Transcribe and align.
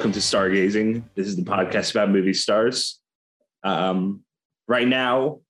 welcome 0.00 0.12
to 0.12 0.18
Stargazing. 0.18 1.04
This 1.14 1.26
is 1.26 1.36
the 1.36 1.42
podcast 1.42 1.90
about 1.90 2.08
movie 2.08 2.32
stars. 2.32 3.02
Um, 3.62 4.24
right 4.66 4.88
now, 4.88 5.40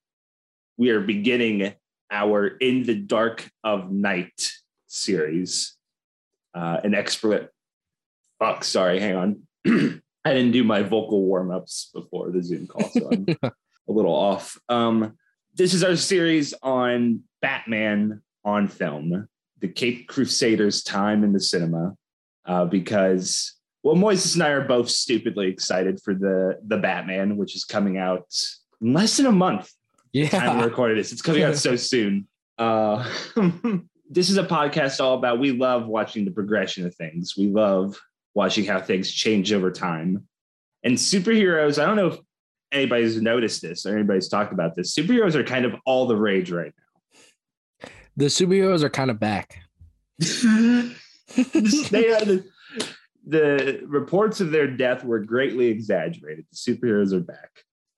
we 0.77 0.91
are 0.91 0.98
beginning 0.98 1.73
our 2.11 2.48
In 2.48 2.83
the 2.83 2.97
Dark 2.97 3.48
of 3.62 3.92
Knight 3.92 4.51
series. 4.89 5.77
Uh, 6.52 6.80
an 6.83 6.97
expert. 6.97 7.52
Fuck, 8.41 8.65
sorry, 8.65 8.98
hang 8.98 9.15
on. 9.15 9.42
I 10.25 10.34
didn't 10.34 10.51
do 10.51 10.64
my 10.64 10.83
vocal 10.83 11.23
warm 11.23 11.53
ups 11.53 11.89
before 11.95 12.33
the 12.33 12.42
Zoom 12.42 12.67
call, 12.67 12.91
so 12.91 13.09
I'm 13.09 13.27
a 13.45 13.53
little 13.87 14.17
off. 14.17 14.59
Um, 14.69 15.17
this 15.55 15.75
is 15.75 15.84
our 15.84 15.95
series 15.95 16.55
on 16.61 17.23
Batman 17.41 18.20
on 18.45 18.67
film, 18.67 19.28
the 19.61 19.69
Cape 19.69 20.09
Crusaders' 20.09 20.83
time 20.83 21.23
in 21.23 21.33
the 21.33 21.39
cinema, 21.39 21.95
uh, 22.47 22.64
because 22.64 23.55
well, 23.83 23.97
Moises 23.97 24.34
and 24.34 24.43
I 24.43 24.51
are 24.51 24.66
both 24.66 24.91
stupidly 24.91 25.48
excited 25.48 26.01
for 26.02 26.15
the 26.15 26.59
the 26.66 26.77
Batman, 26.77 27.37
which 27.37 27.57
is 27.57 27.65
coming 27.65 27.98
out 27.98 28.27
in 28.80 28.93
less 28.93 29.16
than 29.16 29.27
a 29.27 29.33
month. 29.33 29.70
Yeah. 30.12 30.29
Time 30.29 30.59
we 30.59 30.65
recorded 30.65 30.98
this, 30.98 31.12
it's 31.12 31.23
coming 31.23 31.42
out 31.42 31.56
so 31.56 31.77
soon. 31.77 32.27
Uh, 32.58 33.08
this 34.11 34.28
is 34.28 34.36
a 34.36 34.45
podcast 34.45 35.01
all 35.01 35.14
about 35.14 35.39
we 35.39 35.53
love 35.53 35.86
watching 35.86 36.25
the 36.25 36.31
progression 36.31 36.86
of 36.86 36.95
things. 36.95 37.34
We 37.36 37.48
love 37.48 37.98
watching 38.34 38.64
how 38.64 38.81
things 38.81 39.11
change 39.11 39.53
over 39.53 39.70
time. 39.70 40.27
And 40.83 40.95
superheroes, 40.97 41.81
I 41.81 41.86
don't 41.86 41.97
know 41.97 42.08
if 42.08 42.19
anybody's 42.73 43.20
noticed 43.20 43.62
this 43.62 43.86
or 43.86 43.97
anybody's 43.97 44.28
talked 44.28 44.53
about 44.53 44.75
this. 44.75 44.95
Superheroes 44.95 45.34
are 45.34 45.45
kind 45.45 45.64
of 45.64 45.75
all 45.86 46.06
the 46.06 46.17
rage 46.17 46.51
right 46.51 46.73
now. 46.77 47.89
The 48.17 48.27
superheroes 48.27 48.83
are 48.83 48.91
kind 48.91 49.11
of 49.11 49.19
back. 49.19 49.58
they 50.19 50.27
are 50.27 52.25
the, 52.25 52.45
the 53.31 53.81
reports 53.86 54.41
of 54.41 54.50
their 54.50 54.67
death 54.67 55.05
were 55.05 55.20
greatly 55.20 55.67
exaggerated. 55.67 56.47
The 56.50 56.56
superheroes 56.56 57.12
are 57.12 57.20
back. 57.20 57.50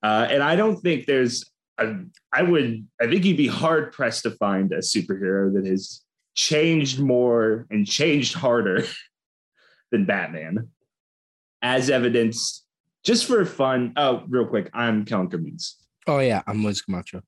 Uh, 0.03 0.27
and 0.29 0.43
I 0.43 0.55
don't 0.55 0.77
think 0.77 1.05
there's 1.05 1.49
a, 1.79 1.95
I 2.31 2.43
would, 2.43 2.87
I 3.01 3.07
think 3.07 3.25
you'd 3.25 3.37
be 3.37 3.47
hard 3.47 3.91
pressed 3.93 4.23
to 4.23 4.31
find 4.31 4.71
a 4.71 4.77
superhero 4.77 5.53
that 5.55 5.65
has 5.65 6.01
changed 6.35 6.99
more 6.99 7.65
and 7.71 7.87
changed 7.87 8.35
harder 8.35 8.85
than 9.91 10.05
Batman, 10.05 10.69
as 11.61 11.89
evidenced 11.89 12.63
just 13.03 13.25
for 13.25 13.43
fun. 13.45 13.93
Oh, 13.97 14.23
real 14.27 14.45
quick, 14.45 14.69
I'm 14.73 15.03
Kellin 15.03 15.29
Cremeens. 15.29 15.77
Oh 16.05 16.19
yeah, 16.19 16.43
I'm 16.45 16.63
Liz 16.63 16.81
Camacho. 16.81 17.21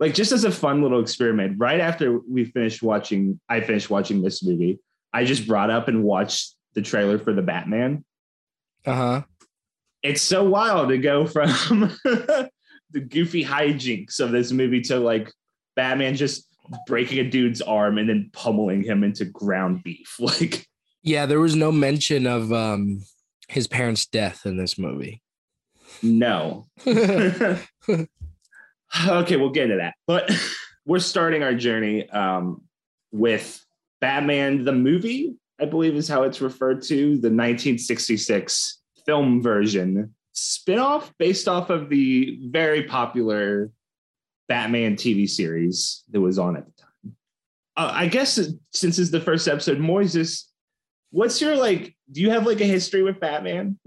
Like 0.00 0.14
just 0.14 0.32
as 0.32 0.44
a 0.44 0.50
fun 0.50 0.82
little 0.82 1.00
experiment, 1.00 1.56
right 1.58 1.80
after 1.80 2.20
we 2.20 2.46
finished 2.46 2.82
watching, 2.82 3.40
I 3.48 3.60
finished 3.60 3.90
watching 3.90 4.22
this 4.22 4.42
movie. 4.42 4.78
I 5.12 5.24
just 5.24 5.46
brought 5.46 5.70
up 5.70 5.88
and 5.88 6.02
watched 6.02 6.55
the 6.76 6.82
trailer 6.82 7.18
for 7.18 7.32
the 7.32 7.42
Batman. 7.42 8.04
Uh 8.84 8.94
huh. 8.94 9.22
It's 10.04 10.22
so 10.22 10.44
wild 10.44 10.90
to 10.90 10.98
go 10.98 11.26
from 11.26 11.50
the 12.04 13.00
goofy 13.08 13.44
hijinks 13.44 14.20
of 14.20 14.30
this 14.30 14.52
movie 14.52 14.82
to 14.82 14.98
like 15.00 15.32
Batman 15.74 16.14
just 16.14 16.46
breaking 16.86 17.18
a 17.18 17.28
dude's 17.28 17.60
arm 17.60 17.98
and 17.98 18.08
then 18.08 18.30
pummeling 18.32 18.84
him 18.84 19.02
into 19.02 19.24
ground 19.24 19.82
beef. 19.82 20.16
Like, 20.20 20.66
Yeah, 21.02 21.26
there 21.26 21.40
was 21.40 21.56
no 21.56 21.72
mention 21.72 22.26
of 22.28 22.52
um 22.52 23.02
his 23.48 23.66
parents' 23.66 24.06
death 24.06 24.46
in 24.46 24.56
this 24.56 24.78
movie. 24.78 25.22
no. 26.02 26.66
okay, 26.86 27.66
we'll 29.36 29.50
get 29.50 29.64
into 29.64 29.76
that. 29.76 29.94
But 30.06 30.30
we're 30.84 30.98
starting 31.00 31.42
our 31.42 31.54
journey 31.54 32.08
um, 32.10 32.62
with 33.12 33.64
Batman 34.00 34.64
the 34.64 34.72
movie, 34.72 35.36
I 35.60 35.64
believe 35.64 35.94
is 35.94 36.08
how 36.08 36.24
it's 36.24 36.40
referred 36.40 36.82
to, 36.82 36.96
the 36.96 37.30
1966 37.30 38.80
film 39.04 39.42
version 39.42 40.14
spin-off 40.32 41.12
based 41.18 41.48
off 41.48 41.70
of 41.70 41.88
the 41.88 42.38
very 42.50 42.82
popular 42.82 43.70
Batman 44.48 44.96
TV 44.96 45.28
series 45.28 46.04
that 46.10 46.20
was 46.20 46.38
on 46.38 46.56
at 46.56 46.66
the 46.66 46.72
time. 46.72 47.16
Uh, 47.76 47.90
I 47.92 48.06
guess 48.06 48.40
since 48.72 48.98
it's 48.98 49.10
the 49.10 49.20
first 49.20 49.48
episode, 49.48 49.78
Moises, 49.78 50.44
what's 51.10 51.40
your 51.40 51.56
like? 51.56 51.96
Do 52.12 52.20
you 52.20 52.30
have 52.30 52.46
like 52.46 52.60
a 52.60 52.64
history 52.64 53.02
with 53.02 53.18
Batman? 53.18 53.78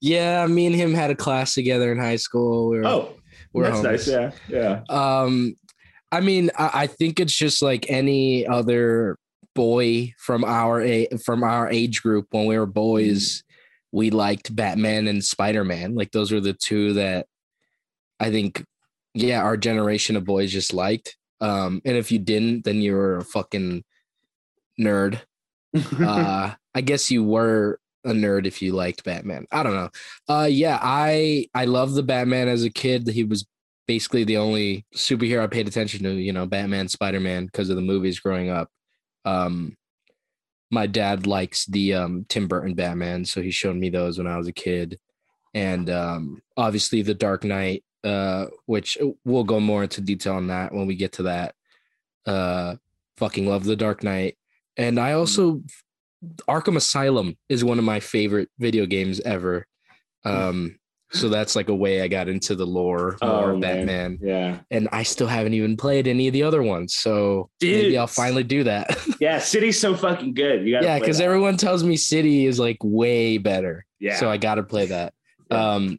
yeah, 0.00 0.46
me 0.46 0.66
and 0.66 0.74
him 0.74 0.94
had 0.94 1.10
a 1.10 1.14
class 1.14 1.54
together 1.54 1.92
in 1.92 1.98
high 1.98 2.16
school. 2.16 2.70
We 2.70 2.78
were, 2.78 2.86
oh, 2.86 3.14
we're 3.52 3.64
that's 3.64 3.78
homies. 3.78 3.84
nice. 3.84 4.08
Yeah, 4.08 4.30
yeah. 4.48 4.82
Um, 4.88 5.56
I 6.10 6.20
mean, 6.20 6.50
I, 6.58 6.70
I 6.74 6.86
think 6.88 7.20
it's 7.20 7.34
just 7.34 7.62
like 7.62 7.86
any 7.88 8.46
other 8.46 9.18
boy 9.54 10.14
from 10.18 10.44
our 10.44 10.80
a- 10.80 11.08
from 11.24 11.42
our 11.42 11.70
age 11.70 12.02
group. 12.02 12.26
When 12.30 12.46
we 12.46 12.58
were 12.58 12.66
boys, 12.66 13.42
we 13.92 14.10
liked 14.10 14.54
Batman 14.54 15.08
and 15.08 15.24
Spider 15.24 15.64
Man. 15.64 15.94
Like 15.94 16.12
those 16.12 16.32
were 16.32 16.40
the 16.40 16.54
two 16.54 16.94
that 16.94 17.26
I 18.18 18.30
think, 18.30 18.64
yeah, 19.14 19.42
our 19.42 19.56
generation 19.56 20.16
of 20.16 20.24
boys 20.24 20.52
just 20.52 20.72
liked. 20.72 21.16
Um, 21.40 21.82
and 21.84 21.96
if 21.96 22.12
you 22.12 22.18
didn't, 22.18 22.64
then 22.64 22.80
you 22.80 22.94
were 22.94 23.18
a 23.18 23.24
fucking 23.24 23.84
nerd. 24.80 25.20
uh, 26.00 26.54
I 26.74 26.80
guess 26.80 27.10
you 27.10 27.24
were 27.24 27.80
a 28.04 28.12
nerd 28.12 28.46
if 28.46 28.62
you 28.62 28.72
liked 28.72 29.04
Batman. 29.04 29.46
I 29.50 29.62
don't 29.62 29.74
know. 29.74 29.90
Uh, 30.28 30.48
yeah, 30.50 30.78
I 30.80 31.46
I 31.54 31.66
love 31.66 31.94
the 31.94 32.02
Batman 32.02 32.48
as 32.48 32.64
a 32.64 32.70
kid. 32.70 33.08
He 33.08 33.24
was 33.24 33.46
basically 33.86 34.24
the 34.24 34.36
only 34.36 34.86
superhero 34.94 35.42
I 35.42 35.46
paid 35.46 35.68
attention 35.68 36.04
to. 36.04 36.12
You 36.12 36.32
know, 36.32 36.46
Batman, 36.46 36.88
Spider 36.88 37.20
Man, 37.20 37.46
because 37.46 37.70
of 37.70 37.76
the 37.76 37.82
movies 37.82 38.20
growing 38.20 38.50
up. 38.50 38.70
Um, 39.24 39.76
my 40.70 40.86
dad 40.86 41.26
likes 41.26 41.66
the 41.66 41.94
um, 41.94 42.24
Tim 42.28 42.48
Burton 42.48 42.74
Batman, 42.74 43.24
so 43.24 43.42
he 43.42 43.50
showed 43.50 43.76
me 43.76 43.90
those 43.90 44.18
when 44.18 44.26
I 44.26 44.38
was 44.38 44.48
a 44.48 44.52
kid, 44.52 44.98
and 45.54 45.90
um, 45.90 46.42
obviously 46.56 47.02
the 47.02 47.14
Dark 47.14 47.44
Knight, 47.44 47.84
uh, 48.04 48.46
which 48.66 48.96
we'll 49.24 49.44
go 49.44 49.60
more 49.60 49.82
into 49.82 50.00
detail 50.00 50.34
on 50.34 50.46
that 50.46 50.72
when 50.72 50.86
we 50.86 50.96
get 50.96 51.12
to 51.12 51.24
that. 51.24 51.54
Uh, 52.24 52.76
fucking 53.18 53.46
love 53.46 53.64
the 53.64 53.76
Dark 53.76 54.02
Knight, 54.02 54.38
and 54.76 54.98
I 54.98 55.12
also 55.12 55.62
Arkham 56.48 56.76
Asylum 56.76 57.36
is 57.48 57.64
one 57.64 57.78
of 57.78 57.84
my 57.84 58.00
favorite 58.00 58.48
video 58.58 58.86
games 58.86 59.20
ever. 59.20 59.66
Um, 60.24 60.78
so 61.12 61.28
that's 61.28 61.54
like 61.54 61.68
a 61.68 61.74
way 61.74 62.00
I 62.02 62.08
got 62.08 62.28
into 62.28 62.54
the 62.54 62.66
lore 62.66 63.16
more 63.22 63.30
Oh, 63.30 63.50
of 63.54 63.58
man. 63.58 63.86
Batman, 63.86 64.18
yeah. 64.22 64.58
and 64.70 64.88
I 64.92 65.02
still 65.02 65.26
haven't 65.26 65.54
even 65.54 65.76
played 65.76 66.08
any 66.08 66.26
of 66.28 66.32
the 66.32 66.42
other 66.42 66.62
ones. 66.62 66.94
So 66.94 67.50
maybe 67.60 67.96
I'll 67.98 68.06
finally 68.06 68.44
do 68.44 68.64
that. 68.64 68.96
Yeah, 69.20 69.38
City's 69.38 69.78
so 69.78 69.94
fucking 69.94 70.34
good. 70.34 70.66
You 70.66 70.72
gotta 70.74 70.86
yeah, 70.86 70.98
because 70.98 71.20
everyone 71.20 71.56
tells 71.56 71.84
me 71.84 71.96
City 71.96 72.46
is 72.46 72.58
like 72.58 72.78
way 72.82 73.38
better. 73.38 73.84
yeah. 74.00 74.16
So 74.16 74.28
I 74.28 74.36
got 74.36 74.56
to 74.56 74.62
play 74.64 74.86
that. 74.86 75.14
Yeah. 75.50 75.74
Um, 75.74 75.98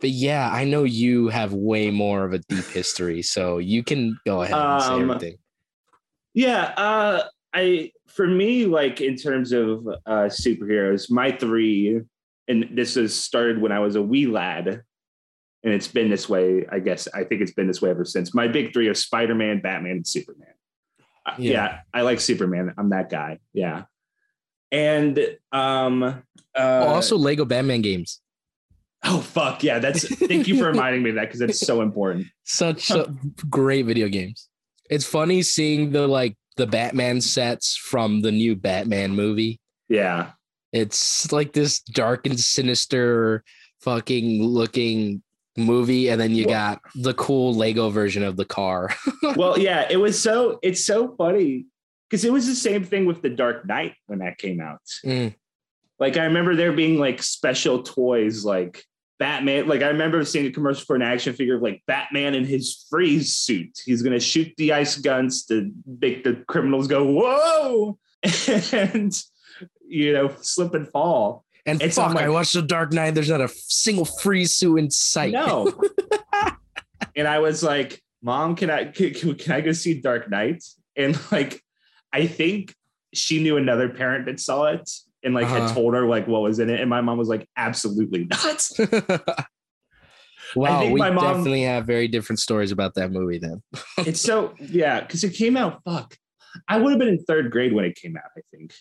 but 0.00 0.10
yeah, 0.10 0.48
I 0.50 0.64
know 0.64 0.84
you 0.84 1.28
have 1.28 1.52
way 1.52 1.90
more 1.90 2.24
of 2.24 2.32
a 2.32 2.38
deep 2.38 2.64
history, 2.66 3.22
so 3.22 3.58
you 3.58 3.82
can 3.82 4.18
go 4.26 4.42
ahead 4.42 4.56
and 4.56 4.82
say 4.82 4.88
Um, 4.88 5.02
everything. 5.10 5.36
Yeah, 6.34 6.72
uh, 6.76 7.22
I 7.54 7.92
for 8.06 8.26
me, 8.26 8.66
like 8.66 9.00
in 9.00 9.16
terms 9.16 9.52
of 9.52 9.86
uh, 10.06 10.28
superheroes, 10.30 11.10
my 11.10 11.32
three, 11.32 12.00
and 12.48 12.68
this 12.72 12.94
has 12.94 13.14
started 13.14 13.60
when 13.60 13.72
I 13.72 13.80
was 13.80 13.96
a 13.96 14.02
wee 14.02 14.26
lad, 14.26 14.66
and 14.68 15.72
it's 15.74 15.88
been 15.88 16.10
this 16.10 16.28
way. 16.28 16.66
I 16.70 16.78
guess 16.78 17.08
I 17.14 17.24
think 17.24 17.40
it's 17.42 17.52
been 17.52 17.66
this 17.66 17.82
way 17.82 17.90
ever 17.90 18.04
since. 18.04 18.34
My 18.34 18.48
big 18.48 18.72
three 18.72 18.88
are 18.88 18.94
Spider 18.94 19.34
Man, 19.34 19.60
Batman, 19.60 19.92
and 19.92 20.06
Superman. 20.06 20.54
Uh, 21.26 21.34
Yeah. 21.38 21.52
yeah. 21.52 21.78
I 21.92 22.02
like 22.02 22.20
Superman. 22.20 22.72
I'm 22.78 22.90
that 22.90 23.10
guy. 23.10 23.38
Yeah, 23.52 23.84
and 24.70 25.18
um, 25.52 26.02
uh, 26.02 26.22
oh, 26.54 26.86
also 26.88 27.16
Lego 27.16 27.44
Batman 27.44 27.82
games. 27.82 28.20
oh 29.04 29.20
fuck 29.20 29.62
yeah, 29.62 29.78
that's 29.78 30.06
thank 30.26 30.48
you 30.48 30.58
for 30.58 30.66
reminding 30.72 31.02
me 31.02 31.10
of 31.10 31.16
that 31.16 31.22
because 31.26 31.40
that's 31.40 31.60
so 31.60 31.82
important. 31.82 32.26
Such 32.44 32.90
uh, 32.90 33.06
great 33.50 33.86
video 33.86 34.08
games. 34.08 34.48
It's 34.88 35.04
funny 35.04 35.42
seeing 35.42 35.90
the 35.90 36.06
like 36.06 36.36
the 36.56 36.66
Batman 36.66 37.20
sets 37.20 37.76
from 37.76 38.20
the 38.22 38.32
new 38.32 38.54
Batman 38.56 39.10
movie. 39.12 39.58
Yeah, 39.88 40.30
It's 40.76 41.32
like 41.32 41.52
this 41.52 41.80
dark 41.80 42.26
and 42.26 42.38
sinister 42.38 43.44
fucking 43.80 44.42
looking 44.42 45.22
movie 45.56 46.08
and 46.08 46.20
then 46.20 46.34
you 46.34 46.46
got 46.46 46.80
the 46.94 47.14
cool 47.14 47.54
Lego 47.54 47.90
version 47.90 48.22
of 48.22 48.36
the 48.36 48.44
car. 48.44 48.90
well, 49.36 49.58
yeah, 49.58 49.86
it 49.90 49.96
was 49.96 50.20
so 50.20 50.58
it's 50.62 50.84
so 50.84 51.14
funny 51.16 51.66
because 52.08 52.24
it 52.24 52.32
was 52.32 52.46
the 52.46 52.54
same 52.54 52.84
thing 52.84 53.06
with 53.06 53.22
the 53.22 53.30
Dark 53.30 53.66
Knight 53.66 53.94
when 54.06 54.20
that 54.20 54.38
came 54.38 54.60
out. 54.60 54.82
Mm. 55.04 55.34
Like 55.98 56.16
I 56.16 56.24
remember 56.24 56.54
there 56.54 56.72
being 56.72 56.98
like 56.98 57.22
special 57.22 57.82
toys 57.82 58.44
like 58.44 58.84
Batman. 59.18 59.66
Like 59.66 59.82
I 59.82 59.88
remember 59.88 60.24
seeing 60.24 60.46
a 60.46 60.52
commercial 60.52 60.84
for 60.84 60.96
an 60.96 61.02
action 61.02 61.32
figure 61.32 61.56
of 61.56 61.62
like 61.62 61.82
Batman 61.86 62.34
in 62.34 62.44
his 62.44 62.86
freeze 62.90 63.34
suit. 63.34 63.80
He's 63.84 64.02
gonna 64.02 64.20
shoot 64.20 64.52
the 64.58 64.72
ice 64.72 64.96
guns 64.96 65.46
to 65.46 65.70
make 65.86 66.22
the 66.22 66.44
criminals 66.48 66.86
go 66.86 67.04
whoa 67.04 67.98
and 68.72 69.12
you 69.88 70.12
know 70.12 70.34
slip 70.40 70.74
and 70.74 70.88
fall. 70.88 71.44
And 71.64 71.82
It's 71.82 71.96
fuck, 71.96 72.10
on, 72.10 72.14
like- 72.14 72.24
I 72.24 72.28
watched 72.28 72.54
The 72.54 72.62
Dark 72.62 72.92
Knight. 72.92 73.14
There's 73.14 73.28
not 73.30 73.40
a 73.40 73.48
single 73.48 74.04
freeze 74.04 74.52
suit 74.52 74.76
in 74.76 74.90
sight. 74.90 75.32
No. 75.32 75.72
and 77.16 77.26
I 77.26 77.40
was 77.40 77.62
like, 77.62 78.00
Mom, 78.22 78.54
can 78.56 78.70
I 78.70 78.84
can, 78.84 79.12
can 79.34 79.52
I 79.52 79.60
go 79.60 79.72
see 79.72 80.00
Dark 80.00 80.30
Knight? 80.30 80.62
And 80.96 81.18
like, 81.32 81.60
I 82.12 82.26
think 82.26 82.74
she 83.14 83.42
knew 83.42 83.56
another 83.56 83.88
parent 83.88 84.26
that 84.26 84.38
saw 84.40 84.66
it 84.66 84.88
and 85.24 85.34
like 85.34 85.46
Uh-huh. 85.46 85.66
had 85.66 85.74
told 85.74 85.94
her 85.94 86.06
like 86.06 86.28
what 86.28 86.42
was 86.42 86.58
in 86.60 86.70
it, 86.70 86.80
and 86.80 86.88
my 86.88 87.00
mom 87.00 87.18
was 87.18 87.28
like, 87.28 87.48
absolutely 87.56 88.26
not. 88.26 88.68
wow, 90.54 90.84
we 90.86 90.98
my 91.00 91.10
mom- 91.10 91.24
definitely 91.24 91.62
have 91.62 91.84
very 91.86 92.08
different 92.08 92.38
stories 92.38 92.70
about 92.70 92.94
that 92.94 93.10
movie 93.10 93.38
then. 93.38 93.62
it's 93.98 94.20
so 94.20 94.54
yeah, 94.60 95.00
because 95.00 95.24
it 95.24 95.30
came 95.34 95.56
out. 95.56 95.82
Fuck, 95.84 96.16
I 96.68 96.78
would 96.78 96.90
have 96.90 96.98
been 96.98 97.08
in 97.08 97.18
third 97.24 97.50
grade 97.50 97.72
when 97.72 97.84
it 97.84 97.96
came 97.96 98.16
out. 98.16 98.30
I 98.36 98.40
think 98.52 98.72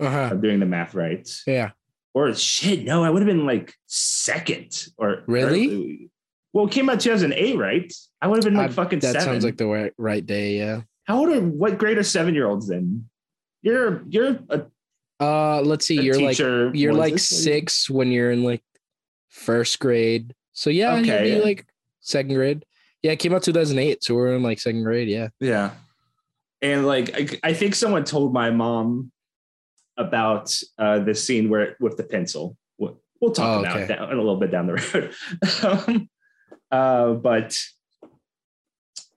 Uh-huh. 0.00 0.28
I'm 0.32 0.40
doing 0.40 0.60
the 0.60 0.66
math 0.66 0.94
right. 0.94 1.28
Yeah. 1.46 1.70
Or 2.14 2.32
shit, 2.34 2.84
no, 2.84 3.02
I 3.04 3.10
would 3.10 3.22
have 3.22 3.26
been 3.26 3.46
like 3.46 3.74
second 3.86 4.86
or 4.98 5.22
Really? 5.26 6.10
well, 6.52 6.66
it 6.66 6.70
came 6.72 6.88
out 6.88 7.00
2008, 7.00 7.56
right? 7.58 7.92
I 8.22 8.28
would 8.28 8.36
have 8.36 8.44
been 8.44 8.54
like 8.58 8.70
I- 8.70 8.74
fucking 8.74 9.00
That 9.00 9.12
seven. 9.14 9.22
sounds 9.22 9.44
like 9.44 9.56
the 9.56 9.66
right, 9.66 9.92
right 9.98 10.24
day, 10.24 10.56
yeah. 10.58 10.82
How 11.04 11.18
old 11.18 11.28
are 11.30 11.40
what 11.40 11.76
grade 11.78 11.98
are 11.98 12.02
seven 12.02 12.34
year 12.34 12.46
olds 12.46 12.70
in? 12.70 13.08
You're 13.62 14.04
you're 14.08 14.38
a, 14.48 14.66
Uh 15.20 15.60
let's 15.62 15.86
see, 15.86 16.00
you're 16.00 16.20
like 16.20 16.38
you're 16.38 16.94
like 16.94 17.18
six 17.18 17.88
when 17.90 18.10
you're 18.12 18.30
in 18.30 18.42
like 18.44 18.62
first 19.28 19.78
grade. 19.80 20.34
So 20.52 20.70
yeah, 20.70 20.96
you'd 20.96 21.22
be 21.22 21.40
like 21.40 21.66
second 22.00 22.34
grade. 22.34 22.64
Yeah, 23.02 23.12
it 23.12 23.18
came 23.18 23.34
out 23.34 23.42
2008, 23.42 24.02
so 24.04 24.14
we're 24.14 24.34
in 24.34 24.42
like 24.42 24.58
second 24.60 24.82
grade. 24.84 25.08
Yeah. 25.08 25.28
Yeah. 25.40 25.72
And 26.62 26.86
like 26.86 27.14
I, 27.44 27.50
I 27.50 27.52
think 27.52 27.74
someone 27.74 28.04
told 28.04 28.32
my 28.32 28.50
mom 28.50 29.10
about 29.96 30.56
uh 30.78 30.98
the 31.00 31.14
scene 31.14 31.48
where 31.48 31.76
with 31.80 31.96
the 31.96 32.02
pencil. 32.04 32.56
We'll, 32.78 33.00
we'll 33.20 33.32
talk 33.32 33.58
Oh, 33.58 33.60
about 33.60 33.76
okay. 33.76 33.86
that 33.86 34.00
a 34.02 34.16
little 34.16 34.36
bit 34.36 34.50
down 34.50 34.66
the 34.66 34.74
road. 35.62 35.88
um, 35.88 36.08
uh, 36.70 37.12
but 37.14 37.58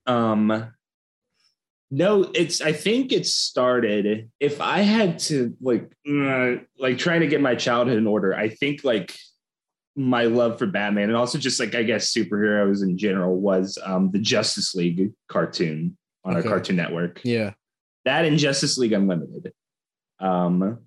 um 0.06 0.72
no, 1.90 2.24
it's 2.36 2.60
I 2.60 2.74
think 2.74 3.14
it 3.14 3.26
started 3.26 4.30
if 4.42 4.60
I 4.60 4.80
had 4.80 5.20
to 5.20 5.56
like 5.62 5.90
uh, 6.10 6.56
like 6.78 6.98
trying 6.98 7.22
to 7.22 7.28
get 7.28 7.40
my 7.40 7.56
childhood 7.56 7.98
in 7.98 8.06
order, 8.08 8.36
I 8.36 8.50
think 8.50 8.84
like 8.84 9.16
my 9.96 10.26
love 10.26 10.60
for 10.60 10.66
Batman 10.68 11.06
and 11.10 11.16
also 11.16 11.38
just 11.40 11.60
like 11.62 11.76
I 11.76 11.84
guess 11.84 12.14
superheroes 12.14 12.84
in 12.84 12.98
general 12.98 13.38
was 13.40 13.78
um 13.84 14.12
the 14.12 14.20
Justice 14.20 14.76
League 14.76 15.12
cartoon 15.30 15.98
on 16.26 16.36
Okay. 16.36 16.46
our 16.48 16.56
Cartoon 16.56 16.76
Network. 16.76 17.22
Yeah. 17.24 17.54
That 18.04 18.26
and 18.26 18.38
Justice 18.38 18.78
League 18.78 18.92
Unlimited. 18.94 19.54
Um 20.20 20.80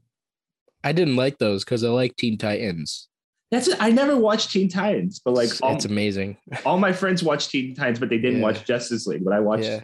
I 0.82 0.92
didn't 0.92 1.16
like 1.16 1.38
those 1.38 1.64
because 1.64 1.84
I 1.84 1.88
like 1.88 2.16
Teen 2.16 2.38
Titans. 2.38 3.08
that's 3.50 3.68
it. 3.68 3.76
I 3.80 3.90
never 3.90 4.16
watched 4.16 4.50
Teen 4.52 4.68
Titans, 4.68 5.20
but 5.24 5.34
like 5.34 5.50
it's, 5.50 5.60
all, 5.60 5.74
it's 5.74 5.84
amazing. 5.84 6.36
all 6.64 6.78
my 6.78 6.92
friends 6.92 7.22
watched 7.22 7.50
Teen 7.50 7.74
Titans, 7.74 7.98
but 7.98 8.08
they 8.08 8.18
didn't 8.18 8.38
Yeah. 8.40 8.44
watch 8.46 8.64
Justice 8.64 9.06
League. 9.06 9.24
But 9.24 9.34
I 9.34 9.40
watched 9.40 9.64
Yeah. 9.64 9.82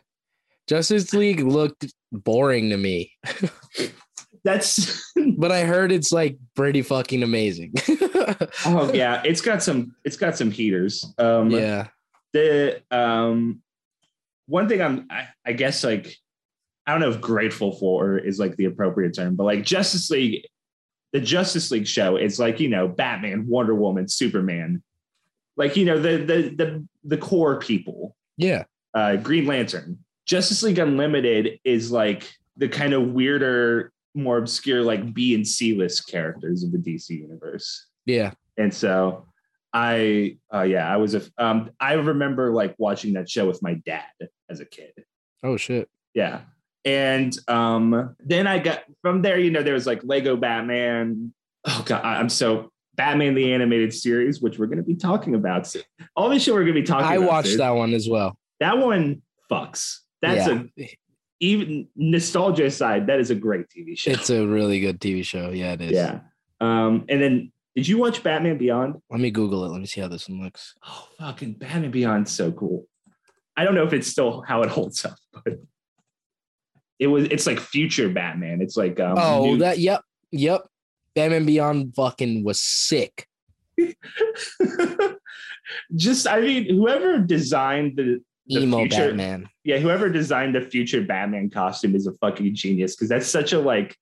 Justice 0.67 1.13
League 1.13 1.41
looked 1.41 1.87
boring 2.13 2.71
to 2.71 2.77
me, 2.77 3.13
that's 4.45 5.13
but 5.37 5.53
I 5.53 5.65
heard 5.65 5.93
it's 5.93 6.13
like 6.13 6.39
pretty 6.55 6.83
fucking 6.83 7.23
amazing. 7.23 7.73
oh 8.67 8.91
yeah, 8.95 9.23
it's 9.25 9.41
got 9.41 9.63
some 9.63 9.95
it's 10.05 10.17
got 10.17 10.37
some 10.37 10.51
heaters. 10.51 11.05
Um 11.19 11.51
yeah. 11.51 11.89
the 12.33 12.83
um 12.91 13.63
one 14.47 14.69
thing 14.69 14.81
I'm 14.83 15.07
I, 15.11 15.29
I 15.45 15.53
guess 15.53 15.83
like 15.85 16.17
I 16.87 16.93
don't 16.93 17.01
know 17.01 17.11
if 17.11 17.21
grateful 17.21 17.73
for 17.79 18.17
is 18.19 18.39
like 18.39 18.57
the 18.57 18.67
appropriate 18.67 19.15
term, 19.15 19.35
but 19.37 19.45
like 19.45 19.65
Justice 19.65 20.09
League, 20.11 20.47
the 21.13 21.21
Justice 21.21 21.71
League 21.71 21.87
show 21.87 22.17
is 22.17 22.39
like 22.39 22.61
you 22.61 22.69
know 22.69 22.87
Batman, 22.89 23.47
Wonder 23.49 23.75
Woman, 23.75 24.09
Superman, 24.09 24.83
like 25.57 25.77
you 25.77 25.85
know 25.85 25.99
the 26.01 26.19
the 26.19 26.55
the 26.57 26.87
the 27.05 27.17
core 27.19 27.59
people. 27.59 28.15
Yeah. 28.37 28.65
Uh, 28.95 29.17
Green 29.17 29.47
Lantern, 29.47 29.99
Justice 30.27 30.63
League 30.63 30.79
Unlimited 30.79 31.59
is 31.65 31.91
like 31.91 32.33
the 32.57 32.69
kind 32.69 32.93
of 32.95 33.09
weirder, 33.13 33.93
more 34.15 34.39
obscure 34.39 34.83
like 34.83 35.13
B 35.13 35.35
and 35.35 35.47
C 35.47 35.75
list 35.75 36.09
characters 36.09 36.63
of 36.65 36.73
the 36.73 36.79
DC 36.79 37.11
universe 37.11 37.87
Yeah. 38.07 38.33
and 38.57 38.73
so 38.73 39.27
i 39.73 40.39
uh 40.55 40.63
yeah 40.63 40.91
i 40.91 40.97
was 40.97 41.15
a 41.15 41.21
um 41.39 41.69
i 41.81 41.93
remember 41.95 42.51
like 42.53 42.75
watching 42.79 43.13
that 43.15 43.29
show 43.29 43.47
with 43.47 43.61
my 43.63 43.75
dad 43.85 44.05
as 44.49 44.61
a 44.61 44.65
kid 44.65 44.93
Oh 45.43 45.57
shit. 45.59 45.91
yeah 46.15 46.43
and 46.87 47.37
um 47.49 48.15
then 48.21 48.47
i 48.47 48.59
got 48.59 48.85
from 49.03 49.21
there 49.21 49.39
you 49.39 49.51
know 49.51 49.63
there 49.63 49.75
was 49.75 49.87
like 49.87 50.01
lego 50.05 50.37
batman 50.37 51.33
oh 51.67 51.83
god 51.85 52.03
i'm 52.05 52.29
so 52.29 52.71
batman 52.95 53.35
the 53.35 53.53
animated 53.53 53.93
series 53.93 54.41
which 54.41 54.59
we're 54.59 54.67
going 54.67 54.79
to 54.79 54.85
be 54.85 54.95
talking 54.95 55.35
about 55.35 55.67
soon. 55.67 55.83
all 56.15 56.29
this 56.31 56.45
shit 56.45 56.55
we're 56.55 56.63
going 56.63 56.75
to 56.75 56.81
be 56.81 56.87
talking 56.87 57.05
about 57.05 57.13
I 57.15 57.19
watched 57.19 57.49
soon. 57.49 57.59
that 57.59 57.71
one 57.71 57.93
as 57.93 58.09
well. 58.09 58.39
that 58.61 58.79
one 58.79 59.21
fucks 59.51 59.99
that's 60.23 60.47
Yeah. 60.49 60.63
a 60.79 60.97
even 61.41 61.89
nostalgia 61.97 62.65
aside 62.67 63.09
that 63.09 63.21
is 63.21 63.31
a 63.31 63.35
great 63.35 63.67
tv 63.69 63.99
show 63.99 64.13
It's 64.13 64.31
a 64.31 64.47
really 64.47 64.81
good 64.81 64.99
TV 65.01 65.23
show. 65.25 65.51
Yeah, 65.51 65.73
it 65.73 65.83
is. 65.83 65.93
yeah 65.93 66.21
um 66.61 67.05
and 67.11 67.21
then 67.21 67.53
did 67.75 67.87
you 67.87 67.99
watch 67.99 68.23
batman 68.23 68.57
beyond 68.57 68.95
Let 69.11 69.21
me 69.21 69.31
Google 69.31 69.67
it. 69.67 69.69
Let 69.69 69.81
me 69.81 69.87
see 69.87 70.01
how 70.01 70.09
this 70.09 70.29
one 70.31 70.41
looks. 70.43 70.75
Oh, 70.87 71.09
fucking 71.19 71.55
Batman 71.55 71.91
Beyond's 71.91 72.31
so 72.33 72.51
cool. 72.53 72.87
I 73.55 73.65
don't 73.65 73.75
know 73.75 73.85
if 73.85 73.93
it's 73.93 74.07
still 74.09 74.41
how 74.49 74.63
it 74.63 74.71
holds 74.71 75.05
up, 75.05 75.17
but 75.35 75.59
it 76.99 77.07
was. 77.09 77.25
It's 77.31 77.47
like 77.47 77.61
future 77.61 78.09
Batman. 78.09 78.61
It's 78.63 78.77
like 78.77 78.99
um, 79.01 79.19
oh, 79.19 79.45
new- 79.45 79.59
that 79.59 79.79
yep, 79.79 80.03
yep. 80.31 80.63
Batman 81.15 81.47
Beyond 81.47 81.95
fucking 81.95 82.45
was 82.45 82.61
sick. 82.61 83.27
just. 85.95 86.27
I 86.27 86.41
mean, 86.41 86.67
whoever 86.75 87.19
designed 87.19 87.97
the, 87.97 88.21
the 88.47 88.61
Emo 88.63 88.79
future, 88.81 89.09
Batman. 89.09 89.49
yeah, 89.65 89.79
whoever 89.79 90.09
designed 90.09 90.55
the 90.55 90.61
future 90.61 91.03
Batman 91.03 91.51
costume 91.51 91.95
is 91.95 92.07
a 92.07 92.13
fucking 92.15 92.55
genius 92.55 92.95
because 92.95 93.09
that's 93.09 93.27
such 93.27 93.53
a 93.53 93.59
like 93.61 93.97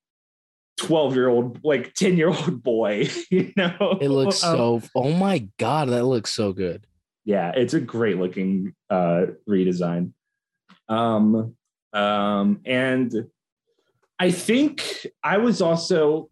twelve 0.76 1.14
year 1.14 1.29
old, 1.29 1.61
like 1.64 1.94
ten 1.94 2.17
year 2.17 2.29
old 2.29 2.62
boy. 2.62 3.08
You 3.31 3.52
know, 3.56 3.99
It 4.00 4.08
looks 4.08 4.43
Um, 4.44 4.81
so. 4.81 4.88
Oh 4.94 5.12
my 5.12 5.49
god, 5.58 5.88
that 5.88 6.05
looks 6.05 6.32
so 6.32 6.52
good. 6.52 6.87
yeah 7.26 7.52
it's 7.56 7.72
a 7.74 7.81
great 7.81 8.19
looking 8.19 8.74
uh 8.91 9.24
redesign 9.48 10.13
um 10.91 11.56
um 11.94 12.60
and 12.67 13.27
i 14.19 14.31
think 14.31 15.06
i 15.22 15.39
was 15.39 15.63
also 15.63 16.29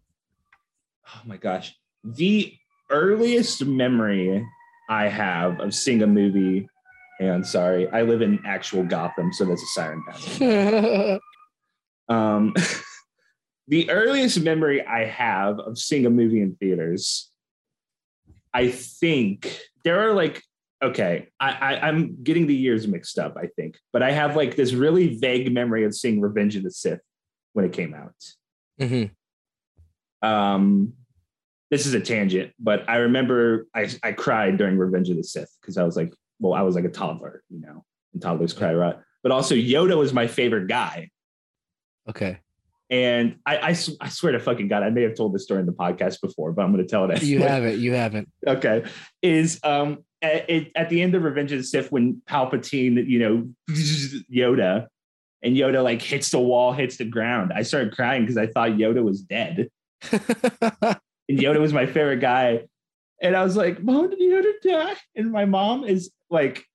oh 1.07 1.21
my 1.25 1.37
gosh 1.37 1.75
the 2.03 2.53
earliest 2.89 3.65
memory 3.65 4.45
i 4.89 5.07
have 5.07 5.59
of 5.61 5.73
seeing 5.73 6.03
a 6.03 6.07
movie 6.07 6.67
and 7.19 7.45
sorry 7.47 7.89
i 7.89 8.01
live 8.01 8.21
in 8.21 8.39
actual 8.45 8.83
gotham 8.83 9.31
so 9.31 9.45
that's 9.45 9.63
a 9.63 9.67
siren 9.67 10.03
passing. 10.07 11.19
Um 12.09 12.53
the 13.69 13.89
earliest 13.89 14.41
memory 14.41 14.85
i 14.85 15.05
have 15.05 15.57
of 15.59 15.77
seeing 15.77 16.05
a 16.05 16.09
movie 16.09 16.41
in 16.41 16.55
theaters 16.55 17.31
i 18.53 18.67
think 18.67 19.57
there 19.85 20.01
are 20.01 20.13
like 20.13 20.43
okay 20.83 21.27
I, 21.39 21.51
I 21.51 21.87
i'm 21.87 22.21
getting 22.23 22.45
the 22.47 22.55
years 22.55 22.87
mixed 22.87 23.17
up 23.17 23.35
i 23.37 23.47
think 23.55 23.77
but 23.93 24.03
i 24.03 24.11
have 24.11 24.35
like 24.35 24.55
this 24.55 24.73
really 24.73 25.17
vague 25.17 25.51
memory 25.53 25.85
of 25.85 25.95
seeing 25.95 26.19
revenge 26.21 26.55
of 26.55 26.63
the 26.63 26.71
sith 26.71 26.99
when 27.53 27.65
it 27.65 27.73
came 27.73 27.93
out 27.93 28.13
Mhm. 28.81 29.11
um 30.21 30.93
this 31.71 31.85
is 31.85 31.93
a 31.93 31.99
tangent 31.99 32.51
but 32.59 32.87
i 32.89 32.97
remember 32.97 33.67
i 33.73 33.89
i 34.03 34.11
cried 34.11 34.57
during 34.57 34.77
revenge 34.77 35.09
of 35.09 35.17
the 35.17 35.23
sith 35.23 35.49
because 35.61 35.77
i 35.77 35.83
was 35.83 35.95
like 35.95 36.13
well 36.39 36.53
i 36.53 36.61
was 36.61 36.75
like 36.75 36.85
a 36.85 36.89
toddler 36.89 37.43
you 37.49 37.59
know 37.61 37.83
and 38.13 38.21
toddlers 38.21 38.53
cry 38.53 38.71
a 38.71 38.77
lot 38.77 39.01
but 39.23 39.31
also 39.31 39.55
yoda 39.55 39.97
was 39.97 40.13
my 40.13 40.27
favorite 40.27 40.67
guy 40.67 41.09
Okay, 42.09 42.37
and 42.89 43.37
I 43.45 43.77
I 44.01 44.09
swear 44.09 44.33
to 44.33 44.39
fucking 44.41 44.67
God, 44.67 44.83
I 44.83 44.89
may 44.89 45.03
have 45.03 45.15
told 45.15 45.33
this 45.33 45.43
story 45.45 45.61
in 45.61 45.65
the 45.65 45.71
podcast 45.71 46.19
before, 46.19 46.51
but 46.51 46.63
I'm 46.65 46.73
going 46.73 46.85
to 46.85 46.89
tell 46.91 47.05
it. 47.05 47.11
Anyway. 47.11 47.27
you 47.27 47.39
haven't. 47.39 47.79
You 47.79 47.93
haven't. 47.93 48.29
Okay. 48.45 48.83
Is 49.21 49.61
um 49.63 50.03
at, 50.23 50.49
it- 50.49 50.71
at 50.75 50.89
the 50.89 51.01
end 51.03 51.13
of 51.13 51.21
Revenge 51.23 51.51
of 51.51 51.59
the 51.59 51.63
Sith 51.63 51.91
when 51.91 52.21
Palpatine, 52.27 53.05
you 53.07 53.19
know, 53.19 53.49
Yoda, 54.33 54.87
and 55.43 55.55
Yoda 55.55 55.83
like 55.83 56.01
hits 56.01 56.31
the 56.31 56.39
wall, 56.39 56.71
hits 56.73 56.97
the 56.97 57.05
ground. 57.05 57.51
I 57.53 57.61
started 57.63 57.93
crying 57.93 58.21
because 58.23 58.37
I 58.37 58.47
thought 58.47 58.71
Yoda 58.71 59.03
was 59.03 59.21
dead, 59.21 59.69
and 60.11 60.19
Yoda 61.29 61.59
was 61.59 61.73
my 61.73 61.85
favorite 61.85 62.21
guy. 62.21 62.63
And 63.21 63.35
I 63.35 63.43
was 63.43 63.55
like, 63.55 63.81
"Mom, 63.83 64.09
did 64.09 64.19
Yoda 64.19 64.51
die?" 64.63 64.95
And 65.15 65.31
my 65.31 65.45
mom 65.45 65.83
is 65.83 66.11
like 66.29 66.65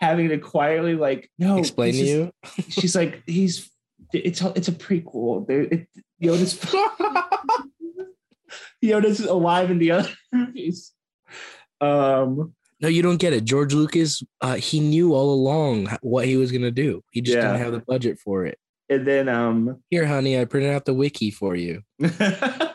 having 0.00 0.28
to 0.30 0.38
quietly 0.38 0.94
like, 0.94 1.30
"No, 1.38 1.58
Explain 1.58 1.92
to 1.94 1.98
you. 2.04 2.30
She's 2.68 2.94
like, 2.96 3.22
"He's 3.26 3.70
it's 4.12 4.40
a, 4.40 4.52
it's 4.56 4.68
a 4.68 4.72
prequel. 4.72 5.48
It, 5.50 5.86
Yoda's 6.22 6.58
Yoda's 8.84 9.20
alive 9.20 9.70
in 9.70 9.78
the 9.78 9.90
other 9.92 10.10
movies." 10.32 10.92
Um. 11.80 12.54
No, 12.80 12.88
you 12.88 13.02
don't 13.02 13.18
get 13.18 13.32
it. 13.34 13.44
George 13.44 13.74
Lucas, 13.74 14.22
uh, 14.40 14.54
he 14.54 14.80
knew 14.80 15.14
all 15.14 15.34
along 15.34 15.88
what 16.00 16.24
he 16.26 16.36
was 16.36 16.50
gonna 16.52 16.70
do. 16.70 17.02
He 17.10 17.20
just 17.20 17.36
Yeah. 17.36 17.52
didn't 17.52 17.62
have 17.64 17.72
the 17.72 17.80
budget 17.86 18.18
for 18.18 18.46
it. 18.46 18.58
And 18.88 19.06
then 19.06 19.28
um 19.28 19.82
Here, 19.90 20.06
honey, 20.06 20.40
I 20.40 20.46
printed 20.46 20.72
out 20.72 20.86
the 20.86 20.94
wiki 20.94 21.30
for 21.30 21.54
you. 21.54 21.82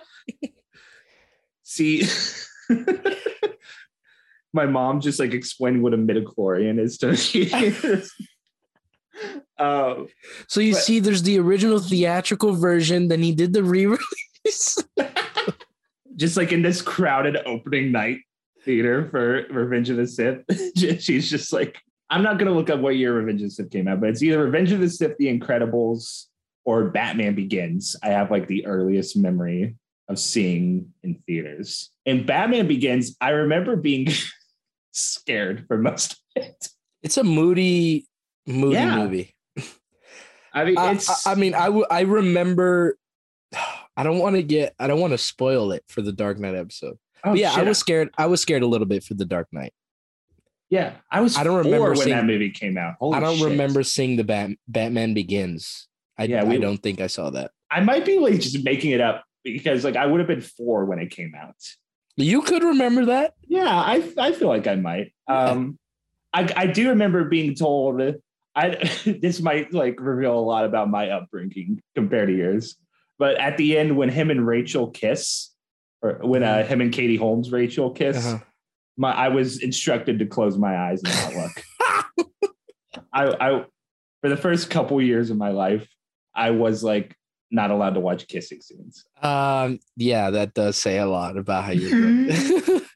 see 1.64 2.04
my 4.54 4.66
mom 4.66 5.02
just 5.02 5.20
like 5.20 5.34
explained 5.34 5.84
what 5.84 5.94
a 5.94 5.98
midichlorian 5.98 6.80
is 6.80 6.98
to 7.00 7.12
me. 7.12 7.52
um 9.58 10.08
So 10.48 10.62
you 10.62 10.74
But- 10.74 10.84
see, 10.84 11.00
there's 11.00 11.24
the 11.24 11.40
original 11.40 11.80
theatrical 11.80 12.54
version. 12.54 13.08
Then 13.08 13.24
he 13.24 13.34
did 13.34 13.54
the 13.54 13.64
re-release. 13.64 14.78
just 16.16 16.38
like 16.38 16.52
in 16.54 16.62
this 16.62 16.82
crowded 16.82 17.38
opening 17.46 17.92
night 17.92 18.20
theater 18.66 19.08
for 19.10 19.46
Revenge 19.52 19.90
of 19.90 19.98
the 19.98 20.08
Sith. 20.08 20.42
She's 21.02 21.30
just 21.30 21.54
like, 21.54 21.80
I'm 22.10 22.24
not 22.24 22.38
gonna 22.40 22.52
look 22.52 22.70
up 22.70 22.80
what 22.82 22.96
year 22.98 23.14
Revenge 23.16 23.42
of 23.42 23.48
the 23.48 23.52
Sith 23.52 23.72
came 23.72 23.88
out, 23.88 24.02
but 24.02 24.10
it's 24.10 24.22
either 24.24 24.44
Revenge 24.44 24.72
of 24.72 24.80
the 24.80 24.90
Sith, 24.90 25.16
The 25.18 25.28
Incredibles, 25.40 26.26
or 26.66 26.86
Batman 26.90 27.36
Begins. 27.36 27.96
I 28.04 28.08
have 28.10 28.32
like 28.32 28.48
the 28.48 28.66
earliest 28.66 29.16
memory 29.16 29.76
of 30.10 30.20
seeing 30.20 30.92
in 31.04 31.16
theaters. 31.26 31.92
And 32.06 32.26
Batman 32.28 32.68
Begins, 32.68 33.16
I 33.22 33.30
remember 33.30 33.76
being 33.76 34.08
scared 34.92 35.66
for 35.68 35.78
most 35.78 36.14
of 36.36 36.44
it. 36.44 36.70
It's 37.02 37.18
a 37.18 37.24
moody, 37.24 38.08
moody 38.48 38.76
Yeah. 38.76 38.98
movie. 38.98 39.36
I 40.54 40.64
mean, 40.66 40.78
I, 40.78 40.92
it's 40.92 41.28
I, 41.28 41.34
I 41.34 41.36
mean, 41.36 41.54
I 41.54 41.66
w- 41.66 41.86
I 41.92 42.02
remember. 42.02 42.98
I 43.98 44.04
don't 44.04 44.20
want 44.20 44.36
to 44.36 44.44
get. 44.44 44.74
I 44.80 44.88
don't 44.88 45.00
want 45.00 45.12
to 45.12 45.18
spoil 45.18 45.72
it 45.72 45.84
for 45.88 46.02
the 46.02 46.12
Dark 46.12 46.38
Knight 46.40 46.56
episode. 46.56 46.98
Oh, 47.26 47.32
But 47.32 47.40
yeah, 47.40 47.54
I 47.56 47.64
was 47.64 47.78
scared. 47.78 48.10
I 48.18 48.28
was 48.28 48.42
scared 48.42 48.64
a 48.64 48.68
little 48.68 48.88
bit 48.88 49.04
for 49.04 49.14
the 49.16 49.26
Dark 49.26 49.48
Knight. 49.52 49.74
yeah, 50.70 50.94
I 51.12 51.22
was. 51.22 51.38
I 51.38 51.44
don't 51.44 51.64
four 51.64 51.72
remember 51.72 51.90
when 51.90 51.98
seeing- 51.98 52.16
that 52.16 52.26
movie 52.26 52.50
came 52.52 52.78
out. 52.78 52.96
Holy 53.00 53.18
I 53.18 53.20
don't 53.20 53.38
shit. 53.38 53.48
remember 53.50 53.84
seeing 53.84 54.16
the 54.18 54.24
Bat, 54.24 54.52
Batman 54.68 55.14
Begins. 55.14 55.88
I, 56.18 56.26
Yeah, 56.26 56.42
I 56.42 56.46
we- 56.46 56.58
don't 56.58 56.78
think 56.82 57.02
I 57.02 57.08
saw 57.08 57.30
that. 57.32 57.52
I 57.70 57.82
might 57.82 58.06
be 58.06 58.20
like 58.20 58.40
just 58.40 58.64
making 58.64 58.92
it 58.92 59.02
up 59.02 59.24
because 59.44 59.84
like 59.84 59.96
I 59.96 60.06
would 60.06 60.20
have 60.20 60.28
been 60.28 60.42
four 60.42 60.86
when 60.86 61.00
it 61.00 61.10
came 61.12 61.34
out. 61.36 61.56
You 62.16 62.42
could 62.42 62.64
remember 62.64 63.06
that. 63.06 63.34
Yeah, 63.48 63.68
I 63.68 64.02
I 64.18 64.32
feel 64.32 64.48
like 64.48 64.68
I 64.68 64.76
might. 64.76 65.14
Um, 65.28 65.78
I 66.34 66.52
I 66.56 66.68
do 66.68 66.90
remember 66.90 67.26
being 67.26 67.56
told. 67.56 68.02
I 68.56 68.70
this 69.06 69.42
might 69.42 69.74
like 69.74 70.00
reveal 70.00 70.38
a 70.38 70.40
lot 70.40 70.64
about 70.66 70.90
my 70.90 71.10
upbringing 71.10 71.82
compared 71.96 72.30
to 72.30 72.36
yours. 72.36 72.78
But 73.20 73.38
at 73.40 73.58
the 73.58 73.78
end, 73.78 73.98
when 73.98 74.10
him 74.10 74.30
and 74.32 74.46
Rachel 74.48 74.90
kiss, 74.92 75.52
or 76.06 76.28
when 76.28 76.44
uh, 76.44 76.64
him 76.66 76.82
and 76.82 76.92
Katie 76.94 77.16
Holmes 77.16 77.52
Rachel 77.52 77.92
kiss, 77.92 78.18
Uh-huh. 78.26 78.40
my 78.98 79.12
I 79.12 79.30
was 79.30 79.62
instructed 79.62 80.20
to 80.20 80.26
close 80.26 80.58
my 80.58 80.78
eyes 80.78 81.02
and 81.04 81.14
not 81.14 81.44
look. 81.44 82.52
I 83.14 83.24
I 83.40 83.66
for 84.22 84.30
the 84.30 84.38
first 84.38 84.70
couple 84.70 85.02
years 85.02 85.30
of 85.30 85.38
my 85.38 85.50
life, 85.50 85.88
I 86.34 86.52
was 86.52 86.84
like 86.84 87.16
not 87.52 87.72
allowed 87.72 87.94
to 87.94 88.00
watch 88.00 88.28
kissing 88.28 88.62
scenes. 88.62 89.06
Um, 89.22 89.80
yeah, 89.96 90.30
that 90.32 90.54
does 90.54 90.78
say 90.78 90.98
a 90.98 91.06
lot 91.06 91.38
about 91.38 91.64
how 91.64 91.72
you. 91.72 92.82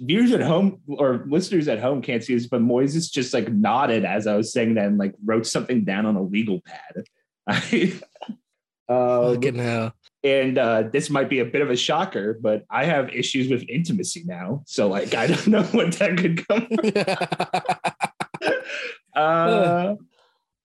viewers 0.00 0.30
at 0.30 0.40
home 0.40 0.80
or 0.86 1.24
listeners 1.28 1.66
at 1.66 1.80
home 1.80 2.00
can't 2.00 2.22
see 2.22 2.34
this, 2.34 2.46
but 2.46 2.60
Moises 2.62 3.10
just 3.10 3.34
like 3.34 3.50
nodded 3.52 4.04
as 4.04 4.26
I 4.28 4.36
was 4.36 4.52
saying 4.52 4.74
that 4.74 4.86
and 4.86 4.96
like 4.98 5.14
wrote 5.24 5.46
something 5.46 5.84
down 5.84 6.06
on 6.06 6.14
a 6.14 6.22
legal 6.22 6.60
pad. 6.60 7.04
um, 8.88 9.34
Fucking 9.34 9.56
hell. 9.56 9.92
And 10.28 10.58
uh, 10.58 10.82
this 10.92 11.08
might 11.10 11.30
be 11.30 11.38
a 11.40 11.44
bit 11.44 11.62
of 11.62 11.70
a 11.70 11.76
shocker, 11.76 12.38
but 12.40 12.64
I 12.70 12.84
have 12.84 13.08
issues 13.10 13.48
with 13.50 13.64
intimacy 13.68 14.24
now. 14.26 14.62
So 14.66 14.88
like 14.88 15.14
I 15.14 15.26
don't 15.26 15.46
know 15.54 15.62
what 15.64 15.92
that 15.94 16.18
could 16.18 16.46
come. 16.46 16.68
uh, 19.16 19.94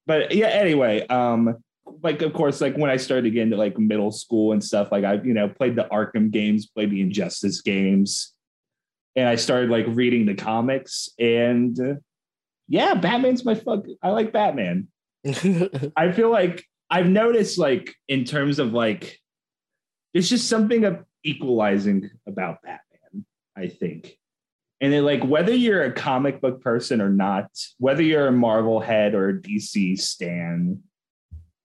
but 0.05 0.35
yeah, 0.35 0.47
anyway, 0.47 1.07
um, 1.07 1.63
like 2.01 2.21
of 2.21 2.33
course, 2.33 2.59
like 2.61 2.75
when 2.75 2.89
I 2.89 2.97
started 2.97 3.23
to 3.23 3.29
get 3.29 3.43
into 3.43 3.57
like 3.57 3.77
middle 3.77 4.11
school 4.11 4.51
and 4.51 4.63
stuff, 4.63 4.91
like 4.91 5.03
I 5.03 5.13
you 5.15 5.33
know 5.33 5.47
played 5.47 5.75
the 5.75 5.85
Arkham 5.85 6.29
games, 6.31 6.67
played 6.67 6.91
the 6.91 7.01
Injustice 7.01 7.61
games, 7.61 8.33
and 9.15 9.27
I 9.27 9.35
started 9.35 9.69
like 9.69 9.85
reading 9.87 10.25
the 10.25 10.35
comics. 10.35 11.09
And 11.19 11.79
uh, 11.79 11.95
yeah, 12.67 12.95
Batman's 12.95 13.45
my 13.45 13.55
fuck. 13.55 13.85
I 14.01 14.09
like 14.09 14.33
Batman. 14.33 14.89
I 15.95 16.11
feel 16.11 16.29
like 16.29 16.65
I've 16.89 17.07
noticed 17.07 17.57
like 17.57 17.95
in 18.09 18.25
terms 18.25 18.59
of 18.59 18.73
like 18.73 19.19
there's 20.13 20.29
just 20.29 20.47
something 20.47 20.85
of 20.85 21.03
equalizing 21.23 22.09
about 22.27 22.61
Batman, 22.61 23.25
I 23.57 23.67
think. 23.67 24.17
And 24.81 24.91
then 24.91 25.05
like 25.05 25.23
whether 25.23 25.53
you're 25.53 25.83
a 25.83 25.91
comic 25.93 26.41
book 26.41 26.61
person 26.61 27.01
or 27.01 27.09
not, 27.09 27.47
whether 27.79 28.01
you're 28.03 28.27
a 28.27 28.31
Marvel 28.31 28.79
head 28.79 29.15
or 29.15 29.29
a 29.29 29.33
DC 29.33 29.99
stan, 29.99 30.81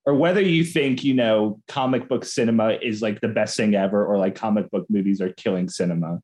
or 0.06 0.14
whether 0.14 0.40
you 0.40 0.64
think, 0.64 1.04
you 1.04 1.14
know, 1.14 1.60
comic 1.68 2.08
book 2.08 2.24
cinema 2.24 2.78
is 2.80 3.02
like 3.02 3.20
the 3.20 3.28
best 3.28 3.56
thing 3.56 3.74
ever, 3.74 4.06
or 4.06 4.16
like 4.16 4.34
comic 4.34 4.70
book 4.70 4.86
movies 4.88 5.20
are 5.20 5.32
killing 5.32 5.68
cinema. 5.68 6.20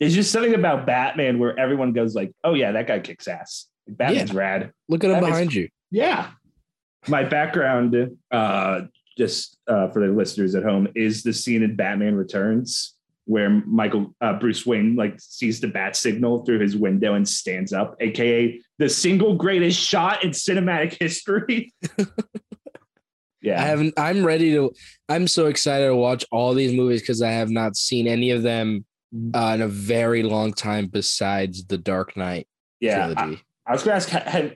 There's 0.00 0.14
just 0.14 0.32
something 0.32 0.54
about 0.54 0.86
Batman 0.86 1.38
where 1.38 1.58
everyone 1.58 1.92
goes 1.92 2.14
like, 2.14 2.32
oh 2.44 2.54
yeah, 2.54 2.72
that 2.72 2.86
guy 2.86 3.00
kicks 3.00 3.28
ass. 3.28 3.66
Batman's 3.86 4.32
rad. 4.32 4.72
Look 4.88 5.04
at 5.04 5.10
him 5.10 5.14
That 5.16 5.22
makes- 5.22 5.30
behind 5.32 5.54
you. 5.54 5.68
Yeah. 5.90 6.30
My 7.08 7.24
background, 7.24 8.16
uh, 8.30 8.82
just 9.16 9.58
uh, 9.66 9.88
for 9.88 10.06
the 10.06 10.12
listeners 10.12 10.54
at 10.54 10.62
home, 10.62 10.88
is 10.94 11.22
the 11.22 11.32
scene 11.32 11.62
in 11.62 11.76
Batman 11.76 12.14
Returns 12.14 12.94
where 13.24 13.50
Michael 13.50 14.14
uh, 14.20 14.38
Bruce 14.38 14.66
Wayne 14.66 14.96
like 14.96 15.14
sees 15.18 15.60
the 15.60 15.68
bat 15.68 15.96
signal 15.96 16.44
through 16.44 16.58
his 16.58 16.76
window 16.76 17.14
and 17.14 17.28
stands 17.28 17.72
up, 17.72 17.96
aka 18.00 18.60
the 18.78 18.88
single 18.88 19.34
greatest 19.34 19.78
shot 19.78 20.24
in 20.24 20.30
cinematic 20.30 20.98
history. 20.98 21.72
yeah, 23.40 23.62
I 23.62 23.66
haven't. 23.66 23.94
I'm 23.96 24.24
ready 24.24 24.52
to. 24.52 24.72
I'm 25.08 25.28
so 25.28 25.46
excited 25.46 25.86
to 25.86 25.96
watch 25.96 26.24
all 26.32 26.54
these 26.54 26.72
movies 26.72 27.00
because 27.00 27.22
I 27.22 27.30
have 27.30 27.50
not 27.50 27.76
seen 27.76 28.06
any 28.06 28.30
of 28.30 28.42
them 28.42 28.84
uh, 29.34 29.52
in 29.54 29.62
a 29.62 29.68
very 29.68 30.22
long 30.22 30.52
time. 30.52 30.86
Besides 30.86 31.64
the 31.66 31.78
Dark 31.78 32.16
Knight 32.16 32.48
yeah. 32.80 33.08
I, 33.08 33.14
trilogy, 33.14 33.42
I 33.66 33.72
was 33.72 33.82
gonna 33.84 33.96
ask, 33.96 34.08
have, 34.08 34.54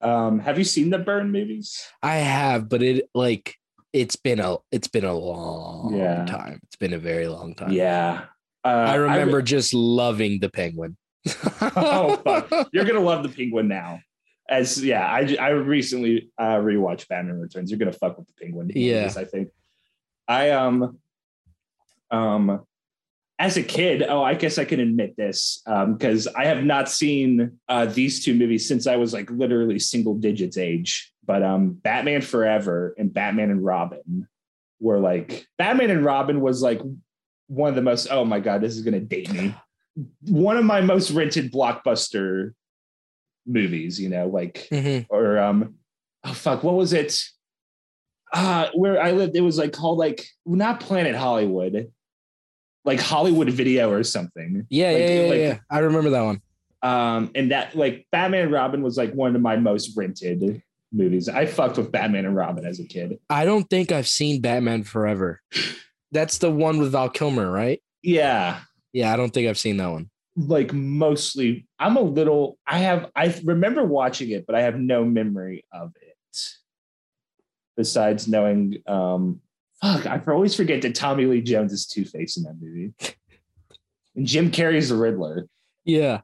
um, 0.00 0.38
have 0.40 0.58
you 0.58 0.64
seen 0.64 0.90
the 0.90 0.98
Burn 0.98 1.30
movies? 1.30 1.86
I, 2.02 2.16
have, 2.16 2.68
but 2.68 2.82
it 2.82 3.08
like 3.14 3.56
it's 4.00 4.16
been 4.16 4.40
a 4.40 4.56
it's 4.70 4.88
been 4.88 5.04
a 5.04 5.14
long 5.14 5.94
Yeah. 5.96 6.24
time. 6.26 6.60
It's 6.64 6.76
been 6.76 6.94
a 6.94 6.98
very 6.98 7.28
long 7.28 7.54
time. 7.54 7.72
Yeah, 7.72 8.24
uh, 8.64 8.68
I 8.68 8.94
remember 8.94 9.38
re- 9.38 9.42
just 9.42 9.74
loving 9.74 10.40
the 10.40 10.48
Penguin. 10.48 10.96
oh 11.76 12.16
fuck 12.24 12.68
you're 12.72 12.84
gonna 12.86 13.00
love 13.00 13.22
the 13.22 13.28
penguin 13.28 13.68
now 13.68 14.00
as 14.48 14.82
yeah 14.82 15.04
I 15.06 15.36
I 15.38 15.48
recently 15.50 16.30
uh 16.38 16.56
rewatched 16.68 17.08
batman 17.08 17.38
returns 17.40 17.70
you're 17.70 17.78
gonna 17.78 17.92
fuck 17.92 18.16
with 18.16 18.28
the 18.28 18.32
penguin 18.40 18.70
Yeah. 18.74 19.00
movies, 19.02 19.16
i 19.18 19.24
think 19.24 19.48
i 20.28 20.50
um 20.50 20.96
um 22.10 22.62
as 23.38 23.56
a 23.58 23.62
kid 23.62 24.02
oh 24.08 24.22
i 24.22 24.34
guess 24.34 24.56
i 24.58 24.64
can 24.64 24.80
admit 24.80 25.16
this 25.16 25.60
um 25.66 25.94
because 25.94 26.26
i 26.28 26.44
have 26.46 26.64
not 26.64 26.88
seen 26.88 27.58
uh 27.68 27.84
these 27.84 28.24
two 28.24 28.34
movies 28.34 28.66
since 28.66 28.86
i 28.86 28.96
was 28.96 29.12
like 29.12 29.28
literally 29.30 29.78
single 29.78 30.14
digits 30.14 30.56
age 30.56 31.12
but 31.28 31.44
um 31.44 31.70
batman 31.70 32.20
forever 32.20 32.94
and 32.98 33.14
batman 33.14 33.50
and 33.52 33.64
robin 33.64 34.26
were 34.80 34.98
like 34.98 35.46
batman 35.58 35.90
and 35.90 36.04
robin 36.04 36.40
was 36.40 36.60
like 36.62 36.80
one 37.46 37.68
of 37.68 37.76
the 37.76 37.82
most 37.82 38.08
oh 38.10 38.24
my 38.24 38.40
god 38.40 38.60
this 38.60 38.74
is 38.76 38.82
gonna 38.82 38.98
date 38.98 39.30
me 39.32 39.54
one 40.22 40.56
of 40.56 40.64
my 40.64 40.80
most 40.80 41.10
rented 41.10 41.52
blockbuster 41.52 42.52
movies, 43.46 43.98
you 44.00 44.08
know, 44.08 44.28
like 44.28 44.68
Mhm. 44.70 45.06
or 45.08 45.38
um 45.38 45.74
oh 46.22 46.32
fuck, 46.34 46.62
what 46.62 46.74
was 46.74 46.92
it? 46.92 47.20
Uh 48.32 48.68
where 48.74 49.02
I 49.02 49.10
lived, 49.12 49.36
it 49.36 49.40
was 49.40 49.58
like 49.58 49.72
called 49.72 49.98
like 49.98 50.24
not 50.46 50.80
Planet 50.80 51.16
Hollywood, 51.16 51.90
like 52.84 53.00
Hollywood 53.00 53.50
Video 53.50 53.90
or 53.90 54.04
something. 54.04 54.66
Yeah, 54.70 54.90
Like- 54.92 54.98
yeah, 54.98 55.08
yeah, 55.22 55.28
like, 55.30 55.38
yeah. 55.40 55.58
I 55.70 55.78
remember 55.80 56.10
that 56.10 56.22
one. 56.22 56.42
Um, 56.82 57.30
and 57.34 57.50
that 57.50 57.74
like 57.74 58.06
Batman 58.12 58.42
and 58.44 58.52
Robin 58.52 58.82
was 58.82 58.96
like 58.96 59.12
one 59.14 59.34
of 59.34 59.42
my 59.42 59.56
most 59.56 59.96
rented 59.96 60.62
movies. 60.92 61.28
I 61.28 61.46
fucked 61.46 61.76
with 61.76 61.92
Batman 61.92 62.24
and 62.24 62.34
Robin 62.36 62.64
as 62.66 62.80
a 62.80 62.84
kid. 62.84 63.18
I 63.30 63.44
don't 63.44 63.68
think 63.68 63.92
I've 63.92 64.08
seen 64.08 64.40
Batman 64.40 64.84
Forever. 64.84 65.40
That's 66.12 66.38
the 66.38 66.50
one 66.50 66.78
with 66.78 66.92
Val 66.92 67.08
Kilmer, 67.10 67.50
right? 67.50 67.82
Yeah. 68.02 68.60
Yeah, 68.92 69.12
I 69.12 69.16
don't 69.16 69.30
think 69.30 69.48
I've 69.48 69.58
seen 69.58 69.76
that 69.78 69.90
one. 69.90 70.08
like 70.36 70.72
mostly 70.72 71.66
i'm 71.80 71.96
a 71.96 72.00
little 72.00 72.58
i 72.64 72.78
have 72.78 73.10
i 73.16 73.34
remember 73.42 73.82
watching 73.84 74.30
it 74.30 74.46
but 74.46 74.54
i 74.54 74.62
have 74.62 74.78
no 74.78 75.04
memory 75.04 75.64
of 75.72 75.90
it 76.00 76.38
besides 77.76 78.28
knowing 78.28 78.76
um 78.86 79.40
fuck 79.82 80.06
i 80.06 80.20
always 80.28 80.54
forget 80.54 80.80
that 80.82 80.94
tommy 80.94 81.24
lee 81.26 81.40
jones 81.40 81.72
is 81.72 81.86
two-face 81.86 82.36
in 82.36 82.44
that 82.44 82.54
movie 82.60 82.92
and 84.16 84.26
jim 84.26 84.48
carrey's 84.50 84.88
the 84.90 84.96
riddler 84.96 85.48
Yeah. 85.84 86.20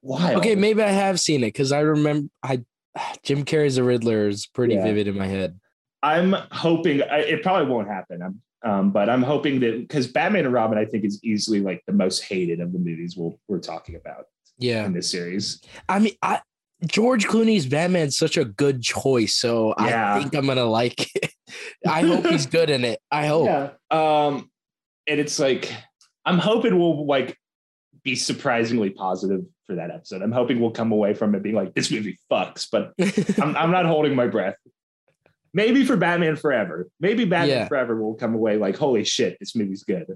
why 0.00 0.34
Okay, 0.34 0.54
maybe 0.54 0.82
I 0.82 0.90
have 0.90 1.18
seen 1.18 1.42
it 1.42 1.48
because 1.48 1.72
I 1.72 1.80
remember 1.80 2.28
I 2.42 2.64
Jim 3.22 3.44
Carrey's 3.44 3.76
The 3.76 3.82
Riddler 3.84 4.28
is 4.28 4.46
pretty 4.46 4.74
Yeah. 4.74 4.84
vivid 4.84 5.08
in 5.08 5.16
my 5.16 5.26
head. 5.26 5.58
i'm 6.02 6.34
hoping 6.52 7.02
I, 7.02 7.18
it 7.20 7.42
probably 7.42 7.66
won't 7.72 7.88
happen 7.88 8.22
i'm 8.22 8.40
um, 8.62 8.90
but 8.90 9.08
i'm 9.08 9.22
hoping 9.22 9.60
that 9.60 9.78
because 9.80 10.06
batman 10.06 10.44
and 10.44 10.52
robin 10.54 10.76
i 10.78 10.84
think 10.84 11.04
is 11.04 11.18
easily 11.24 11.60
like 11.60 11.82
the 11.86 11.92
most 11.92 12.22
hated 12.24 12.60
of 12.60 12.72
the 12.72 12.78
movies 12.78 13.16
we'll, 13.16 13.38
we're 13.48 13.60
talking 13.60 13.94
about 13.96 14.26
Yeah. 14.58 14.84
in 14.86 14.92
this 14.92 15.10
series 15.10 15.60
I 15.88 15.98
mean, 16.00 16.12
I 16.22 16.40
George 16.86 17.26
Clooney's 17.26 17.66
Batman's 17.66 18.18
such 18.18 18.36
a 18.36 18.44
good 18.44 18.82
choice, 18.82 19.34
so 19.36 19.74
Yeah. 19.80 20.14
I 20.14 20.18
think 20.20 20.34
I'm 20.34 20.46
gonna 20.46 20.64
like 20.64 21.10
it. 21.16 21.30
I 21.88 22.02
hope 22.02 22.26
he's 22.26 22.44
good 22.58 22.68
in 22.68 22.84
it. 22.84 23.00
I 23.10 23.26
hope. 23.26 23.46
Yeah. 23.46 23.70
Um, 23.90 24.50
and 25.06 25.18
it's 25.18 25.38
like 25.38 25.72
I'm 26.26 26.38
hoping 26.38 26.78
we'll 26.78 27.06
like 27.06 27.38
be 28.06 28.14
surprisingly 28.14 28.88
positive 28.88 29.44
for 29.66 29.74
that 29.74 29.90
episode. 29.90 30.22
I'm 30.22 30.30
hoping 30.32 30.60
we'll 30.60 30.70
come 30.70 30.92
away 30.92 31.12
from 31.12 31.34
it 31.34 31.42
being 31.42 31.56
like 31.56 31.74
this 31.74 31.90
movie 31.90 32.18
fucks, 32.30 32.68
but 32.70 32.92
I'm, 33.42 33.56
I'm 33.56 33.70
not 33.72 33.84
holding 33.84 34.14
my 34.14 34.28
breath. 34.28 34.54
Maybe 35.52 35.84
for 35.84 35.96
Batman 35.96 36.36
Forever. 36.36 36.88
Maybe 37.00 37.24
Batman 37.24 37.48
Yeah. 37.58 37.68
Forever 37.68 38.00
will 38.00 38.14
come 38.14 38.34
away 38.34 38.58
like, 38.58 38.76
holy 38.76 39.02
shit, 39.04 39.36
this 39.40 39.56
movie's 39.56 39.82
good. 39.82 40.06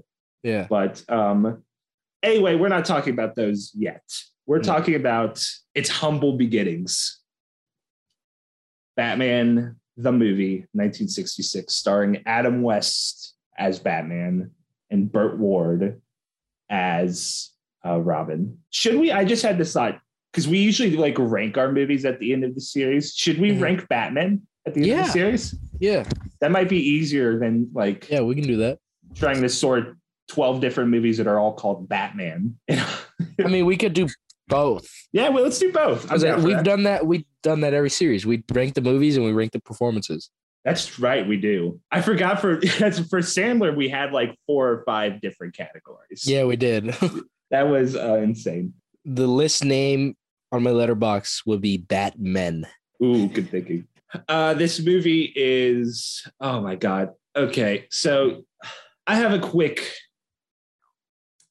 Yeah. 0.41 0.67
But 0.69 1.03
um, 1.09 1.63
anyway, 2.23 2.55
we're 2.55 2.69
not 2.69 2.85
talking 2.85 3.11
about 3.13 3.35
those 3.35 3.71
yet. 3.75 4.03
We're 4.47 4.59
Mm. 4.59 4.63
talking 4.63 4.95
about 4.95 5.43
its 5.75 5.89
humble 5.89 6.37
beginnings. 6.37 7.19
Batman, 8.95 9.75
the 9.97 10.11
movie, 10.11 10.59
1966, 10.73 11.73
starring 11.75 12.23
Adam 12.25 12.61
West 12.61 13.35
as 13.57 13.79
Batman 13.79 14.51
and 14.89 15.11
Burt 15.11 15.37
Ward 15.37 16.01
as 16.69 17.49
uh, 17.85 17.99
Robin. 17.99 18.57
Should 18.69 18.99
we? 18.99 19.11
I 19.11 19.25
just 19.25 19.43
had 19.43 19.57
this 19.57 19.73
thought 19.73 19.99
because 20.31 20.47
we 20.47 20.59
usually 20.59 20.95
like 20.97 21.15
rank 21.17 21.57
our 21.57 21.71
movies 21.71 22.05
at 22.05 22.19
the 22.19 22.33
end 22.33 22.43
of 22.43 22.55
the 22.55 22.61
series. 22.61 23.13
Should 23.15 23.39
we 23.39 23.51
Mhm. 23.51 23.61
rank 23.61 23.87
Batman 23.89 24.41
at 24.65 24.73
the 24.73 24.91
end 24.91 25.01
of 25.01 25.05
the 25.07 25.11
series? 25.11 25.55
Yeah. 25.79 26.07
That 26.39 26.51
might 26.51 26.69
be 26.69 26.77
easier 26.77 27.37
than 27.39 27.69
like 27.73 28.09
Yeah, 28.09 28.21
we 28.21 28.35
can 28.35 28.45
do 28.45 28.57
that. 28.57 28.79
trying 29.15 29.41
to 29.41 29.49
sort 29.49 29.95
12 30.29 30.61
different 30.61 30.89
movies 30.89 31.17
that 31.17 31.27
are 31.27 31.39
all 31.39 31.53
called 31.53 31.89
Batman. 31.89 32.57
I 32.69 33.47
mean, 33.49 33.65
we 33.65 33.75
could 33.77 33.93
do 33.93 34.07
both. 34.47 34.87
yeah, 35.11 35.29
well, 35.29 35.43
let's 35.43 35.59
do 35.59 35.71
both. 35.71 36.09
We've 36.11 36.21
that. 36.21 36.63
done 36.63 36.83
that. 36.83 37.05
We've 37.05 37.25
done 37.43 37.61
that 37.61 37.73
every 37.73 37.89
series. 37.89 38.25
We 38.25 38.43
rank 38.53 38.75
the 38.75 38.81
movies 38.81 39.17
and 39.17 39.25
we 39.25 39.31
rank 39.33 39.51
the 39.51 39.59
performances. 39.59 40.29
That's 40.63 40.99
right, 40.99 41.27
we 41.27 41.37
do. 41.37 41.81
I 41.91 42.01
forgot 42.01 42.39
for 42.39 42.61
for 42.61 43.19
Sandler, 43.21 43.75
we 43.75 43.89
had 43.89 44.11
like 44.13 44.35
four 44.45 44.69
or 44.69 44.83
five 44.85 45.19
different 45.19 45.55
categories. 45.57 46.23
Yeah, 46.25 46.43
we 46.45 46.55
did. 46.55 46.95
That 47.51 47.67
was 47.67 47.95
uh, 47.95 48.15
insane. 48.23 48.73
the 49.05 49.27
list 49.27 49.63
name 49.63 50.15
on 50.51 50.63
my 50.63 50.71
Letterboxd 50.71 51.45
would 51.45 51.61
be 51.61 51.77
Batmen. 51.77 52.65
Ooh, 53.03 53.27
good 53.27 53.49
thinking. 53.49 53.87
Uh, 54.27 54.53
this 54.53 54.79
movie 54.79 55.31
is 55.35 56.25
oh 56.39 56.61
my 56.61 56.75
god. 56.75 57.09
Okay, 57.35 57.87
so 57.89 58.43
I 59.07 59.15
have 59.15 59.33
a 59.33 59.39
quick. 59.39 59.93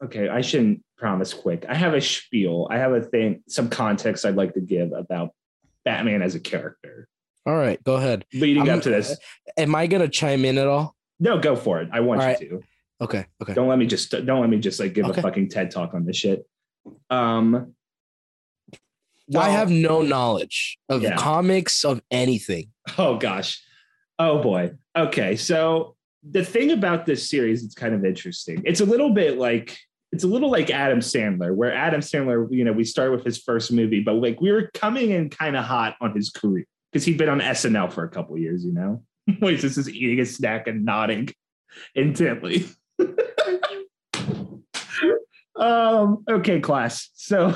Okay, 0.03 0.29
I 0.29 0.41
shouldn't 0.41 0.83
promise 0.97 1.33
quick. 1.35 1.65
I 1.69 1.75
have 1.75 1.95
a 1.95 2.01
spiel. 2.01 2.67
I 2.71 2.79
have 2.79 2.93
a 2.93 3.01
thing, 3.03 3.43
some 3.49 3.69
context 3.69 4.25
I'd 4.25 4.37
like 4.37 4.55
to 4.55 4.61
give 4.61 4.93
about 4.93 5.31
Batman 5.85 6.21
as 6.23 6.35
a 6.35 6.41
character 6.41 7.09
All 7.47 7.55
right, 7.57 7.83
go 7.85 7.95
ahead. 7.97 8.25
leading 8.35 8.69
I'm- 8.69 8.79
up 8.79 8.85
to 8.85 8.91
this. 8.91 9.17
Am 9.57 9.75
I 9.75 9.87
gonna 9.87 10.09
chime 10.09 10.45
in 10.45 10.59
at 10.59 10.67
all? 10.67 10.95
No, 11.19 11.39
go 11.39 11.57
for 11.57 11.81
it. 11.81 11.89
I 11.93 12.01
want 12.01 12.21
All 12.21 12.27
you 12.27 12.33
right. 12.33 12.41
to. 12.41 12.63
Okay. 13.01 13.25
Okay. 13.43 13.55
Don't 13.55 13.69
let 13.69 13.79
me 13.79 13.87
just 13.87 14.11
don't 14.11 14.41
let 14.41 14.51
me 14.51 14.59
just 14.59 14.79
like 14.81 14.93
give 14.95 15.07
Okay. 15.07 15.21
a 15.21 15.23
fucking 15.23 15.49
TED 15.49 15.71
talk 15.71 15.95
on 15.95 16.05
this 16.05 16.17
shit. 16.17 16.45
Um 17.09 17.75
I 19.37 19.51
have 19.51 19.71
no 19.71 20.03
knowledge 20.03 20.79
of 20.89 21.03
Yeah. 21.03 21.17
comics 21.17 21.85
of 21.85 22.03
anything. 22.11 22.71
Oh 22.99 23.17
gosh. 23.17 23.63
Oh 24.19 24.43
boy. 24.43 24.73
Okay. 24.97 25.37
So 25.37 25.97
the 26.29 26.45
thing 26.45 26.71
about 26.73 27.07
this 27.07 27.31
series 27.31 27.65
it's 27.65 27.75
kind 27.75 27.95
of 27.95 28.05
interesting. 28.05 28.63
It's 28.67 28.81
a 28.81 28.85
little 28.85 29.11
bit 29.15 29.39
like 29.39 29.79
it's 30.13 30.25
a 30.25 30.27
little 30.27 30.51
like 30.51 30.71
Adam 30.71 30.99
Sandler, 30.99 31.55
where 31.55 31.73
Adam 31.73 32.01
Sandler, 32.01 32.49
you 32.51 32.65
know, 32.65 32.73
we 32.73 32.83
start 32.83 33.13
with 33.13 33.25
his 33.25 33.39
first 33.39 33.71
movie, 33.71 34.01
but 34.03 34.15
like 34.15 34.41
we 34.41 34.51
were 34.51 34.69
coming 34.75 35.11
in 35.11 35.31
kind 35.31 35.57
of 35.57 35.65
hot 35.65 35.95
on 36.01 36.13
his 36.17 36.31
career 36.31 36.67
because 36.91 37.05
he'd 37.05 37.17
been 37.17 37.29
on 37.29 37.39
SNL 37.41 37.93
for 37.93 38.03
a 38.03 38.09
couple 38.09 38.37
years, 38.37 38.65
you 38.65 38.73
know. 38.73 39.05
He's 39.41 39.61
just 39.63 39.79
is 39.79 39.89
eating 39.89 40.19
a 40.19 40.27
snack 40.27 40.67
and 40.67 40.85
nodding 40.85 41.29
intently. 41.95 42.67
Um, 45.57 46.25
okay, 46.29 46.61
class. 46.61 47.11
So 47.15 47.55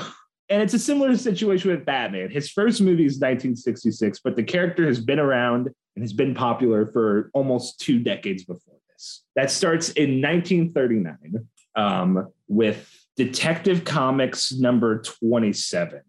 and 0.49 0.61
it's 0.61 0.73
a 0.73 0.79
similar 0.79 1.15
situation 1.17 1.71
with 1.71 1.85
Batman. 1.85 2.29
His 2.29 2.51
first 2.51 2.81
movie 2.81 3.05
is 3.05 3.13
1966, 3.13 4.19
but 4.23 4.35
the 4.35 4.43
character 4.43 4.85
has 4.85 4.99
been 4.99 5.19
around 5.19 5.69
and 5.95 6.03
has 6.03 6.13
been 6.13 6.35
popular 6.35 6.91
for 6.91 7.31
almost 7.33 7.79
two 7.79 7.99
decades 7.99 8.43
before 8.43 8.75
this. 8.89 9.23
That 9.35 9.49
starts 9.49 9.89
in 9.91 10.21
1939 10.21 11.47
um, 11.75 12.27
with 12.47 12.91
Detective 13.15 13.85
Comics 13.85 14.51
number 14.51 15.01
27, 15.01 16.01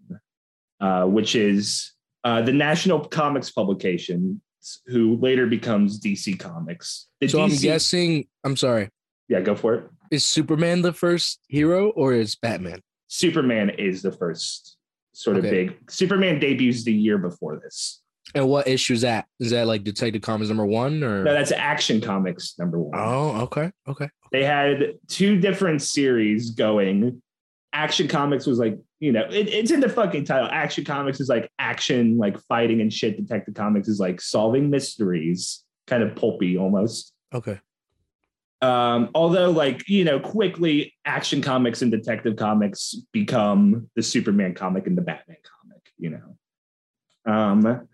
uh, 0.81 1.05
which 1.05 1.35
is 1.35 1.93
uh, 2.25 2.43
the 2.43 2.53
national 2.53 3.07
comics 3.07 3.51
publication, 3.51 4.43
who 4.87 5.17
later 5.17 5.47
becomes 5.47 6.01
DC 6.01 6.39
Comics. 6.39 7.07
The 7.21 7.29
So 7.29 7.41
I'm 7.41 7.51
guessing. 7.57 8.27
I'm 8.45 8.57
sorry. 8.57 8.91
Yeah, 9.29 9.41
go 9.41 9.55
for 9.55 9.75
it. 9.75 9.85
Is 10.11 10.25
Superman 10.25 10.83
the 10.83 10.93
first 10.93 11.41
hero 11.49 11.91
or 11.91 12.13
is 12.13 12.37
Batman? 12.37 12.81
Superman 13.09 13.71
is 13.71 14.03
the 14.03 14.13
first 14.13 14.77
sort 15.13 15.37
of 15.37 15.43
big. 15.43 15.77
Superman 15.89 16.39
debuts 16.39 16.85
the 16.85 16.93
year 16.93 17.19
before 17.19 17.59
this. 17.63 18.03
And 18.35 18.49
what 18.49 18.69
issue 18.69 18.93
is 18.93 19.01
that? 19.03 19.27
Is 19.41 19.51
that 19.51 19.67
like 19.67 19.85
Detective 19.85 20.21
Comics 20.23 20.49
number 20.49 20.67
one 20.67 21.03
or? 21.03 21.25
No, 21.25 21.33
that's 21.33 21.53
Action 21.53 22.01
Comics 22.01 22.59
number 22.59 22.79
one. 22.79 22.99
oh, 22.99 23.41
okay, 23.43 23.71
okay. 23.89 24.09
They 24.33 24.45
had 24.45 24.95
two 25.09 25.39
different 25.41 25.83
series 25.83 26.51
going. 26.51 27.23
Action 27.73 28.09
Comics 28.09 28.47
was 28.47 28.59
like, 28.59 28.79
you 29.01 29.13
know, 29.13 29.25
it, 29.31 29.49
it's 29.49 29.71
in 29.71 29.81
the 29.81 29.89
fucking 29.89 30.25
title. 30.25 30.49
Action 30.51 30.85
Comics 30.85 31.21
is 31.21 31.29
like 31.29 31.51
action, 31.59 32.19
like 32.19 32.39
fighting 32.43 32.81
and 32.81 32.93
shit. 32.93 33.17
Detective 33.17 33.55
Comics 33.55 33.89
is 33.89 34.01
like 34.01 34.21
solving 34.21 34.71
mysteries, 34.71 35.65
kind 35.87 36.03
of 36.03 36.17
pulpy 36.17 36.59
almost. 36.59 37.13
Okay. 37.33 37.61
Um, 38.63 39.11
although, 39.15 39.51
like, 39.51 39.89
you 39.89 40.05
know, 40.05 40.19
quickly 40.19 40.95
Action 41.05 41.43
Comics 41.43 41.83
and 41.83 41.91
Detective 41.91 42.37
Comics 42.37 42.95
become 43.13 43.91
the 43.97 44.03
Superman 44.03 44.55
comic 44.55 44.87
and 44.87 44.97
the 44.97 45.03
Batman 45.03 45.37
comic, 45.45 45.83
you 45.99 46.11
know. 46.11 47.33
Um, 47.33 47.89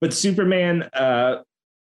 but 0.00 0.14
Superman, 0.14 0.84
uh, 0.94 1.42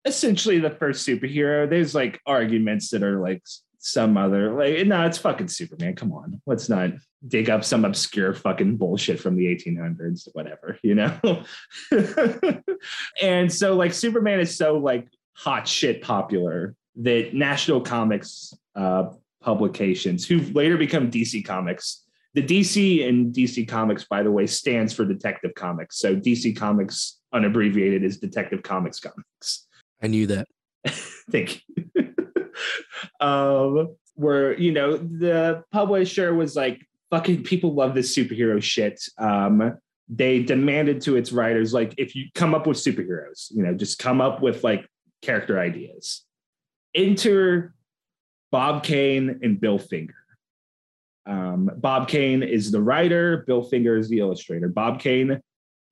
essentially 0.04 0.58
the 0.58 0.70
first 0.70 1.06
superhero. 1.06 1.68
There's 1.68 1.94
like 1.94 2.20
arguments 2.26 2.90
that 2.90 3.02
are 3.02 3.20
like 3.20 3.42
some 3.78 4.16
other 4.16 4.52
like 4.52 4.86
no, 4.86 5.06
it's 5.06 5.18
fucking 5.18 5.48
Superman. 5.48 5.94
Come 5.94 6.12
on, 6.12 6.40
let's 6.46 6.68
not 6.68 6.90
dig 7.26 7.50
up 7.50 7.64
some 7.64 7.84
obscure 7.84 8.34
fucking 8.34 8.76
bullshit 8.76 9.20
from 9.20 9.36
the 9.36 9.46
1800s, 9.46 10.28
whatever, 10.32 10.78
you 10.82 10.94
know. 10.94 11.42
and 13.22 13.52
so 13.52 13.74
like 13.76 13.92
Superman 13.92 14.40
is 14.40 14.56
so 14.56 14.78
like 14.78 15.08
hot 15.34 15.66
shit 15.66 16.02
popular 16.02 16.74
that 17.00 17.34
National 17.34 17.80
Comics 17.80 18.54
uh, 18.74 19.10
publications, 19.42 20.26
who 20.26 20.40
later 20.52 20.76
become 20.76 21.10
DC 21.10 21.44
Comics. 21.44 22.04
The 22.34 22.42
DC 22.42 23.08
and 23.08 23.34
DC 23.34 23.66
Comics, 23.66 24.04
by 24.04 24.22
the 24.22 24.30
way, 24.30 24.46
stands 24.46 24.92
for 24.92 25.04
Detective 25.04 25.52
Comics. 25.56 25.98
So 25.98 26.14
DC 26.14 26.56
Comics, 26.56 27.18
unabbreviated, 27.34 28.04
is 28.04 28.18
Detective 28.18 28.62
Comics 28.62 29.00
Comics. 29.00 29.66
I 30.00 30.06
knew 30.06 30.26
that. 30.28 30.46
Thank 30.86 31.62
you. 31.76 32.14
um, 33.26 33.96
where 34.14 34.56
you 34.58 34.72
know 34.72 34.96
the 34.96 35.64
publisher 35.72 36.34
was 36.34 36.54
like, 36.54 36.86
"Fucking 37.10 37.42
people 37.42 37.74
love 37.74 37.94
this 37.94 38.14
superhero 38.16 38.62
shit." 38.62 39.02
Um, 39.18 39.78
they 40.10 40.42
demanded 40.42 41.00
to 41.02 41.16
its 41.16 41.30
writers, 41.30 41.72
like, 41.72 41.94
if 41.96 42.16
you 42.16 42.26
come 42.34 42.52
up 42.52 42.66
with 42.66 42.76
superheroes, 42.76 43.46
you 43.50 43.62
know, 43.62 43.72
just 43.74 44.00
come 44.00 44.20
up 44.20 44.42
with 44.42 44.64
like 44.64 44.84
character 45.22 45.60
ideas. 45.60 46.24
Enter 46.94 47.74
Bob 48.50 48.82
Kane 48.82 49.40
and 49.42 49.60
Bill 49.60 49.78
Finger. 49.78 50.14
Um, 51.26 51.70
Bob 51.76 52.08
Kane 52.08 52.42
is 52.42 52.70
the 52.70 52.82
writer. 52.82 53.44
Bill 53.46 53.62
Finger 53.62 53.96
is 53.96 54.08
the 54.08 54.18
illustrator. 54.18 54.68
Bob 54.68 55.00
Kane 55.00 55.40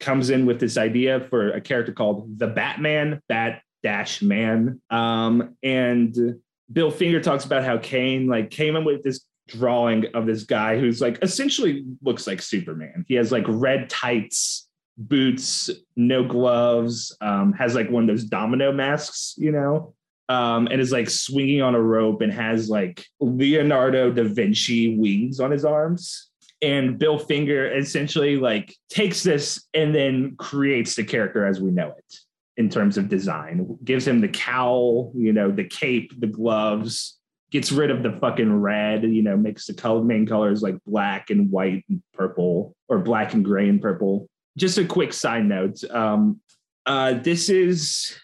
comes 0.01 0.31
in 0.31 0.47
with 0.47 0.61
this 0.61 0.77
idea 0.77 1.21
for 1.29 1.51
a 1.51 1.61
character 1.61 1.93
called 1.93 2.39
the 2.39 2.47
Batman, 2.47 3.21
Bat 3.29 3.63
Dash 3.83 4.23
Man. 4.23 4.81
Um, 4.91 5.57
and 5.63 6.37
Bill 6.73 6.91
Finger 6.91 7.21
talks 7.21 7.45
about 7.45 7.65
how 7.65 7.79
Kane 7.79 8.27
like 8.27 8.51
came 8.51 8.77
in 8.77 8.85
with 8.85 9.03
this 9.03 9.25
drawing 9.49 10.07
of 10.15 10.27
this 10.27 10.45
guy 10.45 10.79
who's 10.79 11.01
like 11.01 11.19
essentially 11.23 11.85
looks 12.03 12.27
like 12.27 12.43
Superman. 12.43 13.05
He 13.09 13.15
has 13.15 13.33
like 13.33 13.45
red 13.47 13.89
tights, 13.89 14.69
boots, 14.97 15.71
no 15.97 16.25
gloves, 16.25 17.17
um, 17.21 17.53
has 17.55 17.75
like 17.75 17.91
one 17.91 18.05
of 18.05 18.09
those 18.09 18.25
domino 18.25 18.73
masks, 18.73 19.35
you 19.39 19.53
know, 19.53 19.95
um, 20.29 20.69
and 20.71 20.81
is 20.81 20.93
like 20.93 21.09
swinging 21.09 21.63
on 21.63 21.75
a 21.75 21.81
rope 21.81 22.21
and 22.21 22.33
has 22.33 22.69
like 22.69 23.05
Leonardo 23.21 24.11
da 24.11 24.25
Vinci 24.25 24.97
wings 24.97 25.41
on 25.41 25.51
his 25.51 25.65
arms. 25.65 26.29
And 26.61 26.99
Bill 26.99 27.19
Finger 27.19 27.73
essentially 27.73 28.37
like 28.37 28.75
takes 28.91 29.23
this 29.23 29.67
and 29.75 29.95
then 29.95 30.35
creates 30.37 30.97
the 30.97 31.05
character 31.05 31.47
as 31.47 31.61
we 31.61 31.71
know 31.71 31.95
it 31.97 32.15
in 32.57 32.69
terms 32.69 32.99
of 32.99 33.09
design. 33.09 33.79
Gives 33.85 34.07
him 34.07 34.21
the 34.21 34.29
cowl, 34.29 35.13
you 35.15 35.33
know, 35.33 35.51
the 35.51 35.65
cape, 35.65 36.13
the 36.21 36.27
gloves, 36.27 37.19
gets 37.51 37.73
rid 37.73 37.91
of 37.91 38.03
the 38.03 38.19
fucking 38.21 38.53
red, 38.61 39.05
you 39.05 39.23
know, 39.23 39.37
makes 39.37 39.67
the 39.67 39.75
color, 39.75 40.03
main 40.03 40.27
colors 40.27 40.63
like 40.63 40.77
black 40.87 41.31
and 41.31 41.51
white 41.51 41.85
and 41.89 42.03
purple 42.13 42.75
or 42.89 42.99
black 42.99 43.33
and 43.33 43.45
gray 43.45 43.69
and 43.69 43.81
purple. 43.81 44.29
Just 44.57 44.79
a 44.79 44.85
quick 44.85 45.13
side 45.13 45.45
note. 45.45 45.83
Um, 45.91 46.41
uh, 46.85 47.15
this 47.15 47.49
is 47.49 48.19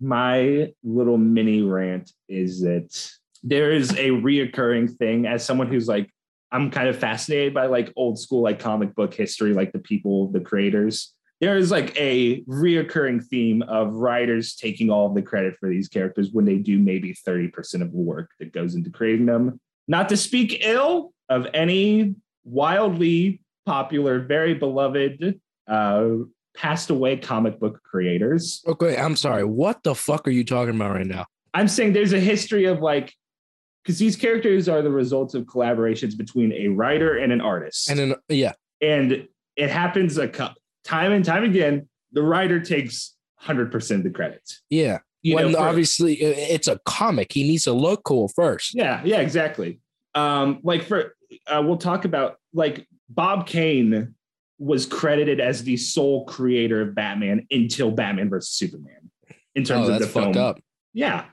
my 0.00 0.72
little 0.82 1.18
mini 1.18 1.62
rant 1.62 2.12
is 2.28 2.60
that 2.62 3.10
there 3.42 3.72
is 3.72 3.90
a 3.92 4.10
reoccurring 4.10 4.96
thing 4.96 5.26
as 5.26 5.44
someone 5.44 5.68
who's 5.68 5.88
like, 5.88 6.10
I'm 6.52 6.70
kind 6.70 6.88
of 6.88 6.96
fascinated 6.96 7.54
by 7.54 7.66
like 7.66 7.92
old 7.96 8.18
school, 8.18 8.42
like 8.42 8.58
comic 8.58 8.94
book 8.94 9.12
history, 9.14 9.52
like 9.52 9.72
the 9.72 9.78
people, 9.78 10.30
the 10.30 10.40
creators 10.40 11.14
there 11.40 11.56
is 11.56 11.70
like 11.70 11.94
a 11.98 12.42
reoccurring 12.42 13.24
theme 13.24 13.62
of 13.62 13.94
writers 13.94 14.54
taking 14.54 14.90
all 14.90 15.06
of 15.06 15.14
the 15.14 15.22
credit 15.22 15.56
for 15.60 15.68
these 15.68 15.88
characters 15.88 16.30
when 16.32 16.46
they 16.46 16.56
do 16.56 16.78
maybe 16.78 17.14
30% 17.14 17.82
of 17.82 17.92
the 17.92 17.98
work 17.98 18.30
that 18.40 18.52
goes 18.52 18.74
into 18.74 18.90
creating 18.90 19.26
them. 19.26 19.60
Not 19.86 20.08
to 20.08 20.16
speak 20.16 20.64
ill 20.64 21.12
of 21.28 21.46
any 21.52 22.14
wildly 22.44 23.42
popular, 23.66 24.20
very 24.20 24.54
beloved, 24.54 25.40
uh, 25.68 26.08
passed 26.56 26.90
away 26.90 27.16
comic 27.16 27.60
book 27.60 27.80
creators. 27.84 28.62
Okay, 28.66 28.96
I'm 28.96 29.16
sorry. 29.16 29.44
What 29.44 29.82
the 29.82 29.94
fuck 29.94 30.26
are 30.26 30.32
you 30.32 30.44
talking 30.44 30.74
about 30.74 30.92
right 30.92 31.06
now? 31.06 31.26
I'm 31.54 31.68
saying 31.68 31.92
there's 31.92 32.12
a 32.12 32.20
history 32.20 32.64
of 32.64 32.80
like, 32.80 33.14
because 33.82 33.98
these 33.98 34.16
characters 34.16 34.68
are 34.68 34.82
the 34.82 34.90
results 34.90 35.34
of 35.34 35.44
collaborations 35.44 36.16
between 36.16 36.52
a 36.52 36.68
writer 36.68 37.16
and 37.16 37.32
an 37.32 37.40
artist. 37.40 37.88
And 37.88 37.98
then 37.98 38.14
yeah, 38.28 38.52
and 38.80 39.28
it 39.56 39.70
happens 39.70 40.18
a 40.18 40.28
cou- 40.28 40.54
time 40.84 41.12
and 41.12 41.24
time 41.24 41.44
again. 41.44 41.88
The 42.12 42.22
writer 42.22 42.60
takes 42.60 43.14
100% 43.42 43.90
of 43.96 44.02
the 44.02 44.10
credit. 44.10 44.42
yeah. 44.70 44.98
You 45.22 45.34
when 45.34 45.52
know, 45.52 45.58
obviously 45.58 46.14
it's 46.22 46.68
a 46.68 46.78
comic, 46.84 47.32
he 47.32 47.42
needs 47.42 47.64
to 47.64 47.72
look 47.72 48.04
cool 48.04 48.28
first. 48.28 48.76
Yeah, 48.76 49.02
yeah, 49.04 49.18
exactly. 49.18 49.80
Um, 50.14 50.60
like 50.62 50.84
for 50.84 51.16
uh, 51.48 51.62
we'll 51.64 51.78
talk 51.78 52.04
about 52.04 52.36
like 52.54 52.86
Bob 53.08 53.48
Kane 53.48 54.14
was 54.58 54.86
credited 54.86 55.40
as 55.40 55.62
the 55.64 55.76
sole 55.76 56.24
creator 56.24 56.80
of 56.82 56.94
Batman 56.94 57.46
until 57.50 57.90
Batman 57.90 58.28
versus 58.30 58.52
Superman 58.54 59.10
in 59.54 59.64
terms 59.64 59.88
Oh, 59.88 59.92
of 59.92 59.98
that's 60.00 60.06
the 60.06 60.20
film. 60.20 60.24
fucked 60.32 60.36
up. 60.36 60.60
Yeah. 60.94 61.24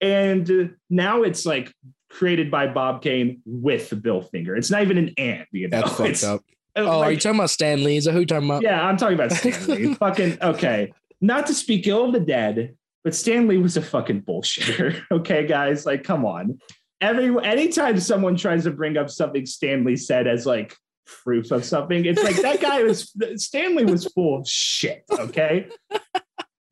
And 0.00 0.74
now 0.90 1.22
it's 1.22 1.46
like 1.46 1.72
created 2.10 2.50
by 2.50 2.66
Bob 2.66 3.02
Kane 3.02 3.40
with 3.46 4.02
Bill 4.02 4.20
Finger. 4.22 4.56
It's 4.56 4.70
not 4.70 4.82
even 4.82 4.98
an 4.98 5.14
and, 5.16 5.46
you 5.52 5.68
know. 5.68 5.80
That's 5.80 5.90
fucked 5.92 6.08
It's- 6.10 6.24
up. 6.24 6.40
uh, 6.76 6.80
Oh, 6.80 7.02
are 7.02 7.12
you 7.12 7.18
talking 7.18 7.38
about 7.38 7.50
Stan 7.50 7.84
Lee? 7.84 7.96
Is 7.98 8.04
that 8.06 8.12
who 8.12 8.20
you 8.20 8.26
talking 8.26 8.48
about? 8.48 8.62
yeah, 8.62 8.82
I'm 8.84 8.96
talking 8.96 9.14
about 9.14 9.30
Stan 9.32 9.66
Lee. 9.68 9.94
fucking 10.00 10.38
okay. 10.42 10.92
Not 11.20 11.46
to 11.46 11.54
speak 11.54 11.86
ill 11.86 12.06
of 12.06 12.12
the 12.14 12.20
dead, 12.20 12.74
but 13.04 13.14
Stan 13.14 13.46
Lee 13.46 13.58
was 13.58 13.76
a 13.76 13.82
fucking 13.82 14.22
bullshitter. 14.22 15.00
Okay, 15.12 15.46
guys, 15.46 15.86
like, 15.86 16.02
come 16.02 16.24
on. 16.24 16.58
Every 17.00 17.32
anytime 17.44 17.98
someone 18.00 18.36
tries 18.36 18.64
to 18.64 18.70
bring 18.70 18.96
up 18.96 19.10
something 19.10 19.44
Stan 19.46 19.84
Lee 19.84 19.96
said 19.96 20.26
as 20.26 20.46
like 20.46 20.74
proof 21.06 21.50
of 21.50 21.64
something, 21.64 22.04
it's 22.04 22.22
like 22.22 22.36
that 22.36 22.60
guy 22.60 22.82
was 22.82 23.12
Stan 23.36 23.76
Lee 23.76 23.84
was 23.84 24.06
full 24.06 24.40
of 24.40 24.48
shit. 24.48 25.04
Okay. 25.10 25.68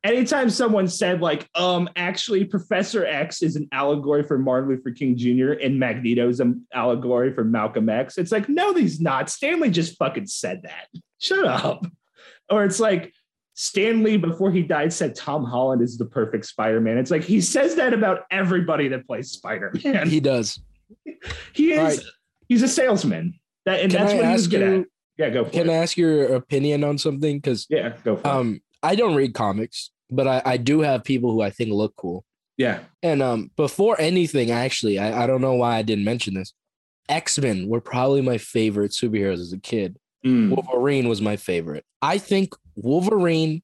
Anytime 0.03 0.49
someone 0.49 0.89
said 0.89 1.21
like, 1.21 1.47
um, 1.55 1.89
actually, 1.95 2.45
Professor 2.45 3.05
X 3.05 3.43
is 3.43 3.57
an 3.57 3.69
allegory 3.71 4.23
for 4.23 4.39
Martin 4.39 4.71
Luther 4.71 4.93
King 4.93 5.15
Jr. 5.15 5.53
and 5.53 5.79
Magneto 5.79 6.27
is 6.29 6.41
an 6.41 6.67
allegory 6.73 7.35
for 7.35 7.45
Malcolm 7.45 7.91
X, 7.91 8.17
it's 8.17 8.33
like, 8.33 8.49
no, 8.49 8.73
he's 8.73 9.01
not. 9.01 9.29
Stan 9.29 9.61
Lee 9.61 9.69
just 9.69 9.99
fucking 9.99 10.27
said 10.27 10.63
that. 10.63 10.87
Shut 11.19 11.45
up. 11.47 11.87
Or 12.51 12.65
it's 12.65 12.81
like 12.81 13.13
Stan 13.55 14.03
Lee 14.03 14.17
before 14.17 14.51
he 14.51 14.63
died 14.63 14.93
said 14.93 15.15
Tom 15.15 15.45
Holland 15.45 15.83
is 15.83 15.99
the 15.99 16.07
perfect 16.07 16.47
Spider-Man. 16.47 16.97
It's 16.97 17.11
like 17.11 17.23
he 17.23 17.41
says 17.41 17.75
that 17.75 17.93
about 17.93 18.23
everybody 18.31 18.89
that 18.89 19.07
plays 19.07 19.33
Spider-Man. 19.33 20.09
He 20.09 20.21
does. 20.21 20.61
He 21.53 21.73
is 21.73 21.99
right. 21.99 22.01
he's 22.49 22.63
a 22.63 22.69
salesman. 22.69 23.40
That 23.67 23.81
and 23.81 23.91
Can 23.93 24.01
that's 24.01 24.13
I 24.13 24.17
what 24.17 24.25
he 24.27 24.33
was 24.33 24.43
ask 24.43 24.51
good 24.51 24.63
at. 24.63 24.87
Yeah, 25.19 25.31
go 25.31 25.45
for 25.45 25.51
Can 25.51 25.69
it. 25.69 25.73
I 25.73 25.77
ask 25.77 25.97
your 25.97 26.35
opinion 26.35 26.83
on 26.85 26.99
something? 26.99 27.39
Because 27.39 27.67
yeah, 27.69 27.95
go 28.05 28.17
for 28.17 28.27
it. 28.27 28.31
um, 28.31 28.61
I 28.83 28.95
don't 28.95 29.15
read 29.15 29.35
comics, 29.35 29.91
but 30.11 30.27
I, 30.27 30.43
I 30.45 30.57
do 30.57 30.81
have 30.81 31.05
people 31.05 31.31
who 31.33 31.43
I 31.43 31.51
think 31.51 31.71
look 31.71 31.95
cool. 31.97 32.25
Yeah. 32.57 32.81
And 33.03 33.23
um, 33.23 33.51
before 33.57 34.01
anything, 34.01 34.51
actually, 34.51 34.99
I, 34.99 35.25
I 35.25 35.27
don't 35.27 35.41
know 35.41 35.55
why 35.55 35.77
I 35.77 35.83
didn't 35.83 36.05
mention 36.05 36.35
this. 36.35 36.53
X 37.09 37.39
Men 37.39 37.69
were 37.69 37.81
probably 37.81 38.23
my 38.23 38.39
favorite 38.39 38.93
superheroes 38.93 39.41
as 39.41 39.53
a 39.53 39.59
kid. 39.59 39.99
Mm. 40.25 40.51
Wolverine 40.51 41.09
was 41.09 41.21
my 41.21 41.37
favorite. 41.37 41.85
I 42.03 42.19
think 42.19 42.55
Wolverine, 42.77 43.63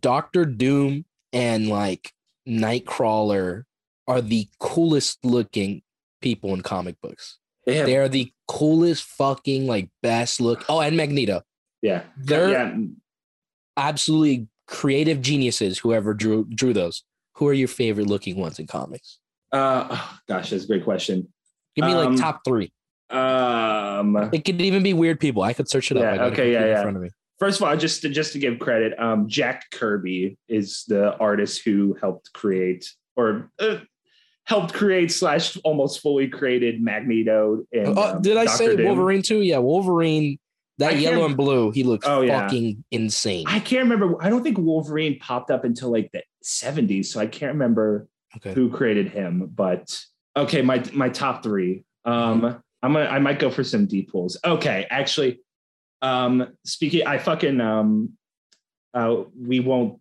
Doctor 0.00 0.44
Doom, 0.44 1.04
and 1.32 1.68
like 1.68 2.12
Nightcrawler 2.48 3.64
are 4.06 4.20
the 4.20 4.48
coolest 4.58 5.24
looking 5.24 5.82
people 6.20 6.54
in 6.54 6.62
comic 6.62 7.00
books. 7.00 7.38
They 7.66 7.76
have, 7.76 7.86
They 7.86 7.96
are 7.96 8.08
the 8.08 8.32
coolest 8.48 9.04
fucking 9.04 9.66
like 9.66 9.90
best 10.02 10.40
look. 10.40 10.64
Oh, 10.68 10.80
and 10.80 10.96
Magneto. 10.96 11.42
yeah. 11.82 12.02
They're 12.16 12.50
yeah. 12.50 12.74
absolutely 13.76 14.48
creative 14.66 15.20
geniuses. 15.22 15.78
Whoever 15.78 16.14
drew 16.14 16.44
drew 16.44 16.72
those. 16.72 17.04
Who 17.36 17.46
are 17.46 17.52
your 17.52 17.68
favorite 17.68 18.06
looking 18.08 18.36
ones 18.36 18.58
in 18.58 18.66
comics? 18.66 19.18
Uh 19.52 19.86
oh, 19.90 20.18
gosh, 20.28 20.50
that's 20.50 20.64
a 20.64 20.66
great 20.66 20.84
question. 20.84 21.28
Give 21.76 21.84
me 21.84 21.94
like 21.94 22.08
Um, 22.08 22.16
top 22.16 22.40
three. 22.44 22.72
Um 23.10 24.16
It 24.32 24.44
could 24.44 24.60
even 24.60 24.82
be 24.82 24.92
weird 24.92 25.20
people. 25.20 25.42
I 25.42 25.52
could 25.52 25.68
search 25.68 25.90
it 25.90 25.96
up. 25.96 26.02
Yeah, 26.02 26.24
a 26.24 26.26
okay, 26.30 26.52
yeah, 26.52 26.66
yeah. 26.66 26.76
In 26.78 26.82
front 26.82 26.96
of 26.96 27.02
me. 27.02 27.10
first 27.38 27.60
of 27.60 27.66
all, 27.66 27.76
just 27.76 28.02
to, 28.02 28.08
just 28.08 28.32
to 28.32 28.38
give 28.38 28.58
credit, 28.58 28.98
um, 28.98 29.28
Jack 29.28 29.70
Kirby 29.72 30.36
is 30.48 30.84
the 30.88 31.16
artist 31.18 31.62
who 31.64 31.96
helped 32.00 32.32
create 32.32 32.90
or 33.16 33.50
uh, 33.60 33.78
helped 34.48 34.72
create 34.72 35.12
slash 35.12 35.58
almost 35.58 36.00
fully 36.00 36.26
created 36.26 36.80
Magneto. 36.82 37.64
And 37.70 37.88
Oh, 37.98 38.14
um, 38.16 38.22
did 38.22 38.38
I 38.38 38.46
Dr. 38.46 38.56
say 38.56 38.76
Doom. 38.76 38.86
Wolverine 38.86 39.20
too? 39.22 39.42
Yeah, 39.42 39.58
Wolverine. 39.58 40.38
That 40.78 40.92
can't- 40.92 41.02
yellow 41.02 41.26
and 41.26 41.36
blue, 41.36 41.70
he 41.70 41.82
looks 41.82 42.06
Oh, 42.08 42.22
yeah. 42.22 42.40
fucking 42.40 42.82
insane. 42.90 43.44
I 43.46 43.60
can't 43.60 43.82
remember. 43.82 44.16
I 44.22 44.30
don't 44.30 44.42
think 44.42 44.56
Wolverine 44.58 45.18
popped 45.18 45.50
up 45.50 45.64
until 45.64 45.90
like 45.90 46.10
the 46.12 46.22
70s, 46.42 47.06
so 47.06 47.20
I 47.20 47.26
can't 47.26 47.52
remember 47.52 48.08
okay. 48.36 48.54
who 48.54 48.70
created 48.70 49.10
him. 49.10 49.50
But 49.54 50.00
okay, 50.36 50.62
my 50.62 50.82
my 50.94 51.08
top 51.10 51.42
three. 51.42 51.84
Um, 52.06 52.62
I'm 52.82 52.92
gonna 52.94 53.04
I 53.06 53.18
might 53.18 53.38
go 53.40 53.50
for 53.50 53.64
some 53.64 53.84
deep 53.86 54.10
pulls. 54.12 54.38
Okay, 54.44 54.86
actually, 54.88 55.40
um, 56.00 56.56
speaking, 56.64 57.06
I 57.06 57.18
fucking 57.18 57.60
um, 57.60 58.12
uh, 58.94 59.24
we 59.36 59.58
won't 59.60 60.00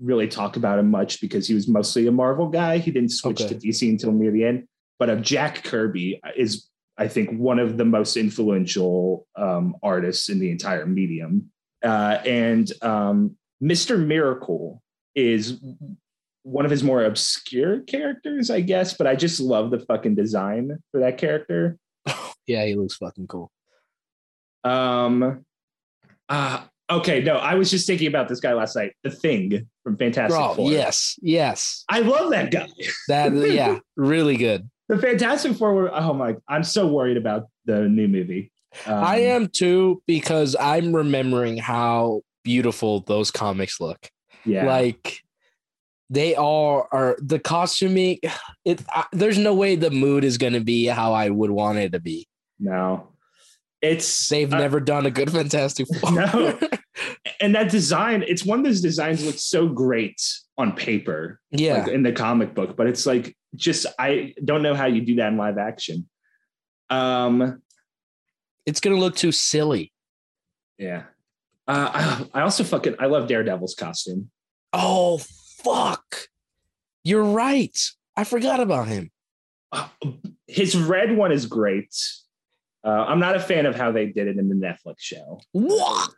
really 0.00 0.28
talk 0.28 0.56
about 0.56 0.78
him 0.78 0.90
much 0.90 1.20
because 1.20 1.46
he 1.48 1.54
was 1.54 1.68
mostly 1.68 2.06
a 2.06 2.12
Marvel 2.12 2.48
guy. 2.48 2.78
He 2.78 2.90
didn't 2.90 3.10
switch 3.12 3.40
Okay. 3.40 3.54
to 3.54 3.66
DC 3.66 3.88
until 3.88 4.12
near 4.12 4.30
the 4.30 4.44
end. 4.44 4.66
But 4.98 5.10
uh, 5.10 5.16
Jack 5.16 5.64
Kirby 5.64 6.20
is, 6.36 6.68
I 6.98 7.08
think, 7.08 7.30
one 7.38 7.58
of 7.58 7.76
the 7.76 7.84
most 7.84 8.16
influential 8.16 9.26
um, 9.36 9.76
artists 9.82 10.28
in 10.28 10.38
the 10.38 10.50
entire 10.50 10.86
medium. 10.86 11.50
Uh, 11.82 12.18
and 12.24 12.70
um, 12.82 13.36
Mr. 13.62 13.98
Miracle 13.98 14.82
is 15.14 15.60
one 16.42 16.64
of 16.64 16.70
his 16.70 16.82
more 16.84 17.04
obscure 17.04 17.80
characters, 17.80 18.50
I 18.50 18.60
guess. 18.60 18.94
But 18.94 19.06
I 19.06 19.16
just 19.16 19.40
love 19.40 19.70
the 19.70 19.80
fucking 19.80 20.14
design 20.14 20.78
for 20.92 21.00
that 21.00 21.18
character. 21.18 21.78
Yeah, 22.46 22.66
he 22.66 22.74
looks 22.74 22.96
fucking 22.96 23.26
cool. 23.26 23.50
Um, 24.64 25.46
uh, 26.28 26.64
okay, 26.90 27.22
no, 27.22 27.36
I 27.36 27.54
was 27.54 27.70
just 27.70 27.86
thinking 27.86 28.08
about 28.08 28.28
this 28.28 28.40
guy 28.40 28.52
last 28.52 28.76
night. 28.76 28.92
The 29.02 29.10
Thing 29.10 29.68
from 29.82 29.96
Fantastic 29.96 30.36
Bro, 30.36 30.54
Four. 30.54 30.70
yes, 30.70 31.18
yes. 31.22 31.84
I 31.88 32.00
love 32.00 32.30
that 32.30 32.50
guy. 32.50 32.68
That 33.08 33.32
yeah, 33.52 33.78
really 33.96 34.36
good. 34.36 34.68
The 34.88 34.98
Fantastic 34.98 35.56
Four 35.56 35.74
were, 35.74 35.94
oh 35.94 36.12
my, 36.12 36.36
I'm 36.48 36.64
so 36.64 36.86
worried 36.86 37.16
about 37.16 37.48
the 37.64 37.88
new 37.88 38.08
movie. 38.08 38.52
Um, 38.86 39.04
I 39.04 39.18
am 39.18 39.48
too 39.48 40.02
because 40.06 40.56
I'm 40.58 40.94
remembering 40.94 41.58
how 41.58 42.22
beautiful 42.42 43.00
those 43.00 43.30
comics 43.30 43.80
look. 43.80 44.10
Yeah. 44.44 44.66
Like 44.66 45.20
they 46.10 46.34
are 46.34 46.88
are 46.92 47.16
the 47.20 47.38
costuming. 47.38 48.18
It 48.64 48.82
I, 48.88 49.04
there's 49.12 49.36
no 49.36 49.54
way 49.54 49.76
the 49.76 49.90
mood 49.90 50.24
is 50.24 50.38
gonna 50.38 50.60
be 50.60 50.86
how 50.86 51.12
I 51.12 51.28
would 51.28 51.50
want 51.50 51.76
it 51.78 51.92
to 51.92 52.00
be. 52.00 52.26
no. 52.58 53.08
It's 53.84 54.30
They've 54.30 54.52
uh, 54.52 54.58
never 54.58 54.80
done 54.80 55.04
a 55.04 55.10
good 55.10 55.30
Fantastic 55.38 55.86
Four. 56.00 56.12
No. 56.12 56.58
and 57.40 57.54
that 57.54 57.70
design, 57.70 58.24
it's 58.26 58.44
one 58.44 58.60
of 58.60 58.64
those 58.64 58.80
designs 58.80 59.24
looks 59.24 59.42
so 59.42 59.68
great 59.68 60.22
on 60.56 60.72
paper, 60.72 61.40
yeah, 61.50 61.82
like 61.82 61.88
in 61.88 62.02
the 62.02 62.12
comic 62.12 62.54
book, 62.54 62.76
but 62.76 62.86
it's 62.86 63.04
like 63.04 63.36
just 63.54 63.86
I 63.98 64.34
don't 64.42 64.62
know 64.62 64.74
how 64.74 64.86
you 64.86 65.02
do 65.02 65.16
that 65.16 65.28
in 65.28 65.36
live 65.36 65.58
action. 65.58 66.08
Um, 66.88 67.60
it's 68.64 68.80
gonna 68.80 68.96
look 68.96 69.16
too 69.16 69.32
silly. 69.32 69.92
yeah. 70.78 71.04
Uh, 71.66 71.90
I, 71.92 72.26
I 72.40 72.42
also 72.42 72.64
fucking 72.64 72.96
I 72.98 73.06
love 73.06 73.28
Daredevil's 73.28 73.74
costume. 73.74 74.30
Oh 74.72 75.18
fuck! 75.62 76.28
You're 77.02 77.24
right. 77.24 77.78
I 78.16 78.24
forgot 78.24 78.60
about 78.60 78.88
him. 78.88 79.10
Uh, 79.72 79.88
his 80.46 80.76
red 80.76 81.16
one 81.16 81.32
is 81.32 81.46
great. 81.46 81.94
Uh, 82.84 83.04
I'm 83.08 83.18
not 83.18 83.34
a 83.34 83.40
fan 83.40 83.64
of 83.66 83.74
how 83.74 83.90
they 83.92 84.06
did 84.06 84.28
it 84.28 84.36
in 84.38 84.48
the 84.48 84.54
Netflix 84.54 84.96
show. 84.98 85.40
What? 85.52 86.10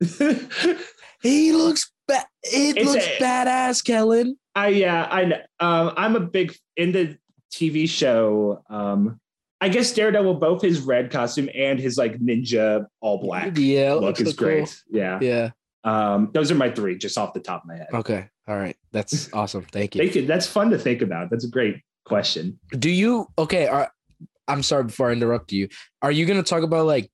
He 1.22 1.52
looks 1.52 1.90
bad. 2.06 2.26
it 2.42 2.76
It's 2.76 2.86
looks 2.92 3.06
a- 3.06 3.18
badass, 3.22 3.82
Kellin. 3.82 4.36
I 4.54 4.68
yeah, 4.68 5.08
I 5.10 5.24
know. 5.24 5.38
Um, 5.58 5.92
I'm 5.96 6.16
a 6.16 6.20
big 6.20 6.54
in 6.76 6.92
the 6.92 7.16
TV 7.50 7.88
show. 7.88 8.62
Um, 8.68 9.18
I 9.62 9.70
guess 9.70 9.90
Daredevil, 9.94 10.34
both 10.34 10.60
his 10.60 10.80
red 10.82 11.10
costume 11.10 11.48
and 11.54 11.78
his 11.78 11.96
like 11.96 12.18
ninja 12.18 12.84
all 13.00 13.22
black 13.22 13.56
Yeah, 13.56 13.94
look 13.94 14.20
is 14.20 14.30
so 14.32 14.36
cool. 14.36 14.46
great. 14.48 14.82
Yeah. 14.90 15.18
Yeah. 15.22 15.50
Um, 15.84 16.30
those 16.34 16.50
are 16.50 16.54
my 16.56 16.70
three, 16.70 16.98
just 16.98 17.16
off 17.16 17.32
the 17.32 17.40
top 17.40 17.62
of 17.62 17.68
my 17.68 17.76
head. 17.76 17.88
Okay. 17.94 18.28
All 18.46 18.56
right. 18.56 18.76
That's 18.92 19.32
awesome. 19.32 19.64
Thank 19.72 19.94
you. 19.94 20.02
They 20.02 20.10
could, 20.10 20.26
that's 20.26 20.46
fun 20.46 20.68
to 20.70 20.78
think 20.78 21.00
about. 21.00 21.30
That's 21.30 21.44
a 21.46 21.50
great 21.50 21.80
question. 22.04 22.58
Do 22.78 22.90
you 22.90 23.28
okay? 23.38 23.66
Are, 23.66 23.90
I'm 24.48 24.62
sorry 24.62 24.84
before 24.84 25.10
I 25.10 25.12
interrupt 25.12 25.52
you. 25.52 25.68
Are 26.02 26.12
you 26.12 26.26
gonna 26.26 26.42
talk 26.42 26.62
about 26.62 26.86
like 26.86 27.10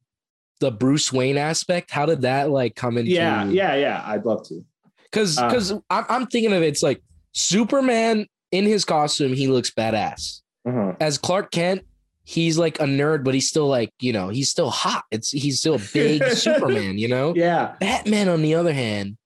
the 0.61 0.71
Bruce 0.71 1.13
Wayne 1.13 1.39
aspect? 1.39 1.91
How 1.91 2.07
did 2.07 2.23
that 2.23 2.51
like 2.51 2.75
come 2.75 2.99
into? 2.99 3.11
Yeah, 3.11 3.45
yeah, 3.45 3.75
yeah. 3.77 4.03
I'd 4.07 4.25
love 4.25 4.47
to. 4.49 4.65
Because 5.05 5.39
Uh, 5.39 5.49
because 5.49 5.73
I'm, 5.91 6.05
I'm 6.09 6.27
thinking 6.27 6.53
of 6.53 6.63
it, 6.63 6.67
it's 6.67 6.83
like 6.83 7.03
Superman 7.33 8.27
in 8.53 8.65
his 8.65 8.85
costume, 8.85 9.33
he 9.33 9.49
looks 9.49 9.71
badass. 9.71 10.41
Uh-huh. 10.67 10.95
As 11.01 11.19
Clark 11.19 11.51
Kent, 11.51 11.83
he's 12.25 12.59
like 12.59 12.79
a 12.81 12.85
nerd, 12.85 13.25
but 13.25 13.35
he's 13.35 13.49
still 13.49 13.69
like 13.69 13.93
you 14.01 14.13
know 14.13 14.29
he's 14.29 14.51
still 14.51 14.71
hot. 14.71 15.05
It's 15.11 15.31
he's 15.31 15.59
still 15.61 15.77
a 15.77 15.81
big 15.93 16.23
Superman, 16.33 16.99
you 16.99 17.09
know. 17.09 17.35
Yeah. 17.35 17.75
Batman, 17.81 18.29
on 18.29 18.43
the 18.43 18.55
other 18.55 18.73
hand, 18.73 19.17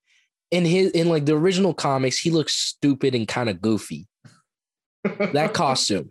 in 0.50 0.64
his 0.64 0.90
in 0.92 1.08
like 1.08 1.26
the 1.26 1.34
original 1.36 1.74
comics, 1.74 2.18
he 2.18 2.30
looks 2.30 2.54
stupid 2.54 3.14
and 3.14 3.26
kind 3.26 3.48
of 3.48 3.60
goofy. 3.60 4.06
That 5.02 5.52
costume, 5.54 6.10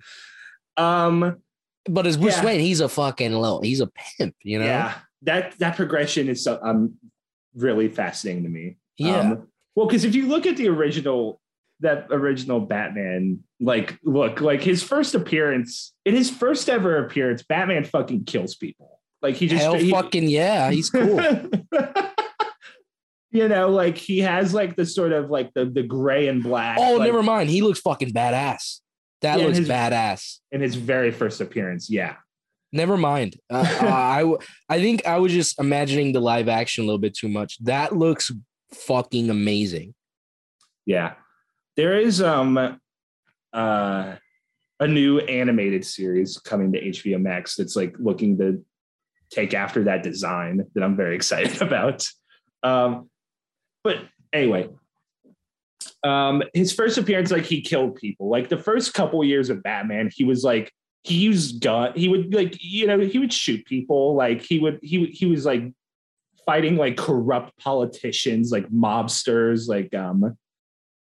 um. 0.77 1.37
But 1.85 2.07
as 2.07 2.17
Bruce 2.17 2.37
Yeah. 2.37 2.45
Wayne, 2.45 2.59
he's 2.59 2.79
a 2.79 2.89
fucking 2.89 3.33
low. 3.33 3.61
He's 3.61 3.81
a 3.81 3.87
pimp, 4.17 4.35
you 4.43 4.59
know. 4.59 4.65
Yeah. 4.65 4.95
That 5.23 5.57
that 5.59 5.75
progression 5.75 6.29
is 6.29 6.43
so, 6.43 6.59
um 6.61 6.95
really 7.55 7.89
fascinating 7.89 8.43
to 8.43 8.49
me. 8.49 8.77
Yeah. 8.97 9.19
Um, 9.19 9.47
well, 9.75 9.87
because 9.87 10.05
if 10.05 10.15
you 10.15 10.27
look 10.27 10.45
at 10.45 10.57
the 10.57 10.67
original, 10.69 11.39
that 11.79 12.07
original 12.11 12.59
Batman, 12.59 13.39
like, 13.59 13.97
look, 14.03 14.41
like 14.41 14.61
his 14.61 14.83
first 14.83 15.15
appearance, 15.15 15.93
in 16.05 16.15
his 16.15 16.29
first 16.29 16.69
ever 16.69 17.03
appearance, 17.05 17.43
Batman 17.43 17.83
fucking 17.83 18.25
kills 18.25 18.55
people. 18.55 18.99
Like 19.21 19.35
he 19.35 19.47
just 19.47 19.61
Hell, 19.61 19.75
he- 19.75 19.91
fucking 19.91 20.29
yeah, 20.29 20.71
he's 20.71 20.89
cool. 20.89 21.19
you 23.31 23.47
know, 23.47 23.69
like 23.69 23.97
he 23.97 24.19
has 24.19 24.53
like 24.53 24.75
the 24.75 24.85
sort 24.85 25.11
of 25.11 25.29
like 25.29 25.53
the 25.53 25.65
the 25.65 25.83
gray 25.83 26.27
and 26.27 26.43
black. 26.43 26.77
oh, 26.79 26.95
like, 26.97 27.07
never 27.07 27.23
mind. 27.23 27.49
He 27.49 27.61
looks 27.61 27.79
fucking 27.79 28.11
badass. 28.11 28.79
That 29.23 29.39
Yeah, 29.39 29.45
looks 29.45 29.57
his- 29.57 29.67
badass. 29.69 30.39
in 30.51 30.61
his 30.61 30.75
very 30.75 31.11
first 31.11 31.41
appearance. 31.41 31.89
Yeah. 31.89 32.15
Never 32.71 32.97
mind. 32.97 33.37
Uh, 33.49 33.65
uh, 33.81 33.85
I 33.87 34.35
I 34.69 34.79
think 34.79 35.05
I 35.07 35.17
was 35.17 35.31
just 35.31 35.59
imagining 35.59 36.13
the 36.13 36.19
live 36.19 36.47
action 36.47 36.83
a 36.83 36.85
little 36.87 36.99
bit 36.99 37.15
too 37.15 37.29
much. 37.29 37.57
That 37.63 37.95
looks 37.95 38.31
fucking 38.73 39.29
amazing. 39.29 39.93
Yeah. 40.85 41.13
There 41.77 41.97
is 41.99 42.21
um 42.21 42.79
uh 43.53 44.15
a 44.79 44.87
new 44.87 45.19
animated 45.19 45.85
series 45.85 46.37
coming 46.39 46.71
to 46.73 46.81
HBO 46.81 47.21
Max 47.21 47.55
that's 47.55 47.75
like 47.75 47.95
looking 47.99 48.37
to 48.39 48.63
take 49.29 49.53
after 49.53 49.83
that 49.85 50.03
design 50.03 50.65
that 50.73 50.83
I'm 50.83 50.95
very 50.97 51.15
excited 51.19 51.61
about. 51.61 52.07
Um 52.63 53.09
but 53.83 53.97
anyway, 54.33 54.69
um 56.03 56.43
his 56.53 56.73
first 56.73 56.97
appearance 56.97 57.31
like 57.31 57.45
he 57.45 57.61
killed 57.61 57.95
people. 57.95 58.29
Like 58.29 58.49
the 58.49 58.57
first 58.57 58.93
couple 58.93 59.23
years 59.23 59.49
of 59.49 59.63
Batman, 59.63 60.09
he 60.13 60.23
was 60.23 60.43
like 60.43 60.71
he 61.03 61.15
used 61.15 61.61
gun 61.61 61.91
he 61.95 62.07
would 62.07 62.33
like 62.33 62.57
you 62.61 62.87
know 62.87 62.99
he 62.99 63.19
would 63.19 63.33
shoot 63.33 63.65
people. 63.65 64.15
Like 64.15 64.41
he 64.41 64.59
would 64.59 64.79
he 64.81 65.05
he 65.07 65.25
was 65.25 65.45
like 65.45 65.63
fighting 66.45 66.75
like 66.75 66.97
corrupt 66.97 67.57
politicians 67.57 68.51
like 68.51 68.67
mobsters 68.69 69.69
like 69.69 69.93
um 69.95 70.37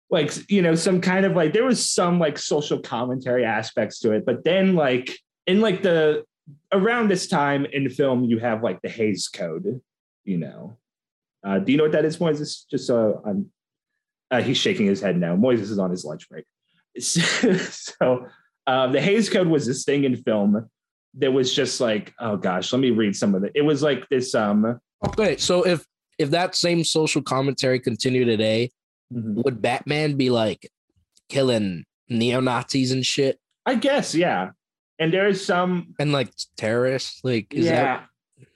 like 0.08 0.32
you 0.50 0.62
know 0.62 0.74
some 0.74 1.00
kind 1.00 1.26
of 1.26 1.32
like 1.32 1.52
there 1.52 1.64
was 1.64 1.84
some 1.84 2.18
like 2.18 2.38
social 2.38 2.78
commentary 2.78 3.44
aspects 3.44 4.00
to 4.00 4.12
it. 4.12 4.24
But 4.24 4.44
then 4.44 4.74
like 4.74 5.18
in 5.46 5.60
like 5.60 5.82
the 5.82 6.24
around 6.72 7.08
this 7.08 7.26
time 7.26 7.66
in 7.66 7.88
film 7.90 8.24
you 8.24 8.38
have 8.38 8.62
like 8.62 8.80
the 8.82 8.88
Hays 8.88 9.28
Code 9.28 9.80
you 10.24 10.38
know. 10.38 10.76
Uh 11.44 11.58
do 11.58 11.72
you 11.72 11.78
know 11.78 11.84
what 11.84 11.92
that 11.92 12.04
is 12.04 12.20
More 12.20 12.30
is 12.30 12.38
this 12.38 12.64
just 12.64 12.86
so 12.86 13.22
I'm 13.24 13.50
uh, 14.30 14.42
he's 14.42 14.56
shaking 14.56 14.86
his 14.86 15.00
head 15.00 15.16
now 15.16 15.36
Moises 15.36 15.70
is 15.70 15.78
on 15.78 15.90
his 15.90 16.04
lunch 16.04 16.28
break 16.28 16.44
so 16.98 18.26
uh, 18.66 18.86
the 18.88 19.00
Hays 19.00 19.28
Code 19.28 19.46
was 19.46 19.66
this 19.66 19.84
thing 19.84 20.04
in 20.04 20.16
film 20.16 20.68
that 21.18 21.32
was 21.32 21.54
just 21.54 21.80
like 21.80 22.12
oh 22.20 22.36
gosh 22.36 22.72
let 22.72 22.80
me 22.80 22.90
read 22.90 23.14
some 23.16 23.34
of 23.34 23.44
it 23.44 23.52
it 23.54 23.62
was 23.62 23.82
like 23.82 24.08
this 24.08 24.34
um 24.34 24.78
Okay, 25.06 25.36
so 25.36 25.62
if 25.64 25.84
if 26.18 26.30
that 26.30 26.54
same 26.54 26.82
social 26.82 27.20
commentary 27.20 27.78
continued 27.78 28.24
today, 28.24 28.72
would 29.10 29.60
Batman 29.60 30.16
be 30.16 30.30
like 30.30 30.70
killing 31.28 31.84
neo 32.08 32.40
Nazis 32.40 32.92
and 32.92 33.04
shit 33.04 33.38
I 33.66 33.74
guess 33.74 34.14
yeah 34.14 34.52
and 34.98 35.12
there's 35.12 35.44
some 35.44 35.94
and 35.98 36.12
like 36.12 36.32
terrorists? 36.56 37.20
Like, 37.22 37.52
is 37.52 37.66
yeah. 37.66 38.04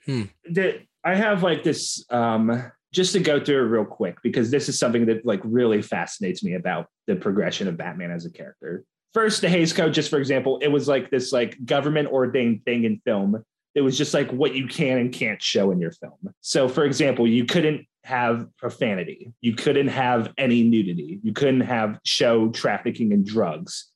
Hmm. 0.05 0.23
The, 0.49 0.81
I 1.03 1.15
have 1.15 1.43
like 1.43 1.63
this 1.63 2.05
um 2.09 2.71
just 2.93 3.13
to 3.13 3.19
go 3.19 3.43
through 3.43 3.57
it 3.57 3.69
real 3.69 3.85
quick 3.85 4.17
because 4.21 4.51
this 4.51 4.67
is 4.67 4.77
something 4.77 5.05
that 5.05 5.25
like 5.25 5.39
really 5.43 5.81
fascinates 5.81 6.43
me 6.43 6.55
about 6.55 6.87
the 7.07 7.15
progression 7.15 7.67
of 7.67 7.77
Batman 7.77 8.11
as 8.11 8.25
a 8.25 8.31
character. 8.31 8.83
First, 9.13 9.41
the 9.41 9.49
Hays 9.49 9.73
Code, 9.73 9.93
just 9.93 10.09
for 10.09 10.17
example, 10.17 10.59
it 10.61 10.67
was 10.67 10.87
like 10.87 11.09
this 11.09 11.31
like 11.31 11.63
government 11.65 12.09
ordained 12.09 12.63
thing 12.65 12.83
in 12.83 13.01
film. 13.05 13.43
It 13.75 13.81
was 13.81 13.97
just 13.97 14.13
like 14.13 14.29
what 14.31 14.55
you 14.55 14.67
can 14.67 14.97
and 14.97 15.13
can't 15.13 15.41
show 15.41 15.71
in 15.71 15.79
your 15.79 15.91
film. 15.91 16.33
So, 16.41 16.67
for 16.67 16.83
example, 16.83 17.27
you 17.27 17.45
couldn't 17.45 17.85
have 18.03 18.47
profanity, 18.57 19.33
you 19.41 19.53
couldn't 19.53 19.87
have 19.89 20.33
any 20.37 20.63
nudity, 20.63 21.19
you 21.23 21.33
couldn't 21.33 21.61
have 21.61 21.99
show 22.03 22.49
trafficking 22.49 23.11
in 23.11 23.23
drugs, 23.23 23.91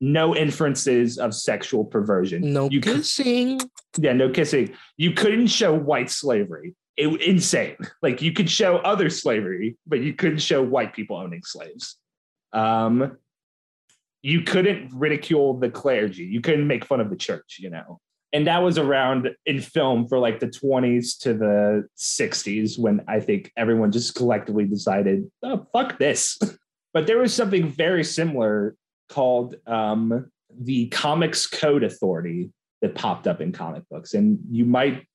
no 0.00 0.36
inferences 0.36 1.18
of 1.18 1.34
sexual 1.34 1.84
perversion. 1.84 2.52
no 2.52 2.68
you 2.70 2.80
kissing? 2.80 3.60
yeah, 3.96 4.12
no 4.12 4.30
kissing. 4.30 4.74
You 4.96 5.12
couldn't 5.12 5.46
show 5.48 5.74
white 5.74 6.10
slavery. 6.10 6.74
It 6.96 7.08
was 7.08 7.20
insane. 7.22 7.76
Like 8.02 8.22
you 8.22 8.32
could 8.32 8.50
show 8.50 8.76
other 8.78 9.10
slavery, 9.10 9.76
but 9.86 10.00
you 10.00 10.14
couldn't 10.14 10.38
show 10.38 10.62
white 10.62 10.94
people 10.94 11.16
owning 11.16 11.42
slaves. 11.42 11.96
Um, 12.52 13.16
you 14.22 14.42
couldn't 14.42 14.92
ridicule 14.94 15.58
the 15.58 15.70
clergy. 15.70 16.24
You 16.24 16.40
couldn't 16.40 16.66
make 16.66 16.84
fun 16.84 17.00
of 17.00 17.10
the 17.10 17.16
church. 17.16 17.58
You 17.58 17.70
know, 17.70 18.00
and 18.32 18.46
that 18.46 18.62
was 18.62 18.78
around 18.78 19.30
in 19.46 19.60
film 19.60 20.06
for 20.06 20.18
like 20.18 20.40
the 20.40 20.46
20s 20.46 21.18
to 21.20 21.34
the 21.34 21.88
60s 21.96 22.78
when 22.78 23.02
I 23.08 23.20
think 23.20 23.50
everyone 23.56 23.92
just 23.92 24.14
collectively 24.14 24.64
decided, 24.64 25.30
oh, 25.42 25.66
fuck 25.72 25.98
this. 25.98 26.38
But 26.94 27.06
there 27.06 27.18
was 27.18 27.34
something 27.34 27.68
very 27.68 28.02
similar 28.02 28.74
called 29.10 29.56
um, 29.66 30.30
the 30.50 30.86
Comics 30.88 31.46
Code 31.46 31.84
Authority 31.84 32.50
that 32.80 32.94
popped 32.94 33.26
up 33.26 33.42
in 33.42 33.52
comic 33.52 33.82
books. 33.90 34.14
And 34.14 34.38
you 34.50 34.64
might, 34.64 35.06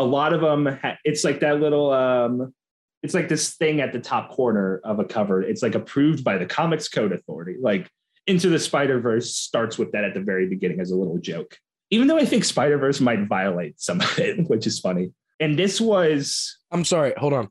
a 0.00 0.04
lot 0.04 0.32
of 0.32 0.40
them, 0.40 0.66
ha- 0.66 0.96
it's 1.04 1.24
like 1.24 1.40
that 1.40 1.60
little, 1.60 1.92
um, 1.92 2.54
it's 3.02 3.14
like 3.14 3.28
this 3.28 3.56
thing 3.56 3.80
at 3.80 3.92
the 3.92 4.00
top 4.00 4.30
corner 4.30 4.80
of 4.84 4.98
a 4.98 5.04
cover. 5.04 5.42
It's 5.42 5.62
like 5.62 5.74
approved 5.74 6.22
by 6.24 6.38
the 6.38 6.46
Comics 6.46 6.88
Code 6.88 7.12
Authority. 7.12 7.56
Like 7.60 7.88
Into 8.26 8.48
the 8.48 8.58
Spider 8.58 9.00
Verse 9.00 9.34
starts 9.34 9.78
with 9.78 9.92
that 9.92 10.04
at 10.04 10.14
the 10.14 10.20
very 10.20 10.46
beginning 10.48 10.80
as 10.80 10.90
a 10.90 10.96
little 10.96 11.18
joke. 11.18 11.56
Even 11.90 12.06
though 12.08 12.18
I 12.18 12.24
think 12.24 12.44
Spider 12.44 12.78
Verse 12.78 13.00
might 13.00 13.26
violate 13.26 13.80
some 13.80 14.00
of 14.00 14.18
it, 14.18 14.36
which 14.48 14.66
is 14.66 14.78
funny. 14.78 15.12
And 15.40 15.58
this 15.58 15.80
was, 15.80 16.58
I'm 16.70 16.84
sorry. 16.84 17.14
Hold 17.16 17.32
on. 17.32 17.48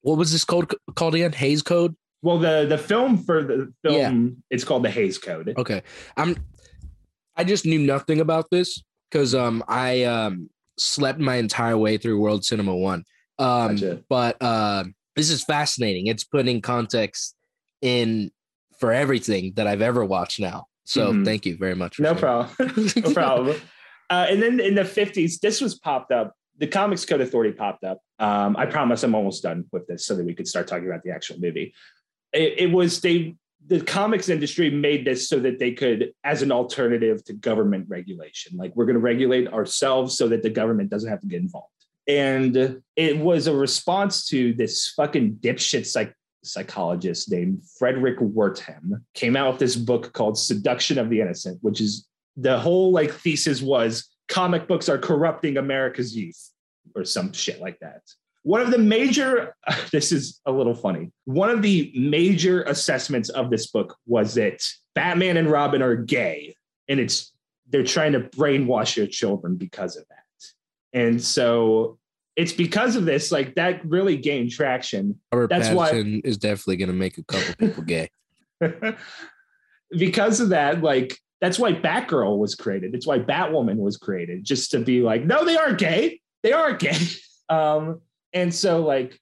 What 0.00 0.18
was 0.18 0.32
this 0.32 0.44
code 0.44 0.74
called 0.96 1.14
again? 1.14 1.32
Hays 1.32 1.62
Code. 1.62 1.94
well, 2.22 2.38
the 2.38 2.66
the 2.68 2.78
film 2.78 3.18
for 3.18 3.42
the 3.44 3.72
film, 3.84 4.42
it's 4.50 4.64
called 4.64 4.82
the 4.84 4.90
Hays 4.90 5.18
Code. 5.18 5.54
Okay. 5.56 5.82
I'm. 6.16 6.36
I 7.36 7.44
just 7.44 7.64
knew 7.64 7.78
nothing 7.78 8.20
about 8.20 8.50
this 8.50 8.82
because 9.10 9.34
um 9.34 9.62
I 9.68 10.02
um 10.04 10.50
slept 10.82 11.18
my 11.18 11.36
entire 11.36 11.76
way 11.78 11.98
through 11.98 12.20
World 12.20 12.44
Cinema 12.44 12.74
One. 12.74 13.04
Um, 13.38 13.76
Gotcha. 13.76 14.02
but 14.08 14.36
uh, 14.42 14.84
this 15.16 15.30
is 15.30 15.42
fascinating. 15.44 16.06
It's 16.06 16.24
putting 16.24 16.60
context 16.60 17.34
in 17.80 18.30
for 18.78 18.92
everything 18.92 19.52
that 19.56 19.66
I've 19.66 19.82
ever 19.82 20.04
watched 20.04 20.40
now. 20.40 20.66
So 20.84 21.12
Mhm. 21.12 21.24
thank 21.24 21.46
you 21.46 21.56
very 21.56 21.74
much. 21.74 22.00
No 22.00 22.14
problem. 22.14 22.50
no 22.96 23.10
problem. 23.14 23.60
Uh, 24.10 24.26
and 24.28 24.42
then 24.42 24.60
in 24.60 24.74
the 24.74 24.82
50s, 24.82 25.40
this 25.40 25.60
was 25.60 25.78
popped 25.78 26.12
up. 26.12 26.34
The 26.58 26.66
Comics 26.66 27.04
Code 27.04 27.20
Authority 27.20 27.52
popped 27.52 27.84
up. 27.84 28.00
Um, 28.18 28.56
I 28.56 28.66
promise 28.66 29.02
I'm 29.02 29.14
almost 29.14 29.42
done 29.42 29.64
with 29.72 29.86
this 29.86 30.04
so 30.06 30.14
that 30.16 30.24
we 30.24 30.34
could 30.34 30.46
start 30.46 30.66
talking 30.66 30.86
about 30.86 31.02
the 31.02 31.10
actual 31.10 31.38
movie. 31.40 31.72
It, 32.32 32.54
it 32.58 32.70
was 32.72 33.00
they 33.00 33.36
the 33.66 33.80
comics 33.80 34.28
industry 34.28 34.70
made 34.70 35.04
this 35.04 35.28
so 35.28 35.38
that 35.40 35.58
they 35.58 35.72
could, 35.72 36.12
as 36.24 36.42
an 36.42 36.52
alternative 36.52 37.24
to 37.24 37.32
government 37.32 37.86
regulation, 37.88 38.56
like 38.56 38.74
we're 38.74 38.86
going 38.86 38.94
to 38.94 39.00
regulate 39.00 39.48
ourselves 39.48 40.16
so 40.16 40.28
that 40.28 40.42
the 40.42 40.50
government 40.50 40.90
doesn't 40.90 41.08
have 41.08 41.20
to 41.20 41.26
get 41.26 41.40
involved. 41.40 41.68
And 42.08 42.82
it 42.96 43.18
was 43.18 43.46
a 43.46 43.54
response 43.54 44.26
to 44.28 44.52
this 44.54 44.88
fucking 44.88 45.36
dipshit 45.36 45.86
psych 45.86 46.14
psychologist 46.44 47.30
named 47.30 47.62
Fredric 47.80 48.18
Wertham 48.18 49.00
came 49.14 49.36
out 49.36 49.52
with 49.52 49.60
this 49.60 49.76
book 49.76 50.12
called 50.12 50.36
Seduction 50.36 50.98
of 50.98 51.08
the 51.08 51.20
Innocent, 51.20 51.58
which 51.62 51.80
is 51.80 52.08
the 52.36 52.58
whole 52.58 52.90
like 52.90 53.12
thesis 53.12 53.62
was 53.62 54.08
comic 54.28 54.66
books 54.66 54.88
are 54.88 54.98
corrupting 54.98 55.56
America's 55.56 56.16
youth 56.16 56.50
or 56.96 57.04
some 57.04 57.32
shit 57.32 57.60
like 57.60 57.78
that. 57.78 58.02
One 58.44 58.60
of 58.60 58.70
the 58.70 58.78
major, 58.78 59.54
this 59.92 60.12
is 60.12 60.40
a 60.46 60.52
little 60.52 60.74
funny. 60.74 61.10
One 61.24 61.50
of 61.50 61.62
the 61.62 61.92
major 61.94 62.62
assessments 62.64 63.28
of 63.28 63.50
this 63.50 63.68
book 63.68 63.96
was 64.06 64.34
that 64.34 64.62
Batman 64.94 65.36
and 65.36 65.50
Robin 65.50 65.82
are 65.82 65.96
gay, 65.96 66.54
and 66.88 67.00
it's 67.00 67.32
they're 67.68 67.84
trying 67.84 68.12
to 68.12 68.20
brainwash 68.20 68.96
your 68.96 69.06
children 69.06 69.56
because 69.56 69.96
of 69.96 70.04
that. 70.08 70.18
And 70.92 71.22
so 71.22 71.98
it's 72.36 72.52
because 72.52 72.96
of 72.96 73.04
this, 73.04 73.32
like 73.32 73.54
that 73.54 73.84
really 73.84 74.16
gained 74.16 74.50
traction. 74.50 75.18
Robert 75.32 75.48
That's 75.48 75.70
why- 75.70 75.92
Pattinson 75.92 76.20
is 76.24 76.36
definitely 76.36 76.76
going 76.76 76.88
to 76.88 76.94
make 76.94 77.18
a 77.18 77.24
couple 77.24 77.54
people 77.54 77.82
gay. 77.82 78.10
because 79.90 80.40
of 80.40 80.50
that, 80.50 80.82
like 80.82 81.18
that's 81.40 81.58
why 81.58 81.72
Batgirl 81.72 82.38
was 82.38 82.54
created. 82.54 82.94
It's 82.94 83.06
why 83.06 83.18
Batwoman 83.18 83.76
was 83.76 83.96
created, 83.96 84.44
just 84.44 84.70
to 84.72 84.78
be 84.78 85.02
like, 85.02 85.24
no, 85.24 85.44
they 85.44 85.56
aren't 85.56 85.78
gay. 85.78 86.20
they 86.42 86.52
are 86.52 86.72
gay. 86.72 86.96
Um, 87.48 88.00
and 88.32 88.54
so 88.54 88.80
like 88.84 89.18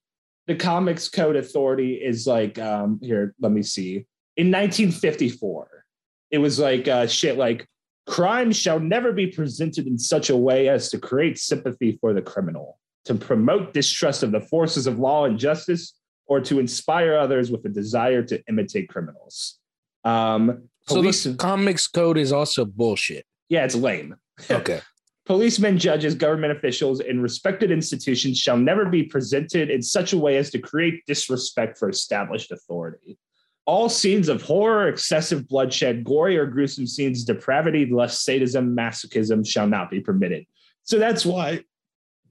the 0.46 0.54
Comics 0.56 1.08
Code 1.08 1.36
Authority 1.36 1.94
is 1.94 2.26
like 2.26 2.58
um 2.58 2.98
here, 3.02 3.34
let 3.40 3.52
me 3.52 3.62
see. 3.62 4.06
In 4.36 4.50
1954, 4.50 5.84
it 6.30 6.38
was 6.38 6.58
like 6.58 6.88
uh 6.88 7.06
shit 7.06 7.36
like 7.36 7.66
crime 8.06 8.50
shall 8.52 8.80
never 8.80 9.12
be 9.12 9.26
presented 9.28 9.86
in 9.86 9.98
such 9.98 10.30
a 10.30 10.36
way 10.36 10.68
as 10.68 10.90
to 10.90 10.98
create 10.98 11.38
sympathy 11.38 11.98
for 12.00 12.12
the 12.12 12.22
criminal, 12.22 12.78
to 13.04 13.14
promote 13.14 13.72
distrust 13.72 14.22
of 14.22 14.32
the 14.32 14.40
forces 14.40 14.86
of 14.86 14.98
law 14.98 15.24
and 15.26 15.38
justice, 15.38 15.94
or 16.26 16.40
to 16.40 16.58
inspire 16.58 17.16
others 17.16 17.50
with 17.50 17.64
a 17.64 17.68
desire 17.68 18.22
to 18.24 18.42
imitate 18.48 18.88
criminals. 18.88 19.58
Um 20.04 20.68
police, 20.88 21.22
So 21.22 21.30
the 21.30 21.36
comics 21.36 21.86
code 21.86 22.18
is 22.18 22.32
also 22.32 22.64
bullshit. 22.64 23.24
yeah, 23.48 23.64
it's 23.64 23.74
lame. 23.74 24.16
Okay. 24.50 24.80
Policemen, 25.30 25.78
judges, 25.78 26.16
government 26.16 26.50
officials, 26.58 26.98
and 26.98 27.22
respected 27.22 27.70
institutions 27.70 28.36
shall 28.36 28.56
never 28.56 28.86
be 28.86 29.04
presented 29.04 29.70
in 29.70 29.80
such 29.80 30.12
a 30.12 30.18
way 30.18 30.36
as 30.38 30.50
to 30.50 30.58
create 30.58 31.06
disrespect 31.06 31.78
for 31.78 31.88
established 31.88 32.50
authority. 32.50 33.16
All 33.64 33.88
scenes 33.88 34.28
of 34.28 34.42
horror, 34.42 34.88
excessive 34.88 35.46
bloodshed, 35.46 36.02
gory 36.02 36.36
or 36.36 36.46
gruesome 36.46 36.84
scenes, 36.84 37.22
depravity, 37.22 37.86
lust, 37.86 38.24
sadism, 38.24 38.74
masochism 38.74 39.46
shall 39.46 39.68
not 39.68 39.88
be 39.88 40.00
permitted. 40.00 40.46
So 40.82 40.98
that's 40.98 41.24
why 41.24 41.60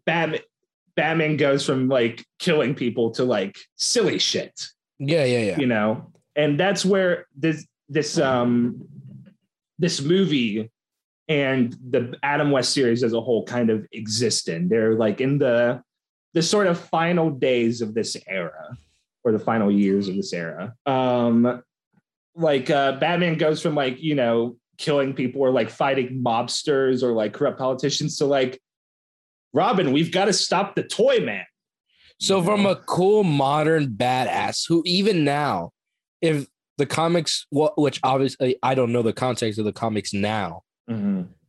Batman, 0.04 0.42
Batman 0.98 1.38
goes 1.38 1.66
from 1.66 1.88
like 1.88 2.26
killing 2.38 2.76
people 2.76 3.12
to 3.12 3.24
like 3.24 3.58
silly 3.78 4.20
shit 4.20 4.62
Yeah, 4.98 5.24
yeah, 5.24 5.40
yeah. 5.40 5.58
you 5.58 5.68
know 5.68 6.12
and 6.36 6.60
that's 6.60 6.84
where 6.84 7.28
this 7.34 7.66
this 7.88 8.18
um 8.18 8.86
this 9.78 10.02
movie 10.02 10.70
and 11.30 11.78
the 11.92 12.18
adam 12.24 12.52
west 12.52 12.74
series 12.74 13.04
as 13.04 13.14
a 13.14 13.22
whole 13.22 13.46
kind 13.46 13.70
of 13.70 13.88
exist 13.94 14.50
in 14.50 14.68
they're 14.68 14.96
like 14.96 15.22
in 15.22 15.38
the 15.38 15.82
the 16.34 16.42
sort 16.42 16.68
of 16.68 16.78
final 16.78 17.30
days 17.30 17.82
of 17.82 17.94
this 17.94 18.18
era 18.28 18.76
or 19.24 19.32
the 19.32 19.40
final 19.40 19.72
years 19.72 20.08
of 20.08 20.16
this 20.16 20.34
era. 20.34 20.74
Um 20.86 21.62
like 22.36 22.70
uh 22.70 22.94
batman 22.94 23.38
goes 23.38 23.62
from 23.62 23.76
like 23.76 24.02
you 24.02 24.16
know 24.16 24.58
killing 24.78 25.14
people 25.14 25.42
or 25.42 25.52
like 25.52 25.70
fighting 25.70 26.24
mobsters 26.24 27.04
or 27.04 27.12
like 27.12 27.34
corrupt 27.34 27.58
politicians 27.58 28.18
to 28.18 28.26
like 28.26 28.62
robin 29.52 29.92
we've 29.92 30.12
got 30.12 30.26
to 30.26 30.34
stop 30.34 30.76
the 30.76 30.84
toy 30.84 31.20
man. 31.20 31.46
So 32.22 32.44
from 32.44 32.66
a 32.66 32.76
cool 32.76 33.24
modern 33.24 33.88
badass 33.88 34.68
who 34.68 34.84
even 34.86 35.24
now, 35.24 35.72
if 36.22 36.48
the 36.78 36.86
comics, 36.86 37.46
wh- 37.50 37.78
which 37.78 38.00
obviously 38.04 38.58
I 38.62 38.76
don't 38.76 38.92
know 38.92 39.02
the 39.02 39.14
context 39.14 39.58
of 39.58 39.64
the 39.64 39.72
comics 39.72 40.14
now, 40.14 40.64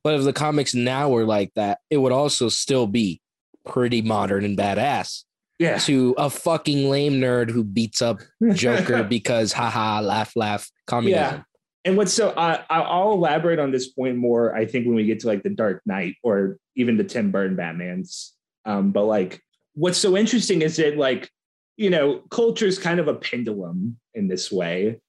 but 0.02 0.14
if 0.14 0.24
the 0.24 0.32
comics 0.32 0.74
now 0.74 1.08
were 1.10 1.24
like 1.24 1.52
that, 1.54 1.78
it 1.90 1.96
would 1.96 2.12
also 2.12 2.48
still 2.48 2.86
be 2.86 3.20
pretty 3.66 4.02
modern 4.02 4.44
and 4.44 4.56
badass 4.56 5.24
yeah 5.58 5.76
to 5.78 6.14
a 6.16 6.30
fucking 6.30 6.88
lame 6.88 7.20
nerd 7.20 7.50
who 7.50 7.62
beats 7.62 8.00
up 8.00 8.18
Joker 8.54 9.02
because 9.16 9.52
haha 9.52 10.00
laugh 10.00 10.32
laugh 10.34 10.70
communism. 10.86 11.44
and 11.84 11.96
what's 11.98 12.12
so 12.14 12.32
I 12.36 12.64
I- 12.70 12.80
I'll 12.80 13.12
elaborate 13.12 13.58
on 13.58 13.70
this 13.70 13.88
point 13.88 14.16
more. 14.16 14.54
I 14.56 14.64
think 14.64 14.86
when 14.86 14.94
we 14.94 15.04
get 15.04 15.20
to 15.20 15.26
like 15.26 15.42
the 15.42 15.50
Dark 15.50 15.82
Knight 15.84 16.16
or 16.22 16.56
even 16.76 16.96
the 16.96 17.04
Tim 17.04 17.30
Burton 17.30 17.56
Batman's. 17.56 18.32
Um, 18.64 18.92
but 18.92 19.04
like, 19.04 19.42
what's 19.74 19.98
so 19.98 20.16
interesting 20.16 20.62
is 20.62 20.76
that 20.76 20.96
like, 20.96 21.30
you 21.76 21.90
know, 21.90 22.20
culture 22.30 22.66
is 22.66 22.78
kind 22.78 23.00
of 23.00 23.08
a 23.08 23.14
pendulum 23.14 23.98
in 24.14 24.28
this 24.28 24.50
way. 24.52 25.00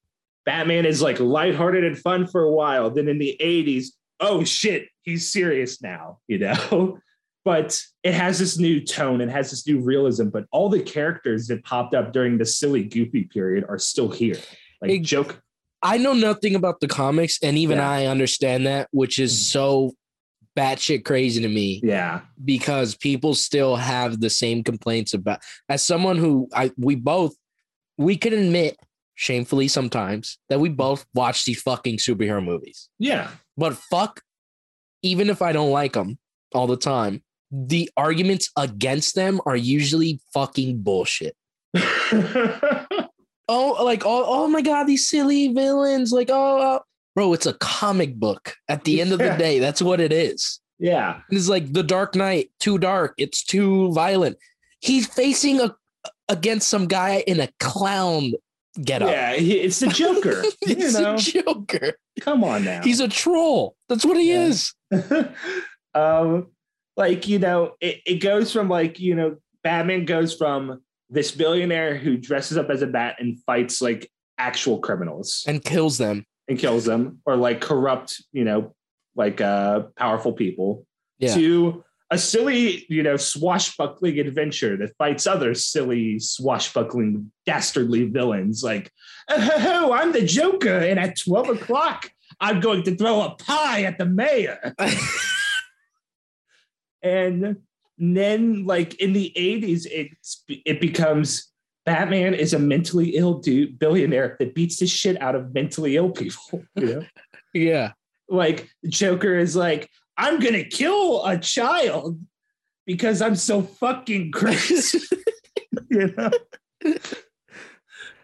Batman 0.44 0.84
is 0.86 1.00
like 1.00 1.20
lighthearted 1.20 1.84
and 1.84 1.98
fun 1.98 2.26
for 2.26 2.42
a 2.42 2.50
while. 2.50 2.90
Then 2.90 3.08
in 3.08 3.18
the 3.18 3.36
'80s, 3.40 3.86
oh 4.20 4.44
shit, 4.44 4.88
he's 5.02 5.30
serious 5.32 5.82
now. 5.82 6.18
You 6.28 6.38
know. 6.38 6.98
But 7.44 7.76
it 8.04 8.14
has 8.14 8.38
this 8.38 8.56
new 8.56 8.78
tone 8.80 9.20
and 9.20 9.28
has 9.28 9.50
this 9.50 9.66
new 9.66 9.80
realism. 9.80 10.28
But 10.28 10.44
all 10.52 10.68
the 10.68 10.80
characters 10.80 11.48
that 11.48 11.64
popped 11.64 11.92
up 11.92 12.12
during 12.12 12.38
the 12.38 12.44
silly, 12.46 12.84
goofy 12.84 13.24
period 13.24 13.64
are 13.68 13.78
still 13.80 14.08
here. 14.12 14.36
Like 14.80 14.92
Ex- 14.92 15.08
joke, 15.08 15.42
I 15.82 15.98
know 15.98 16.12
nothing 16.12 16.54
about 16.54 16.78
the 16.78 16.86
comics, 16.86 17.40
and 17.42 17.58
even 17.58 17.78
Yeah. 17.78 17.90
I 17.90 18.06
understand 18.06 18.64
that, 18.68 18.86
which 18.92 19.18
is 19.18 19.32
Mhm. 19.32 19.50
so 19.50 19.92
batshit 20.56 21.04
crazy 21.04 21.42
to 21.42 21.48
me. 21.48 21.80
yeah, 21.82 22.20
because 22.44 22.94
people 22.94 23.34
still 23.34 23.74
have 23.74 24.20
the 24.20 24.30
same 24.30 24.62
complaints 24.62 25.12
about 25.12 25.40
as 25.68 25.82
someone 25.82 26.18
who 26.18 26.48
I 26.54 26.70
we 26.78 26.94
both 26.94 27.34
we 27.98 28.16
can 28.16 28.34
admit 28.34 28.76
shamefully 29.14 29.68
sometimes 29.68 30.38
that 30.48 30.60
we 30.60 30.68
both 30.68 31.06
watch 31.14 31.44
these 31.44 31.60
fucking 31.62 31.98
superhero 31.98 32.44
movies. 32.44 32.88
yeah. 32.98 33.28
But 33.56 33.76
fuck 33.76 34.22
even 35.02 35.28
if 35.28 35.42
I 35.42 35.52
don't 35.52 35.70
like 35.70 35.92
them 35.92 36.18
all 36.54 36.66
the 36.66 36.76
time, 36.76 37.22
the 37.50 37.90
arguments 37.96 38.50
against 38.56 39.14
them 39.14 39.40
are 39.46 39.56
usually 39.56 40.20
fucking 40.32 40.82
bullshit. 40.82 41.36
Oh, 43.48 43.84
like 43.84 44.06
oh, 44.06 44.24
oh 44.26 44.48
my 44.48 44.62
god, 44.62 44.84
these 44.84 45.08
silly 45.08 45.52
villains 45.52 46.12
like 46.12 46.30
oh, 46.30 46.58
oh. 46.62 46.80
bro, 47.14 47.32
it's 47.34 47.44
a 47.44 47.52
comic 47.54 48.14
book. 48.14 48.54
At 48.68 48.84
the 48.84 49.00
end 49.00 49.12
of 49.12 49.18
the 49.18 49.34
day, 49.36 49.58
that's 49.58 49.82
what 49.82 50.00
it 50.00 50.12
is. 50.12 50.60
yeah. 50.78 51.20
It's 51.28 51.48
like 51.48 51.72
The 51.72 51.82
Dark 51.82 52.14
Knight, 52.14 52.50
too 52.60 52.78
dark. 52.78 53.14
It's 53.18 53.44
too 53.44 53.92
violent. 53.92 54.38
He's 54.80 55.06
facing 55.06 55.60
a 55.60 55.74
against 56.28 56.68
some 56.68 56.86
guy 56.86 57.24
in 57.26 57.40
a 57.40 57.48
clown 57.60 58.32
getup. 58.80 59.08
Yeah, 59.10 59.32
it's 59.32 59.80
the 59.80 59.88
Joker. 59.88 60.42
you 60.66 60.74
He's 60.76 60.98
know, 60.98 61.16
Joker. 61.16 61.94
come 62.20 62.44
on 62.44 62.64
now. 62.64 62.82
He's 62.82 63.00
a 63.00 63.08
troll. 63.08 63.76
That's 63.88 64.04
what 64.04 64.16
he 64.16 64.30
Yeah. 64.32 64.46
is. 64.46 64.74
um, 65.94 66.48
like 66.96 67.28
you 67.28 67.38
know, 67.38 67.72
it, 67.80 68.00
it 68.06 68.14
goes 68.16 68.52
from 68.52 68.68
like 68.68 68.98
you 69.00 69.14
know, 69.14 69.36
Batman 69.62 70.04
goes 70.04 70.34
from 70.34 70.82
this 71.10 71.30
billionaire 71.30 71.96
who 71.96 72.16
dresses 72.16 72.56
up 72.56 72.70
as 72.70 72.82
a 72.82 72.86
bat 72.86 73.16
and 73.18 73.38
fights 73.44 73.82
like 73.82 74.10
actual 74.38 74.78
criminals 74.78 75.44
And 75.46 75.62
kills 75.62 75.98
them. 75.98 76.24
and 76.48 76.58
kills 76.58 76.84
them, 76.84 77.18
or 77.26 77.36
like 77.36 77.60
corrupt, 77.60 78.22
you 78.32 78.44
know, 78.44 78.74
like 79.14 79.40
uh 79.40 79.80
powerful 79.96 80.32
people, 80.32 80.86
Yeah. 81.18 81.34
to 81.34 81.84
a 82.12 82.18
silly, 82.18 82.84
you 82.90 83.02
know, 83.02 83.16
swashbuckling 83.16 84.18
adventure 84.18 84.76
that 84.76 84.94
fights 84.98 85.26
other 85.26 85.54
silly, 85.54 86.18
swashbuckling, 86.18 87.32
dastardly 87.46 88.04
villains. 88.04 88.62
Like, 88.62 88.92
oh, 89.30 89.92
I'm 89.94 90.12
the 90.12 90.20
Joker, 90.20 90.76
and 90.76 91.00
at 91.00 91.18
12 91.18 91.48
o'clock, 91.48 92.12
I'm 92.38 92.60
going 92.60 92.82
to 92.82 92.94
throw 92.94 93.22
a 93.22 93.30
pie 93.36 93.84
at 93.84 93.96
the 93.96 94.04
mayor. 94.04 94.74
and 97.02 97.56
then, 97.96 98.66
like, 98.66 98.94
in 98.96 99.14
the 99.14 99.32
80s, 99.34 99.86
it's, 99.90 100.44
it 100.48 100.82
becomes 100.82 101.50
Batman 101.86 102.34
is 102.34 102.52
a 102.52 102.58
mentally 102.58 103.16
ill 103.16 103.38
dude, 103.38 103.78
billionaire 103.78 104.36
that 104.38 104.54
beats 104.54 104.80
the 104.80 104.86
shit 104.86 105.20
out 105.22 105.34
of 105.34 105.54
mentally 105.54 105.96
ill 105.96 106.10
people. 106.10 106.62
You 106.76 106.86
know? 106.86 107.04
yeah. 107.54 107.92
like 108.28 108.68
Joker 108.86 109.38
is 109.38 109.56
like, 109.56 109.88
I'm 110.16 110.40
gonna 110.40 110.64
kill 110.64 111.24
a 111.24 111.38
child 111.38 112.20
because 112.86 113.22
I'm 113.22 113.36
so 113.36 113.62
fucking 113.62 114.32
crazy. 114.32 115.00
you 115.90 116.12
know? 116.16 116.30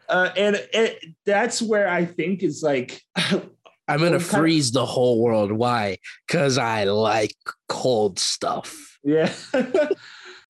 Uh, 0.08 0.30
and 0.36 0.56
it, 0.72 1.04
that's 1.26 1.60
where 1.60 1.88
I 1.88 2.04
think 2.06 2.42
is 2.42 2.62
like, 2.62 3.02
I'm 3.16 3.40
gonna 3.88 4.02
Well, 4.12 4.14
of- 4.14 4.22
freeze 4.24 4.72
the 4.72 4.86
whole 4.86 5.22
world. 5.22 5.52
Why? 5.52 5.98
Because 6.26 6.56
I 6.58 6.84
like 6.84 7.34
cold 7.68 8.18
stuff. 8.18 8.98
yeah, 9.04 9.32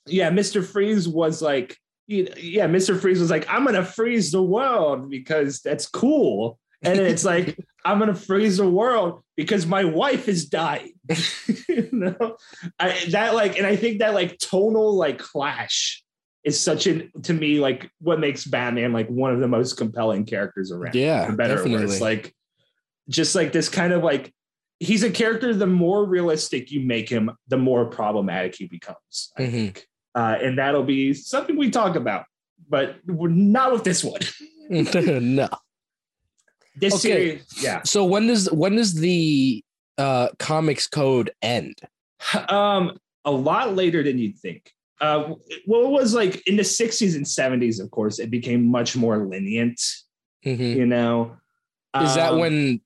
yeah. 0.06 0.30
Mr. 0.30 0.64
Freeze 0.64 1.08
was 1.08 1.42
like, 1.42 1.76
you- 2.06 2.32
yeah, 2.36 2.66
Mr. 2.66 2.98
Freeze 2.98 3.20
was 3.20 3.30
like, 3.30 3.48
I'm 3.48 3.64
gonna 3.64 3.84
freeze 3.84 4.30
the 4.30 4.42
world 4.42 5.10
because 5.10 5.60
that's 5.60 5.88
cool. 5.88 6.58
And 6.82 6.98
it's 7.00 7.24
like, 7.24 7.58
I'm 7.84 7.98
gonna 7.98 8.14
freeze 8.14 8.58
the 8.58 8.68
world 8.68 9.22
because 9.36 9.66
my 9.66 9.84
wife 9.84 10.28
is 10.28 10.46
dying. 10.46 10.92
you 11.68 11.88
know, 11.90 12.36
I, 12.78 12.98
that 13.10 13.34
like, 13.34 13.56
and 13.58 13.66
I 13.66 13.76
think 13.76 13.98
that 14.00 14.14
like 14.14 14.38
tonal 14.38 14.94
like 14.96 15.18
clash 15.18 16.04
is 16.44 16.60
such 16.60 16.86
an 16.86 17.10
to 17.24 17.34
me 17.34 17.58
like 17.58 17.90
what 18.00 18.20
makes 18.20 18.44
Batman 18.44 18.92
like 18.92 19.08
one 19.08 19.34
of 19.34 19.40
the 19.40 19.48
most 19.48 19.76
compelling 19.76 20.24
characters 20.24 20.70
around. 20.70 20.94
Yeah, 20.94 21.30
better 21.32 21.56
definitely. 21.56 21.98
Like, 21.98 22.34
just 23.08 23.34
like 23.34 23.52
this 23.52 23.68
kind 23.68 23.92
of 23.92 24.04
like 24.04 24.32
he's 24.78 25.02
a 25.02 25.10
character. 25.10 25.52
The 25.54 25.66
more 25.66 26.04
realistic 26.04 26.70
you 26.70 26.80
make 26.80 27.08
him, 27.08 27.30
the 27.48 27.58
more 27.58 27.86
problematic 27.86 28.54
he 28.54 28.66
becomes. 28.66 29.32
I 29.36 29.42
Mhm. 29.42 29.50
think, 29.50 29.86
uh, 30.14 30.36
and 30.40 30.58
that'll 30.58 30.84
be 30.84 31.14
something 31.14 31.56
we 31.56 31.70
talk 31.70 31.96
about, 31.96 32.26
but 32.68 32.96
we're 33.06 33.28
not 33.28 33.72
with 33.72 33.84
this 33.84 34.04
one. 34.04 34.20
no. 34.70 35.48
This 36.80 36.94
Okay. 36.94 37.00
series, 37.00 37.62
yeah. 37.62 37.82
So 37.84 38.04
when 38.04 38.26
does 38.26 38.50
when 38.52 38.76
does 38.76 38.94
the 38.94 39.64
uh 39.96 40.28
comics 40.38 40.86
code 40.86 41.30
end? 41.42 41.74
Um, 42.48 42.98
a 43.24 43.30
lot 43.30 43.74
later 43.76 44.02
than 44.02 44.18
you'd 44.18 44.38
think. 44.38 44.72
Uh, 45.00 45.34
well, 45.66 45.84
it 45.84 45.90
was 45.90 46.14
like 46.14 46.46
in 46.48 46.56
the 46.56 46.62
60s 46.64 47.14
and 47.14 47.24
70s, 47.24 47.80
of 47.80 47.90
course, 47.92 48.18
it 48.18 48.30
became 48.30 48.66
much 48.66 48.96
more 48.96 49.24
lenient, 49.26 49.80
Mhm. 50.44 50.74
you 50.74 50.86
know. 50.86 51.36
Is 52.00 52.14
that 52.16 52.32
Um, 52.32 52.38
when 52.40 52.80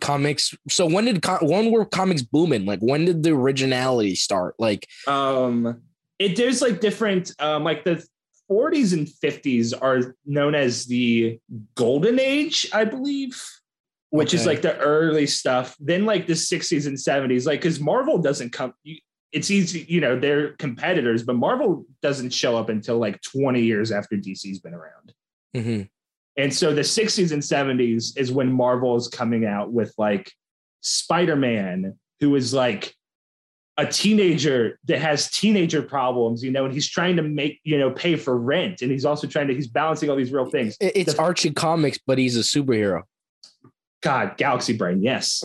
comics? 0.00 0.54
So 0.68 0.86
when 0.86 1.04
did 1.06 1.24
when 1.42 1.70
were 1.72 1.84
comics 1.84 2.22
booming? 2.22 2.64
Like 2.66 2.80
when 2.80 3.04
did 3.04 3.22
the 3.22 3.30
originality 3.30 4.14
start? 4.14 4.54
Like 4.58 4.86
um 5.06 5.80
it 6.18 6.36
there's 6.36 6.62
like 6.62 6.80
different 6.80 7.32
um 7.40 7.64
like 7.64 7.84
the 7.84 8.04
40s 8.50 8.92
and 8.92 9.06
50s 9.06 9.72
are 9.80 10.14
known 10.24 10.54
as 10.54 10.86
the 10.86 11.38
golden 11.74 12.18
age 12.18 12.68
i 12.72 12.84
believe 12.84 13.42
which 14.10 14.32
is 14.32 14.46
like 14.46 14.62
the 14.62 14.76
early 14.78 15.26
stuff 15.26 15.76
then 15.80 16.04
like 16.04 16.26
the 16.26 16.32
60s 16.32 16.86
and 16.86 16.96
70s 16.96 17.46
like 17.46 17.60
because 17.60 17.80
marvel 17.80 18.18
doesn't 18.18 18.52
come 18.52 18.72
it's 19.32 19.50
easy 19.50 19.84
you 19.88 20.00
know 20.00 20.18
they're 20.18 20.52
competitors 20.54 21.24
but 21.24 21.36
marvel 21.36 21.84
doesn't 22.02 22.32
show 22.32 22.56
up 22.56 22.68
until 22.68 22.98
like 22.98 23.20
20 23.22 23.60
years 23.60 23.90
after 23.90 24.16
dc's 24.16 24.60
been 24.60 24.74
around. 24.74 25.12
Hmm 25.54 25.82
and 26.36 26.52
so 26.52 26.74
the 26.74 26.82
60s 26.82 27.32
and 27.32 27.42
70s 27.42 28.18
is 28.18 28.30
when 28.30 28.52
Marvel 28.52 28.96
is 28.96 29.08
coming 29.08 29.46
out 29.46 29.72
with 29.72 29.94
like 29.96 30.30
Spider-Man, 30.82 31.98
who 32.20 32.34
is 32.36 32.52
like 32.52 32.94
a 33.78 33.86
teenager 33.86 34.78
that 34.86 35.00
has 35.00 35.30
teenager 35.30 35.82
problems, 35.82 36.42
you 36.42 36.50
know, 36.50 36.64
and 36.64 36.72
he's 36.72 36.88
trying 36.88 37.16
to 37.16 37.22
make, 37.22 37.60
you 37.62 37.78
know, 37.78 37.90
pay 37.90 38.16
for 38.16 38.36
rent. 38.38 38.80
And 38.80 38.90
he's 38.90 39.04
also 39.04 39.26
trying 39.26 39.48
to, 39.48 39.54
he's 39.54 39.66
balancing 39.66 40.08
all 40.08 40.16
these 40.16 40.32
real 40.32 40.46
things. 40.46 40.76
It's 40.80 41.14
The- 41.14 41.20
Archie 41.20 41.50
Comics, 41.50 41.98
but 42.06 42.18
he's 42.18 42.36
a 42.36 42.40
superhero. 42.40 43.02
God, 44.02 44.36
Galaxy 44.36 44.72
Brain, 44.72 45.02
yes. 45.02 45.42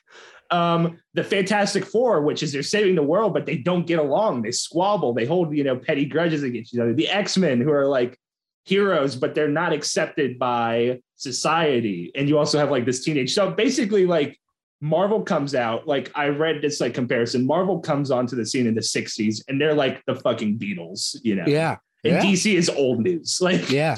um, 0.50 0.98
the 1.14 1.24
Fantastic 1.24 1.84
Four, 1.84 2.22
which 2.22 2.42
is 2.42 2.52
they're 2.52 2.62
saving 2.62 2.96
the 2.96 3.02
world, 3.02 3.32
but 3.32 3.46
they 3.46 3.56
don't 3.56 3.86
get 3.86 3.98
along. 3.98 4.42
They 4.42 4.50
squabble. 4.50 5.14
They 5.14 5.24
hold, 5.24 5.56
you 5.56 5.64
know, 5.64 5.76
petty 5.76 6.04
grudges 6.04 6.42
against 6.42 6.74
each 6.74 6.80
other. 6.80 6.92
The 6.92 7.08
X 7.08 7.36
Men, 7.36 7.60
who 7.60 7.70
are 7.70 7.86
like 7.86 8.18
heroes, 8.64 9.16
but 9.16 9.34
they're 9.34 9.48
not 9.48 9.72
accepted 9.72 10.38
by 10.38 11.00
society. 11.16 12.10
And 12.14 12.28
you 12.28 12.38
also 12.38 12.58
have 12.58 12.70
like 12.70 12.84
this 12.84 13.04
teenage. 13.04 13.32
So 13.32 13.50
basically, 13.50 14.06
like 14.06 14.38
Marvel 14.84 15.22
comes 15.22 15.54
out. 15.54 15.88
Like 15.88 16.10
I 16.14 16.28
read 16.28 16.60
this 16.60 16.78
like 16.78 16.92
comparison. 16.92 17.46
Marvel 17.46 17.80
comes 17.80 18.10
onto 18.10 18.36
the 18.36 18.44
scene 18.44 18.66
in 18.66 18.74
the 18.74 18.82
'60s, 18.82 19.42
and 19.48 19.58
they're 19.58 19.72
like 19.72 20.04
the 20.06 20.14
fucking 20.14 20.58
Beatles, 20.58 21.16
you 21.22 21.34
know. 21.36 21.44
yeah. 21.46 21.76
And 22.04 22.12
Yeah. 22.14 22.20
DC 22.22 22.54
is 22.54 22.68
old 22.68 23.00
news. 23.00 23.38
Like 23.40 23.70
Yeah. 23.70 23.96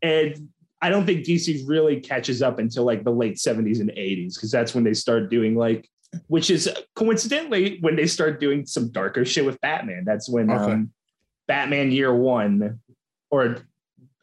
And 0.00 0.48
I 0.80 0.88
don't 0.88 1.04
think 1.04 1.26
DC 1.26 1.64
really 1.68 2.00
catches 2.00 2.40
up 2.40 2.58
until 2.58 2.84
like 2.84 3.04
the 3.04 3.10
late 3.12 3.36
70s 3.36 3.80
and 3.80 3.90
80s 3.90 4.34
because 4.36 4.50
that's 4.50 4.74
when 4.74 4.84
they 4.84 4.94
start 4.94 5.28
doing 5.28 5.54
like 5.54 5.86
which 6.28 6.48
is 6.48 6.70
coincidentally 6.94 7.76
when 7.82 7.94
they 7.96 8.06
start 8.06 8.40
doing 8.40 8.64
some 8.64 8.90
darker 8.92 9.24
shit 9.26 9.44
with 9.44 9.60
Batman. 9.60 10.04
That's 10.06 10.30
when 10.30 10.50
Okay. 10.50 10.72
um, 10.72 10.92
Batman 11.46 11.90
Year 11.92 12.14
One 12.14 12.80
or 13.30 13.58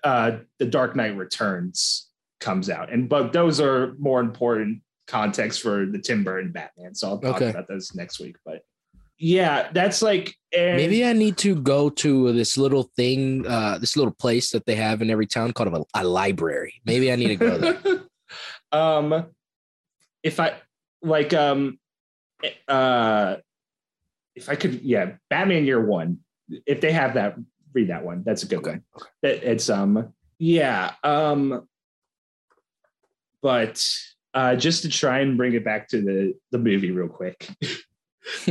uh, 0.03 0.37
The 0.57 0.65
Dark 0.65 0.95
Knight 0.95 1.15
Returns 1.15 2.09
comes 2.39 2.67
out, 2.69 2.91
and 2.91 3.07
but 3.07 3.31
those 3.31 3.61
are 3.61 3.93
more 3.99 4.19
important 4.21 4.81
context 5.07 5.61
for 5.61 5.85
the 5.85 5.99
Tim 5.99 6.23
Burton 6.23 6.51
Batman. 6.51 6.95
So 6.95 7.09
I'll 7.09 7.19
talk 7.19 7.35
Okay. 7.37 7.49
about 7.49 7.67
those 7.67 7.93
next 7.95 8.19
week. 8.19 8.35
But 8.45 8.61
yeah, 9.17 9.69
that's 9.73 10.01
like 10.01 10.35
and 10.55 10.77
Maybe 10.77 11.05
I 11.05 11.13
need 11.13 11.37
to 11.37 11.55
go 11.55 11.89
to 11.89 12.31
this 12.33 12.57
little 12.57 12.89
thing, 12.95 13.45
uh, 13.47 13.77
this 13.77 13.95
little 13.95 14.13
place 14.13 14.51
that 14.51 14.65
they 14.65 14.75
have 14.75 15.01
in 15.01 15.09
every 15.09 15.27
town 15.27 15.51
called 15.53 15.73
a, 15.73 16.01
a 16.01 16.03
library. 16.03 16.81
Maybe 16.85 17.11
I 17.11 17.15
need 17.15 17.27
to 17.29 17.35
go 17.35 17.57
there. 17.57 17.79
um 18.71 19.25
if 20.23 20.39
i 20.39 20.53
like 21.03 21.33
um 21.35 21.77
uh 22.67 23.35
if 24.35 24.49
i 24.49 24.55
could 24.55 24.81
yeah 24.81 25.11
batman 25.29 25.65
year 25.65 25.79
one 25.85 26.17
if 26.65 26.81
they 26.81 26.91
have 26.91 27.13
that 27.13 27.35
read 27.73 27.89
that 27.89 28.03
one 28.03 28.23
that's 28.25 28.41
a 28.41 28.47
good 28.47 28.59
Okay, 28.59 28.71
one 28.71 28.83
It- 29.21 29.43
it's 29.43 29.69
um 29.69 30.11
yeah 30.39 30.93
um 31.03 31.67
but 33.41 33.85
uh 34.33 34.55
just 34.55 34.81
to 34.83 34.89
try 34.89 35.19
and 35.19 35.37
bring 35.37 35.53
it 35.53 35.63
back 35.63 35.87
to 35.89 36.01
the 36.01 36.33
the 36.51 36.57
movie 36.57 36.91
real 36.91 37.09
quick. 37.09 37.49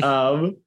Um 0.03 0.59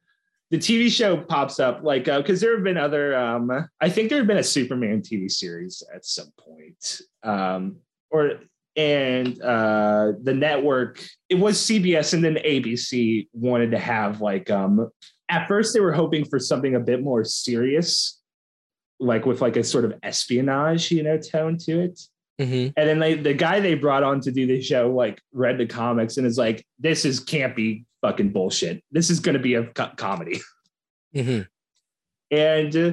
the 0.49 0.57
TV 0.57 0.89
show 0.89 1.15
pops 1.15 1.59
up 1.59 1.83
like 1.83 2.05
because 2.05 2.41
there 2.41 2.55
have 2.55 2.63
been 2.63 2.77
other 2.77 3.15
um 3.15 3.51
I 3.79 3.89
think 3.89 4.09
there 4.09 4.17
have 4.17 4.27
been 4.27 4.37
a 4.37 4.43
Superman 4.43 5.01
TV 5.01 5.29
series 5.29 5.83
at 5.93 6.05
some 6.05 6.31
point. 6.39 7.01
Um 7.23 7.77
or 8.09 8.39
and 8.75 9.41
uh 9.41 10.13
the 10.21 10.33
network 10.33 11.05
it 11.29 11.35
was 11.35 11.57
CBS 11.59 12.13
and 12.13 12.23
then 12.23 12.35
ABC 12.35 13.27
wanted 13.33 13.71
to 13.71 13.79
have 13.79 14.21
like 14.21 14.49
um 14.49 14.89
at 15.29 15.47
first 15.47 15.73
they 15.73 15.79
were 15.79 15.93
hoping 15.93 16.25
for 16.25 16.39
something 16.39 16.75
a 16.75 16.79
bit 16.79 17.01
more 17.01 17.23
serious 17.23 18.21
like 18.99 19.25
with 19.25 19.41
like 19.41 19.55
a 19.55 19.63
sort 19.63 19.85
of 19.85 19.93
espionage 20.03 20.91
you 20.91 21.03
know 21.03 21.17
tone 21.17 21.57
to 21.57 21.79
it 21.79 21.99
hmm 22.39 22.43
and 22.45 22.73
then 22.75 22.99
they, 22.99 23.15
the 23.15 23.33
guy 23.33 23.59
they 23.59 23.75
brought 23.75 24.03
on 24.03 24.19
to 24.19 24.31
do 24.31 24.45
the 24.45 24.61
show 24.61 24.91
like 24.91 25.21
read 25.33 25.57
the 25.57 25.65
comics 25.65 26.17
and 26.17 26.27
is 26.27 26.37
like 26.37 26.65
this 26.79 27.05
is 27.05 27.19
can't 27.19 27.55
be 27.55 27.85
fucking 28.01 28.29
bullshit 28.29 28.83
this 28.91 29.09
is 29.09 29.19
going 29.19 29.33
to 29.33 29.39
be 29.39 29.55
a 29.55 29.65
co- 29.67 29.91
comedy 29.95 30.39
hmm 31.13 31.41
and 32.31 32.75
uh, 32.75 32.91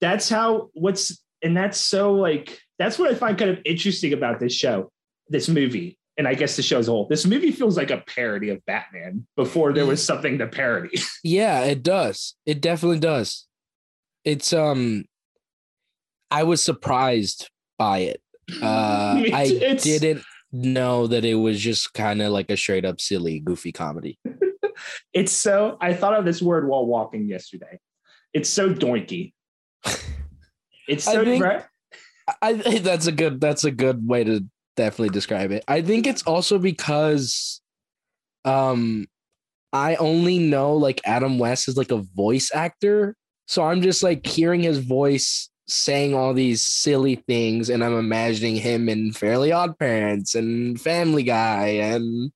that's 0.00 0.28
how 0.28 0.70
what's 0.74 1.20
and 1.42 1.56
that's 1.56 1.78
so 1.78 2.14
like 2.14 2.58
that's 2.78 2.98
what 2.98 3.10
i 3.10 3.14
find 3.14 3.38
kind 3.38 3.50
of 3.50 3.58
interesting 3.64 4.12
about 4.12 4.40
this 4.40 4.54
show 4.54 4.90
this 5.28 5.48
movie 5.48 5.98
and 6.16 6.26
i 6.26 6.34
guess 6.34 6.56
the 6.56 6.62
show 6.62 6.78
as 6.78 6.88
a 6.88 6.90
whole 6.90 7.06
this 7.08 7.26
movie 7.26 7.50
feels 7.50 7.76
like 7.76 7.90
a 7.90 8.02
parody 8.06 8.48
of 8.48 8.64
batman 8.64 9.26
before 9.36 9.72
there 9.72 9.86
was 9.86 10.02
something 10.02 10.38
to 10.38 10.46
parody 10.46 10.98
Yeah, 11.24 11.64
it 11.64 11.82
does. 11.82 12.34
It 12.44 12.60
definitely 12.60 12.98
does. 12.98 13.46
It's 14.24 14.52
um 14.52 15.06
I 16.30 16.42
was 16.42 16.62
surprised 16.62 17.48
by 17.78 18.00
it. 18.00 18.20
Uh 18.62 19.22
I 19.32 19.76
didn't 19.80 20.22
know 20.52 21.06
that 21.06 21.24
it 21.24 21.34
was 21.34 21.60
just 21.60 21.92
kind 21.94 22.22
of 22.22 22.32
like 22.32 22.50
a 22.50 22.56
straight 22.56 22.84
up 22.84 23.00
silly, 23.00 23.40
goofy 23.40 23.72
comedy. 23.72 24.18
it's 25.14 25.30
so 25.30 25.76
i 25.80 25.94
thought 25.94 26.14
of 26.18 26.24
this 26.24 26.42
word 26.42 26.66
while 26.66 26.84
walking 26.84 27.28
yesterday 27.28 27.78
it's 28.32 28.48
so 28.50 28.74
doinky 28.74 29.32
it's 30.88 31.06
I 31.06 31.12
so 31.12 31.24
think- 31.24 31.44
right? 31.44 31.64
I 32.40 32.54
think 32.58 32.82
that's 32.82 33.06
a 33.06 33.12
good 33.12 33.40
that's 33.40 33.64
a 33.64 33.70
good 33.70 34.06
way 34.06 34.24
to 34.24 34.44
definitely 34.76 35.10
describe 35.10 35.50
it. 35.50 35.62
I 35.68 35.82
think 35.82 36.06
it's 36.06 36.22
also 36.22 36.58
because 36.58 37.60
um 38.44 39.06
I 39.72 39.96
only 39.96 40.38
know 40.38 40.74
like 40.74 41.00
Adam 41.04 41.38
West 41.38 41.68
is 41.68 41.76
like 41.76 41.90
a 41.90 42.02
voice 42.14 42.50
actor. 42.54 43.14
So 43.46 43.62
I'm 43.62 43.82
just 43.82 44.02
like 44.02 44.26
hearing 44.26 44.62
his 44.62 44.78
voice 44.78 45.50
saying 45.66 46.14
all 46.14 46.34
these 46.34 46.62
silly 46.62 47.16
things 47.16 47.70
and 47.70 47.82
I'm 47.82 47.96
imagining 47.98 48.56
him 48.56 48.88
in 48.88 49.12
Fairly 49.12 49.50
Odd 49.50 49.78
Parents 49.78 50.34
and 50.34 50.80
Family 50.80 51.22
Guy 51.22 51.66
and 51.68 52.32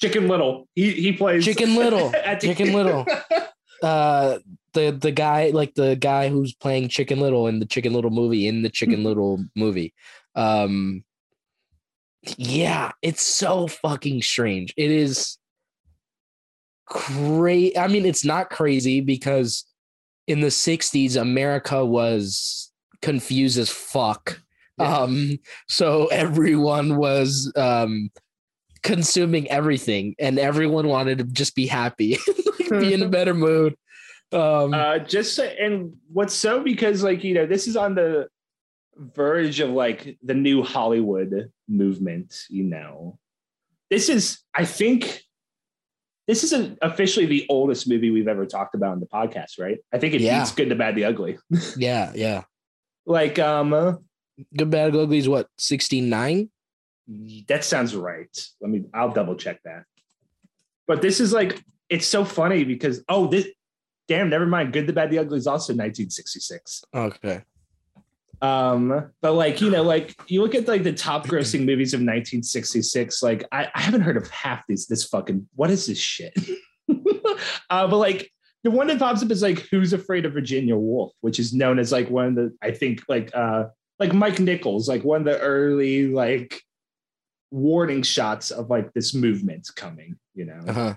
chicken 0.00 0.26
little 0.26 0.66
he 0.74 0.90
he 0.90 1.12
plays 1.12 1.44
Chicken 1.44 1.76
Little. 1.76 2.10
the- 2.10 2.38
Chicken 2.40 2.72
Little. 2.72 3.06
uh 3.82 4.38
the 4.74 4.90
the 4.90 5.12
guy 5.12 5.50
like 5.50 5.74
the 5.74 5.94
guy 5.94 6.28
who's 6.28 6.54
playing 6.54 6.88
Chicken 6.88 7.20
Little 7.20 7.46
in 7.46 7.60
the 7.60 7.66
Chicken 7.66 7.92
Little 7.92 8.10
movie 8.10 8.48
in 8.48 8.62
the 8.62 8.70
Chicken 8.70 9.04
Little 9.04 9.44
movie. 9.54 9.94
Um 10.34 11.04
yeah, 12.36 12.92
it's 13.02 13.22
so 13.22 13.66
fucking 13.66 14.22
strange. 14.22 14.72
It 14.76 14.90
is 14.90 15.38
crazy. 16.86 17.76
I 17.76 17.88
mean, 17.88 18.06
it's 18.06 18.24
not 18.24 18.50
crazy 18.50 19.00
because 19.00 19.64
in 20.26 20.40
the 20.40 20.48
60s 20.48 21.20
America 21.20 21.84
was 21.84 22.70
confused 23.00 23.58
as 23.58 23.70
fuck. 23.70 24.40
Yeah. 24.78 24.98
Um 24.98 25.38
so 25.68 26.06
everyone 26.06 26.96
was 26.96 27.52
um 27.56 28.10
consuming 28.82 29.48
everything 29.50 30.14
and 30.18 30.38
everyone 30.38 30.88
wanted 30.88 31.18
to 31.18 31.24
just 31.24 31.54
be 31.54 31.66
happy 31.66 32.18
like, 32.58 32.70
be 32.80 32.92
in 32.92 33.02
a 33.02 33.08
better 33.18 33.32
mood 33.34 33.76
um 34.32 34.74
uh 34.74 34.98
just 34.98 35.36
so- 35.36 35.44
and 35.44 35.92
what's 36.12 36.34
so 36.34 36.64
because 36.64 37.02
like 37.04 37.22
you 37.22 37.32
know 37.32 37.46
this 37.46 37.68
is 37.68 37.76
on 37.76 37.94
the 37.94 38.26
verge 38.96 39.60
of 39.60 39.70
like 39.70 40.18
the 40.24 40.34
new 40.34 40.62
hollywood 40.64 41.50
movement 41.68 42.34
you 42.50 42.64
know 42.64 43.18
this 43.88 44.08
is 44.08 44.40
i 44.54 44.64
think 44.64 45.22
this 46.28 46.44
isn't 46.44 46.78
officially 46.82 47.26
the 47.26 47.46
oldest 47.48 47.88
movie 47.88 48.10
we've 48.10 48.28
ever 48.28 48.46
talked 48.46 48.74
about 48.74 48.94
in 48.94 49.00
the 49.00 49.06
podcast 49.06 49.58
right? 49.58 49.78
I 49.92 49.98
think 49.98 50.14
it 50.14 50.20
Yeah. 50.20 50.38
beats 50.40 50.52
good 50.52 50.68
the 50.68 50.74
bad 50.74 50.94
the 50.94 51.04
ugly. 51.04 51.38
Yeah 51.76 52.12
yeah. 52.14 52.44
Like 53.06 53.38
um 53.38 53.72
uh, 53.72 53.94
good 54.56 54.70
bad 54.70 54.94
ugly 54.94 55.18
is 55.18 55.28
what 55.28 55.48
69 55.58 56.50
that 57.48 57.64
sounds 57.64 57.94
right. 57.96 58.34
Let 58.60 58.70
me 58.70 58.84
i'll 58.94 59.10
double 59.12 59.34
check 59.34 59.60
that. 59.64 59.84
But 60.86 61.02
this 61.02 61.20
is 61.20 61.32
like 61.32 61.62
it's 61.88 62.06
so 62.06 62.24
funny 62.24 62.64
because 62.64 63.04
oh 63.08 63.26
this 63.26 63.46
damn 64.08 64.30
never 64.30 64.46
mind. 64.46 64.72
Good 64.72 64.86
the 64.86 64.92
bad 64.92 65.10
the 65.10 65.18
ugly 65.18 65.38
is 65.38 65.46
also 65.46 65.72
1966 65.72 66.84
okay 66.94 67.42
Um, 68.42 69.12
but 69.20 69.34
like 69.34 69.60
you 69.60 69.70
know, 69.70 69.82
like 69.82 70.16
you 70.26 70.42
look 70.42 70.56
at 70.56 70.66
like 70.66 70.82
the 70.82 70.92
top 70.92 71.26
grossing 71.28 71.64
movies 71.64 71.94
of 71.94 71.98
1966, 71.98 73.22
like 73.22 73.44
I, 73.52 73.68
I 73.72 73.80
haven't 73.80 74.00
heard 74.00 74.16
of 74.16 74.28
half 74.30 74.66
these. 74.66 74.86
This 74.88 75.04
fucking 75.04 75.48
what 75.54 75.70
is 75.70 75.86
this 75.86 75.98
shit? 75.98 76.36
uh, 77.70 77.86
but 77.86 77.96
like 77.96 78.30
the 78.64 78.72
one 78.72 78.88
that 78.88 78.98
pops 78.98 79.22
up 79.22 79.30
is 79.30 79.42
like 79.42 79.60
Who's 79.70 79.92
Afraid 79.92 80.24
of 80.26 80.32
Virginia 80.32 80.76
Woolf, 80.76 81.12
which 81.20 81.38
is 81.38 81.52
known 81.54 81.78
as 81.78 81.92
like 81.92 82.10
one 82.10 82.26
of 82.26 82.34
the 82.34 82.52
I 82.60 82.72
think 82.72 83.02
like 83.08 83.30
uh 83.32 83.66
like 84.00 84.12
Mike 84.12 84.40
Nichols, 84.40 84.88
like 84.88 85.04
one 85.04 85.20
of 85.20 85.24
the 85.24 85.38
early 85.38 86.08
like 86.08 86.60
warning 87.52 88.02
shots 88.02 88.50
of 88.50 88.70
like 88.70 88.92
this 88.92 89.14
movement 89.14 89.68
coming, 89.76 90.16
you 90.34 90.46
know 90.46 90.60
uh-huh 90.66 90.94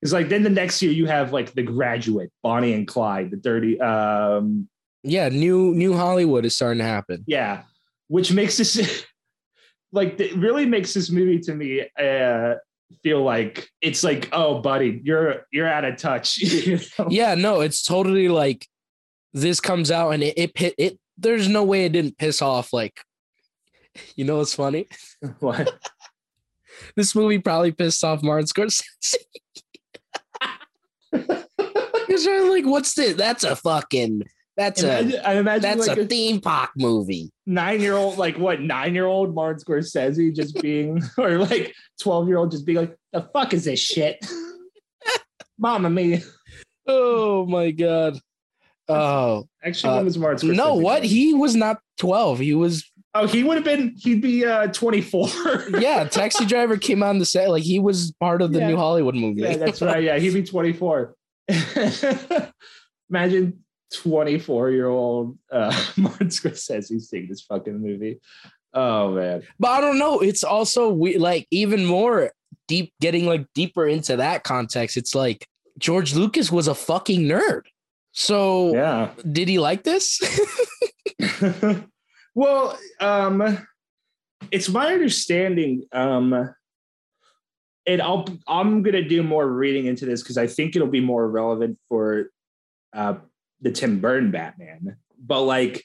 It's 0.00 0.12
like 0.12 0.28
then 0.28 0.44
the 0.44 0.50
next 0.50 0.80
year 0.80 0.92
you 0.92 1.06
have 1.06 1.32
like 1.32 1.54
The 1.54 1.62
Graduate, 1.62 2.30
Bonnie 2.42 2.72
and 2.72 2.86
Clyde, 2.86 3.32
the 3.32 3.36
dirty 3.36 3.80
um 3.80 4.68
Yeah, 5.04 5.28
new 5.28 5.74
new 5.74 5.94
Hollywood 5.94 6.44
is 6.44 6.56
starting 6.56 6.78
to 6.78 6.84
happen. 6.84 7.24
yeah, 7.26 7.62
which 8.08 8.32
makes 8.32 8.56
this 8.56 9.04
like 9.92 10.18
it 10.18 10.36
really 10.36 10.66
makes 10.66 10.94
this 10.94 11.10
movie 11.10 11.38
to 11.40 11.54
me 11.54 11.86
uh 11.98 12.54
feel 13.02 13.22
like 13.22 13.68
it's 13.80 14.04
like 14.04 14.28
oh 14.32 14.60
buddy 14.60 15.00
you're 15.04 15.46
you're 15.52 15.68
out 15.68 15.84
of 15.84 15.96
touch 15.96 16.38
you 16.38 16.78
know? 16.98 17.08
Yeah, 17.10 17.34
no, 17.34 17.60
it's 17.60 17.82
totally 17.82 18.28
like 18.28 18.66
this 19.32 19.60
comes 19.60 19.90
out 19.90 20.10
and 20.10 20.22
it 20.22 20.36
it 20.38 20.74
it, 20.78 20.98
there's 21.18 21.48
no 21.48 21.64
way 21.64 21.84
it 21.84 21.92
didn't 21.92 22.18
piss 22.18 22.42
off 22.42 22.72
like 22.72 23.00
you 24.16 24.24
know 24.24 24.38
what's 24.38 24.54
funny? 24.54 24.88
what 25.40 25.72
This 26.96 27.14
movie 27.14 27.38
probably 27.38 27.72
pissed 27.72 28.04
off 28.04 28.22
Martin 28.22 28.46
Scorsese. 28.46 29.16
Because 31.10 32.24
they're 32.24 32.50
like, 32.50 32.66
what's 32.66 32.94
this? 32.94 33.14
That's 33.14 33.44
a 33.44 33.56
fucking 33.56 34.22
that's 34.56 34.82
imagine, 34.82 35.20
a 35.20 35.28
I 35.28 35.34
imagine 35.34 35.62
that's 35.62 35.88
like 35.88 35.98
a 35.98 36.02
a, 36.02 36.06
theme 36.06 36.40
park 36.40 36.70
movie. 36.76 37.30
nine 37.46 37.80
year 37.80 37.94
old 37.94 38.18
like 38.18 38.38
what 38.38 38.60
nine 38.60 38.94
year 38.94 39.06
old 39.06 39.34
Martin 39.34 39.62
Scorsese 39.64 40.34
just 40.34 40.60
being 40.62 41.02
or 41.18 41.38
like 41.38 41.74
12 42.00 42.28
year 42.28 42.38
old 42.38 42.50
just 42.52 42.64
being 42.64 42.78
like 42.78 42.96
the 43.12 43.22
fuck 43.32 43.52
is 43.52 43.64
this 43.64 43.80
shit 43.80 44.24
Mama 45.58 45.90
me 45.90 46.22
Oh 46.86 47.46
my 47.46 47.70
god. 47.70 48.18
Oh 48.88 49.48
actually 49.64 49.92
Uh, 49.94 49.96
when 49.96 50.04
was 50.04 50.18
Martin 50.18 50.50
Scorsese 50.50 50.56
no, 50.56 50.74
what? 50.74 51.02
He 51.04 51.32
was 51.34 51.56
not 51.56 51.78
12. 51.98 52.38
He 52.40 52.54
was 52.54 52.84
oh 53.14 53.26
he 53.26 53.42
would 53.42 53.56
have 53.56 53.64
been 53.64 53.94
he'd 53.98 54.20
be 54.20 54.44
uh 54.44 54.66
24 54.68 55.28
yeah, 55.80 56.04
Taxi 56.04 56.44
Driver 56.44 56.76
came 56.76 57.02
on 57.02 57.18
the 57.18 57.24
set. 57.24 57.48
Like 57.50 57.62
he 57.62 57.78
was 57.78 58.12
part 58.20 58.42
of 58.42 58.52
the 58.52 58.58
Yeah. 58.60 58.68
new 58.68 58.76
Hollywood 58.76 59.14
movie. 59.14 59.40
Yeah, 59.42 59.56
that's 59.56 59.80
right. 59.82 60.02
Yeah, 60.02 60.18
he'd 60.18 60.34
be 60.34 60.42
24. 60.44 61.14
Imagine 63.10 63.63
24 63.96 64.70
year 64.70 64.88
old 64.88 65.38
uh, 65.50 65.70
Martin 65.96 66.28
Scorsese 66.28 67.00
seeing 67.00 67.28
this 67.28 67.42
fucking 67.42 67.80
movie. 67.80 68.20
Oh 68.72 69.12
man. 69.12 69.42
But 69.58 69.68
I 69.72 69.80
don't 69.80 69.98
know. 69.98 70.20
It's 70.20 70.44
also 70.44 70.90
we 70.92 71.18
like 71.18 71.46
even 71.50 71.84
more 71.84 72.32
deep, 72.68 72.92
getting 73.00 73.26
like 73.26 73.46
deeper 73.54 73.86
into 73.86 74.16
that 74.16 74.42
context. 74.44 74.96
It's 74.96 75.14
like 75.14 75.46
George 75.78 76.14
Lucas 76.14 76.50
was 76.50 76.68
a 76.68 76.74
fucking 76.74 77.22
nerd. 77.22 77.62
So 78.12 78.74
Yeah. 78.74 79.10
did 79.30 79.48
he 79.48 79.58
like 79.58 79.84
this? 79.84 80.20
well, 82.34 82.78
um, 83.00 83.66
it's 84.50 84.68
my 84.68 84.92
understanding. 84.92 85.84
Um, 85.92 86.54
and 87.86 88.00
I'll 88.00 88.26
I'm 88.46 88.82
gonna 88.82 89.06
do 89.06 89.22
more 89.22 89.46
reading 89.46 89.86
into 89.86 90.06
this 90.06 90.22
because 90.22 90.38
I 90.38 90.46
think 90.46 90.74
it'll 90.74 90.88
be 90.88 91.00
more 91.00 91.28
relevant 91.28 91.78
for 91.88 92.30
uh, 92.94 93.14
the 93.64 93.72
Tim 93.72 93.98
Burton 93.98 94.30
Batman. 94.30 94.96
But 95.18 95.40
like, 95.42 95.84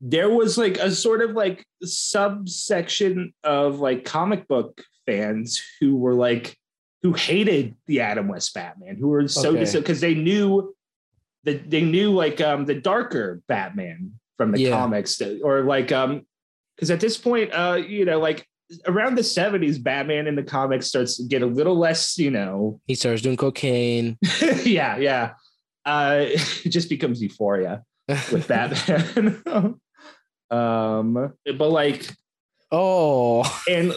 there 0.00 0.30
was 0.30 0.56
like 0.56 0.78
a 0.78 0.90
sort 0.92 1.20
of 1.22 1.32
like 1.32 1.66
subsection 1.82 3.32
of 3.44 3.80
like 3.80 4.04
comic 4.04 4.46
book 4.48 4.82
fans 5.06 5.60
who 5.80 5.96
were 5.96 6.14
like 6.14 6.56
who 7.02 7.12
hated 7.14 7.74
the 7.86 8.00
Adam 8.00 8.28
West 8.28 8.52
Batman, 8.54 8.96
who 8.96 9.08
were 9.08 9.26
so 9.26 9.56
Okay. 9.56 9.70
because 9.78 10.00
they 10.00 10.14
knew 10.14 10.74
that 11.44 11.70
they 11.70 11.80
knew 11.82 12.12
like 12.12 12.40
um 12.40 12.66
the 12.66 12.74
darker 12.74 13.40
Batman 13.48 14.12
from 14.36 14.52
the 14.52 14.60
Yeah. 14.60 14.70
comics, 14.70 15.20
or 15.42 15.62
like 15.62 15.90
um 15.92 16.22
because 16.76 16.90
at 16.90 17.00
this 17.00 17.18
point, 17.18 17.50
uh, 17.52 17.74
you 17.86 18.04
know, 18.06 18.18
like 18.20 18.46
around 18.86 19.16
the 19.16 19.22
70s, 19.22 19.82
Batman 19.82 20.26
in 20.26 20.34
the 20.34 20.42
comics 20.42 20.86
starts 20.86 21.16
to 21.18 21.24
get 21.24 21.42
a 21.42 21.46
little 21.46 21.76
less, 21.78 22.16
you 22.18 22.30
know, 22.30 22.80
he 22.86 22.94
starts 22.94 23.20
doing 23.20 23.36
cocaine. 23.36 24.16
yeah, 24.64 24.96
yeah. 24.96 25.32
Uh 25.84 26.26
it 26.28 26.70
just 26.70 26.88
becomes 26.88 27.22
euphoria 27.22 27.84
with 28.08 28.46
Batman. 28.48 29.42
um, 30.50 31.34
but 31.58 31.68
like 31.70 32.08
Oh, 32.72 33.42
and 33.68 33.92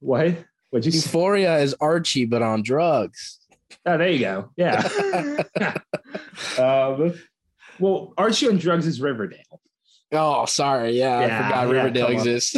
what? 0.00 0.36
What'd 0.70 0.86
you 0.86 0.92
say? 0.92 1.06
Euphoria 1.06 1.58
is 1.58 1.74
Archie, 1.80 2.24
but 2.24 2.40
on 2.40 2.62
drugs. 2.62 3.38
Oh, 3.84 3.98
there 3.98 4.08
you 4.08 4.20
go. 4.20 4.50
Yeah. 4.56 4.80
um, 6.58 7.14
well, 7.78 8.14
Archie 8.16 8.48
on 8.48 8.56
Drugs 8.56 8.86
is 8.86 9.00
Riverdale. 9.02 9.60
Oh, 10.12 10.46
sorry. 10.46 10.92
Yeah, 10.92 11.20
Yeah, 11.26 11.26
I 11.36 11.42
forgot 11.42 11.66
yeah, 11.66 11.72
Riverdale 11.82 12.08
exists. 12.08 12.56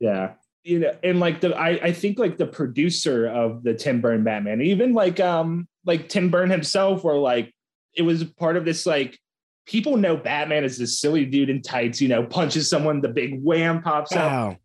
Yeah. 0.00 0.34
You 0.64 0.80
know, 0.80 0.96
and 1.02 1.18
like 1.18 1.40
the 1.40 1.56
I, 1.56 1.70
I 1.70 1.92
think 1.92 2.18
like 2.18 2.36
the 2.36 2.46
producer 2.46 3.26
of 3.26 3.62
the 3.62 3.74
Tim 3.74 4.00
Burton 4.00 4.24
Batman, 4.24 4.60
even 4.60 4.92
like 4.92 5.18
um 5.18 5.66
like 5.88 6.08
Tim 6.08 6.30
Burton 6.30 6.50
himself, 6.50 7.02
were 7.02 7.16
like 7.16 7.52
it 7.96 8.02
was 8.02 8.22
part 8.22 8.56
of 8.56 8.64
this 8.64 8.86
like 8.86 9.18
people 9.66 9.96
know 9.96 10.16
Batman 10.16 10.62
as 10.62 10.78
this 10.78 11.00
silly 11.00 11.24
dude 11.24 11.50
in 11.50 11.62
tights, 11.62 12.00
you 12.00 12.08
know, 12.08 12.22
punches 12.22 12.70
someone, 12.70 13.00
the 13.00 13.08
big 13.08 13.42
wham 13.42 13.82
pops 13.82 14.12
out. 14.12 14.30
wow. 14.30 14.56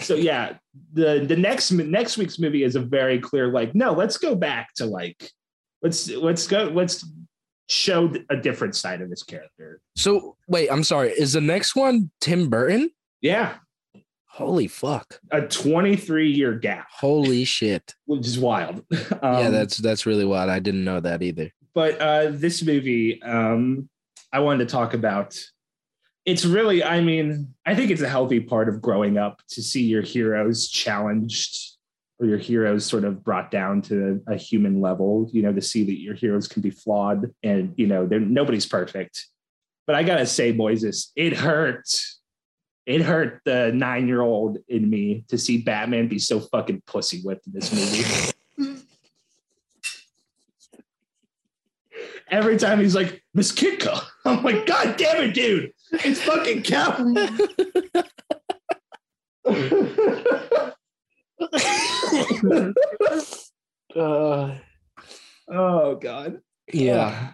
So 0.00 0.14
yeah, 0.14 0.54
the 0.94 1.24
the 1.28 1.36
next 1.36 1.70
next 1.70 2.16
week's 2.16 2.38
movie 2.38 2.64
is 2.64 2.74
a 2.74 2.80
very 2.80 3.20
clear 3.20 3.48
like 3.52 3.74
no, 3.74 3.92
let's 3.92 4.16
go 4.16 4.34
back 4.34 4.74
to 4.76 4.86
like 4.86 5.30
let's 5.82 6.08
let's 6.10 6.46
go 6.46 6.64
let's 6.64 7.04
show 7.68 8.12
a 8.30 8.36
different 8.36 8.74
side 8.74 9.02
of 9.02 9.10
this 9.10 9.22
character. 9.22 9.80
So 9.96 10.36
wait, 10.48 10.70
I'm 10.70 10.84
sorry. 10.84 11.10
Is 11.10 11.34
the 11.34 11.40
next 11.42 11.76
one 11.76 12.10
Tim 12.22 12.48
Burton? 12.48 12.90
Yeah, 13.20 13.56
Holy 14.32 14.68
fuck. 14.68 15.20
a 15.32 15.42
23 15.42 16.30
year 16.30 16.54
gap, 16.54 16.86
Holy 16.90 17.44
shit. 17.44 17.94
which 18.06 18.26
is 18.26 18.38
wild. 18.38 18.84
yeah, 18.90 18.98
Um, 19.22 19.52
that's 19.52 19.76
that's 19.78 20.06
really 20.06 20.24
wild. 20.24 20.50
I 20.50 20.58
didn't 20.60 20.84
know 20.84 21.00
that 21.00 21.22
either. 21.22 21.50
but 21.74 22.00
uh, 22.00 22.30
this 22.30 22.62
movie 22.62 23.20
um, 23.22 23.88
I 24.32 24.40
wanted 24.40 24.68
to 24.68 24.72
talk 24.72 24.94
about. 24.94 25.38
It's 26.26 26.44
really, 26.44 26.84
I 26.84 27.00
mean, 27.00 27.54
I 27.66 27.74
think 27.74 27.90
it's 27.90 28.02
a 28.02 28.08
healthy 28.08 28.40
part 28.40 28.68
of 28.68 28.80
growing 28.82 29.16
up 29.18 29.40
to 29.50 29.62
see 29.62 29.82
your 29.82 30.02
heroes 30.02 30.68
challenged 30.68 31.76
or 32.20 32.26
your 32.26 32.38
heroes 32.38 32.84
sort 32.84 33.04
of 33.04 33.24
brought 33.24 33.50
down 33.50 33.80
to 33.82 34.20
a 34.28 34.36
human 34.36 34.82
level, 34.82 35.28
you 35.32 35.40
know, 35.40 35.52
to 35.52 35.62
see 35.62 35.82
that 35.84 35.98
your 35.98 36.14
heroes 36.14 36.46
can 36.46 36.60
be 36.60 36.68
flawed 36.70 37.32
and, 37.42 37.72
you 37.76 37.86
know, 37.86 38.06
they're, 38.06 38.20
nobody's 38.20 38.66
perfect. 38.66 39.26
But 39.86 39.96
I 39.96 40.02
got 40.02 40.18
to 40.18 40.26
say, 40.26 40.52
Moises, 40.52 41.08
it 41.16 41.34
hurt. 41.34 41.88
It 42.90 43.02
hurt 43.02 43.42
the 43.44 43.70
nine 43.72 44.08
year 44.08 44.20
old 44.20 44.58
in 44.66 44.90
me 44.90 45.24
to 45.28 45.38
see 45.38 45.58
Batman 45.58 46.08
be 46.08 46.18
so 46.18 46.40
fucking 46.40 46.82
pussy 46.86 47.22
whipped 47.22 47.46
in 47.46 47.52
this 47.52 47.72
movie. 47.72 48.02
Every 52.32 52.56
time 52.56 52.80
he's 52.80 52.96
like, 52.96 53.22
Miss 53.32 53.52
Kitka. 53.52 54.02
I'm 54.24 54.42
like, 54.42 54.66
God 54.66 54.96
damn 54.96 55.22
it, 55.22 55.34
dude. 55.34 55.72
It's 55.92 56.20
fucking 56.20 56.62
Calvin. 56.62 57.14
Uh, 63.96 64.54
oh 65.48 65.94
God. 65.96 66.40
yeah. 66.72 67.32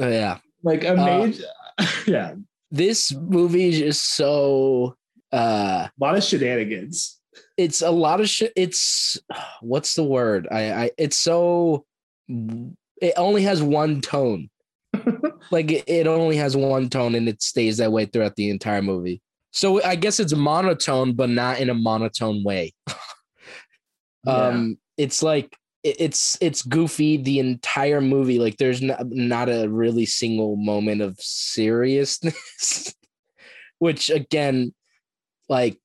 Uh, 0.00 0.06
yeah. 0.06 0.38
Like 0.62 0.84
a 0.84 0.94
Uh, 0.98 1.32
yeah. 2.06 2.34
This 2.70 3.12
movie 3.12 3.68
is 3.68 3.78
just 3.78 4.14
so 4.14 4.96
uh 5.32 5.88
A 5.88 5.90
lot 6.00 6.16
of 6.16 6.22
shenanigans. 6.24 7.18
it's 7.56 7.82
a 7.82 7.90
lot 7.90 8.20
of 8.20 8.28
shit. 8.28 8.52
It's 8.56 9.18
what's 9.60 9.94
the 9.94 10.04
word? 10.04 10.48
I, 10.50 10.72
I 10.72 10.90
it's 10.98 11.18
so 11.18 11.84
it 12.28 13.14
only 13.16 13.42
has 13.42 13.62
one 13.62 14.00
tone. 14.00 14.50
like 15.50 15.70
it, 15.70 15.84
it 15.86 16.06
only 16.06 16.36
has 16.36 16.56
one 16.56 16.88
tone 16.88 17.14
and 17.14 17.28
it 17.28 17.42
stays 17.42 17.76
that 17.78 17.92
way 17.92 18.06
throughout 18.06 18.36
the 18.36 18.50
entire 18.50 18.82
movie. 18.82 19.22
So 19.52 19.82
I 19.82 19.96
guess 19.96 20.20
it's 20.20 20.34
monotone, 20.34 21.14
but 21.14 21.30
not 21.30 21.58
in 21.60 21.70
a 21.70 21.74
monotone 21.74 22.42
way. 22.44 22.72
um 24.26 24.78
it's 24.96 25.22
like 25.22 25.56
it- 25.84 25.96
it's 26.00 26.36
it's 26.40 26.62
goofy 26.62 27.16
the 27.16 27.38
entire 27.38 28.00
movie 28.00 28.38
like 28.38 28.56
there's 28.56 28.82
not, 28.82 29.06
not 29.10 29.48
a 29.48 29.68
really 29.68 30.04
single 30.06 30.56
moment 30.56 31.00
of 31.00 31.16
seriousness 31.20 32.94
which 33.78 34.10
again 34.10 34.74
like 35.48 35.78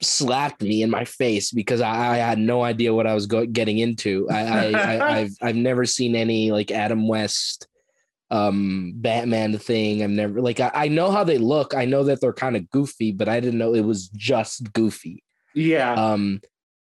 slapped 0.00 0.62
me 0.62 0.82
in 0.82 0.90
my 0.90 1.04
face 1.04 1.52
because 1.52 1.80
I, 1.80 2.14
I 2.14 2.16
had 2.16 2.38
no 2.38 2.62
idea 2.62 2.92
what 2.92 3.06
I 3.06 3.14
was 3.14 3.26
go- 3.26 3.46
getting 3.46 3.78
into. 3.78 4.28
I, 4.30 4.40
I, 4.40 4.70
I 4.72 5.16
I've 5.20 5.30
I've 5.40 5.56
never 5.56 5.84
seen 5.84 6.16
any 6.16 6.50
like 6.50 6.70
Adam 6.70 7.06
West 7.06 7.68
um 8.30 8.94
Batman 8.96 9.58
thing. 9.58 10.02
I've 10.02 10.10
never 10.10 10.40
like 10.40 10.58
I, 10.58 10.70
I 10.74 10.88
know 10.88 11.10
how 11.10 11.22
they 11.22 11.38
look. 11.38 11.74
I 11.74 11.84
know 11.84 12.02
that 12.04 12.20
they're 12.20 12.32
kind 12.32 12.56
of 12.56 12.68
goofy, 12.70 13.12
but 13.12 13.28
I 13.28 13.38
didn't 13.40 13.58
know 13.58 13.74
it 13.74 13.84
was 13.84 14.08
just 14.08 14.72
goofy. 14.72 15.22
Yeah. 15.54 15.92
Um 15.94 16.40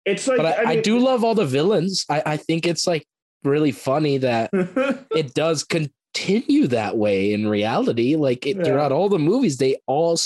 it's 0.05 0.27
like 0.27 0.37
but 0.37 0.57
I, 0.59 0.63
I 0.63 0.65
mean- 0.75 0.81
do 0.81 0.97
love 0.99 1.23
all 1.23 1.35
the 1.35 1.45
villains. 1.45 2.05
I, 2.09 2.23
I 2.25 2.37
think 2.37 2.65
it's 2.65 2.87
like 2.87 3.05
really 3.43 3.71
funny 3.71 4.17
that 4.19 4.49
it 5.15 5.33
does 5.33 5.63
continue 5.63 6.67
that 6.67 6.97
way 6.97 7.33
in 7.33 7.47
reality. 7.47 8.15
Like 8.15 8.47
it, 8.47 8.57
Yeah. 8.57 8.63
throughout 8.63 8.91
all 8.91 9.09
the 9.09 9.19
movies, 9.19 9.57
they 9.57 9.77
all 9.85 10.17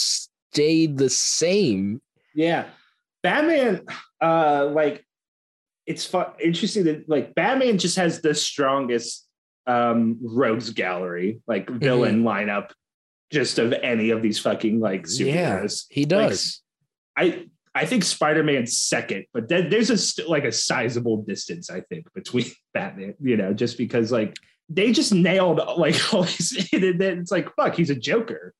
stayed 0.52 0.98
the 0.98 1.10
same. 1.10 2.02
Yeah. 2.36 2.66
Batman, 3.24 3.82
uh, 4.22 4.70
like 4.72 5.06
it's 5.86 6.06
fun, 6.06 6.28
interesting 6.42 6.86
that 6.86 7.10
like 7.10 7.34
Batman 7.36 7.78
just 7.78 7.98
has 7.98 8.22
the 8.22 8.34
strongest 8.34 9.26
um 9.66 10.18
rogues 10.22 10.70
gallery, 10.70 11.40
like 11.48 11.70
villain 11.70 12.24
lineup, 12.24 12.70
just 13.32 13.60
of 13.60 13.74
any 13.74 14.12
of 14.12 14.22
these 14.22 14.40
fucking 14.40 14.80
like 14.80 15.06
Yeah, 15.10 15.60
superheroes. 15.62 15.86
he 15.90 16.02
Like, 16.04 16.10
does. 16.10 16.62
I 17.18 17.48
I 17.76 17.86
think 17.86 18.04
Spider 18.04 18.44
Man's 18.44 18.78
second, 18.78 19.26
but 19.34 19.50
then 19.50 19.70
there's 19.70 19.90
a 19.90 19.98
st- 19.98 20.30
like 20.30 20.46
a 20.46 20.52
sizable 20.52 21.24
distance 21.24 21.70
I 21.70 21.82
think 21.82 22.06
between 22.14 22.46
Batman. 22.74 23.16
You 23.22 23.38
know, 23.38 23.54
just 23.54 23.78
because 23.78 24.12
like 24.12 24.36
they 24.70 24.92
just 24.92 25.14
nailed 25.14 25.60
like 25.78 25.96
all 26.14 26.24
these. 26.24 26.70
And 26.74 27.00
then 27.02 27.20
it's 27.20 27.32
like 27.32 27.54
fuck, 27.56 27.76
he's 27.76 27.90
a 27.90 27.96
Joker. 27.96 28.54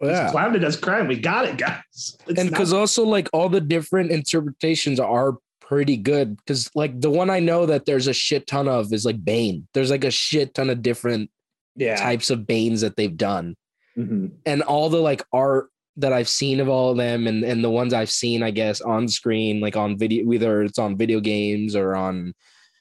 Yeah. 0.00 0.28
a 0.28 0.30
clown 0.30 0.52
that 0.58 0.80
crime. 0.80 1.08
We 1.08 1.18
got 1.18 1.44
it, 1.44 1.56
guys. 1.56 1.80
It's 1.92 2.18
and 2.28 2.36
not- 2.36 2.50
because 2.50 2.72
also 2.72 3.04
like 3.04 3.28
all 3.32 3.48
the 3.48 3.60
different 3.60 4.10
interpretations 4.12 5.00
are 5.00 5.36
pretty 5.60 5.96
good 5.98 6.34
because 6.38 6.70
like 6.74 6.98
the 6.98 7.10
one 7.10 7.28
i 7.28 7.38
know 7.38 7.66
that 7.66 7.84
there's 7.84 8.06
a 8.06 8.12
shit 8.14 8.46
ton 8.46 8.66
of 8.66 8.90
is 8.90 9.04
like 9.04 9.22
bane 9.22 9.68
there's 9.74 9.90
like 9.90 10.02
a 10.04 10.10
shit 10.10 10.54
ton 10.54 10.70
of 10.70 10.80
different 10.80 11.30
yeah, 11.76 11.94
types 11.96 12.30
of 12.30 12.46
banes 12.46 12.80
that 12.80 12.96
they've 12.96 13.18
done 13.18 13.54
Mhm. 13.94 14.30
and 14.46 14.62
all 14.62 14.88
the 14.88 14.96
like 14.96 15.22
art 15.30 15.68
that 15.98 16.14
i've 16.14 16.28
seen 16.28 16.60
of 16.60 16.70
all 16.70 16.92
of 16.92 16.96
them 16.96 17.26
and 17.26 17.44
and 17.44 17.62
the 17.62 17.68
ones 17.68 17.92
i've 17.92 18.08
seen 18.10 18.42
i 18.42 18.50
guess 18.50 18.80
on 18.80 19.08
screen 19.08 19.60
like 19.60 19.76
on 19.76 19.98
video 19.98 20.24
whether 20.24 20.62
it's 20.62 20.78
on 20.78 20.96
video 20.96 21.20
games 21.20 21.76
or 21.76 21.94
on 21.94 22.32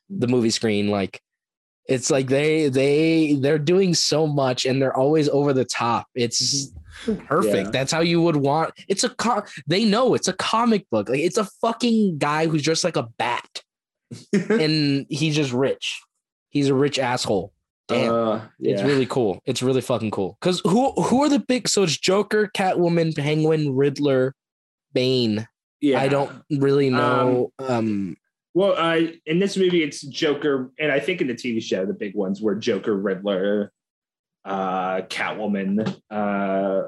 the 0.10 0.28
movie 0.30 0.50
screen 0.50 0.88
like 0.88 1.20
it's 1.90 2.10
like 2.10 2.28
they 2.28 2.70
they 2.70 3.34
they're 3.42 3.60
doing 3.60 3.94
so 3.94 4.26
much 4.26 4.64
and 4.66 4.82
they're 4.82 4.96
always 4.96 5.28
over 5.28 5.52
the 5.52 5.66
top 5.66 6.08
it's 6.16 6.72
perfect. 7.26 7.66
Yeah. 7.68 7.72
that's 7.72 7.92
how 7.92 8.00
you 8.02 8.22
would 8.22 8.36
want 8.36 8.74
it's 8.88 9.04
a 9.04 9.10
com- 9.10 9.44
they 9.68 9.86
know 9.86 10.14
it's 10.14 10.28
a 10.28 10.34
comic 10.34 10.90
book. 10.90 11.10
Like 11.10 11.20
it's 11.20 11.38
a 11.38 11.46
fucking 11.62 12.18
guy 12.18 12.48
who's 12.48 12.62
just 12.64 12.84
like 12.84 12.96
a 12.96 13.08
bat. 13.18 13.62
And 14.50 15.06
he's 15.10 15.36
just 15.36 15.52
rich. 15.52 16.02
He's 16.50 16.70
a 16.70 16.74
rich 16.74 16.98
asshole. 16.98 17.52
Damn. 17.88 18.14
Uh, 18.14 18.42
it's 18.60 18.84
really 18.84 19.06
cool. 19.06 19.42
It's 19.46 19.62
really 19.62 19.82
fucking 19.82 20.12
cool. 20.12 20.38
Because 20.42 20.62
who 20.66 20.92
who 20.94 21.24
are 21.24 21.30
the 21.30 21.40
big 21.40 21.68
so 21.68 21.84
it's 21.84 21.98
joker 21.98 22.50
catwoman 22.56 23.16
penguin 23.16 23.76
riddler 23.76 24.34
bane. 24.94 25.48
Yeah. 25.80 26.02
i 26.02 26.08
don't 26.08 26.32
really 26.50 26.90
know 26.90 27.52
um 27.60 28.18
Well, 28.56 28.74
uh, 28.76 29.12
in 29.28 29.38
this 29.38 29.56
movie, 29.56 29.84
it's 29.84 30.02
Joker, 30.02 30.72
and 30.80 30.92
I 30.92 31.00
think 31.00 31.22
in 31.22 31.28
the 31.28 31.36
TV 31.36 31.62
show, 31.62 31.86
the 31.86 31.94
big 31.94 32.16
ones 32.16 32.42
were 32.42 32.56
Joker, 32.56 32.96
Riddler, 32.98 33.72
uh, 34.48 35.02
Catwoman, 35.02 35.96
uh, 36.10 36.82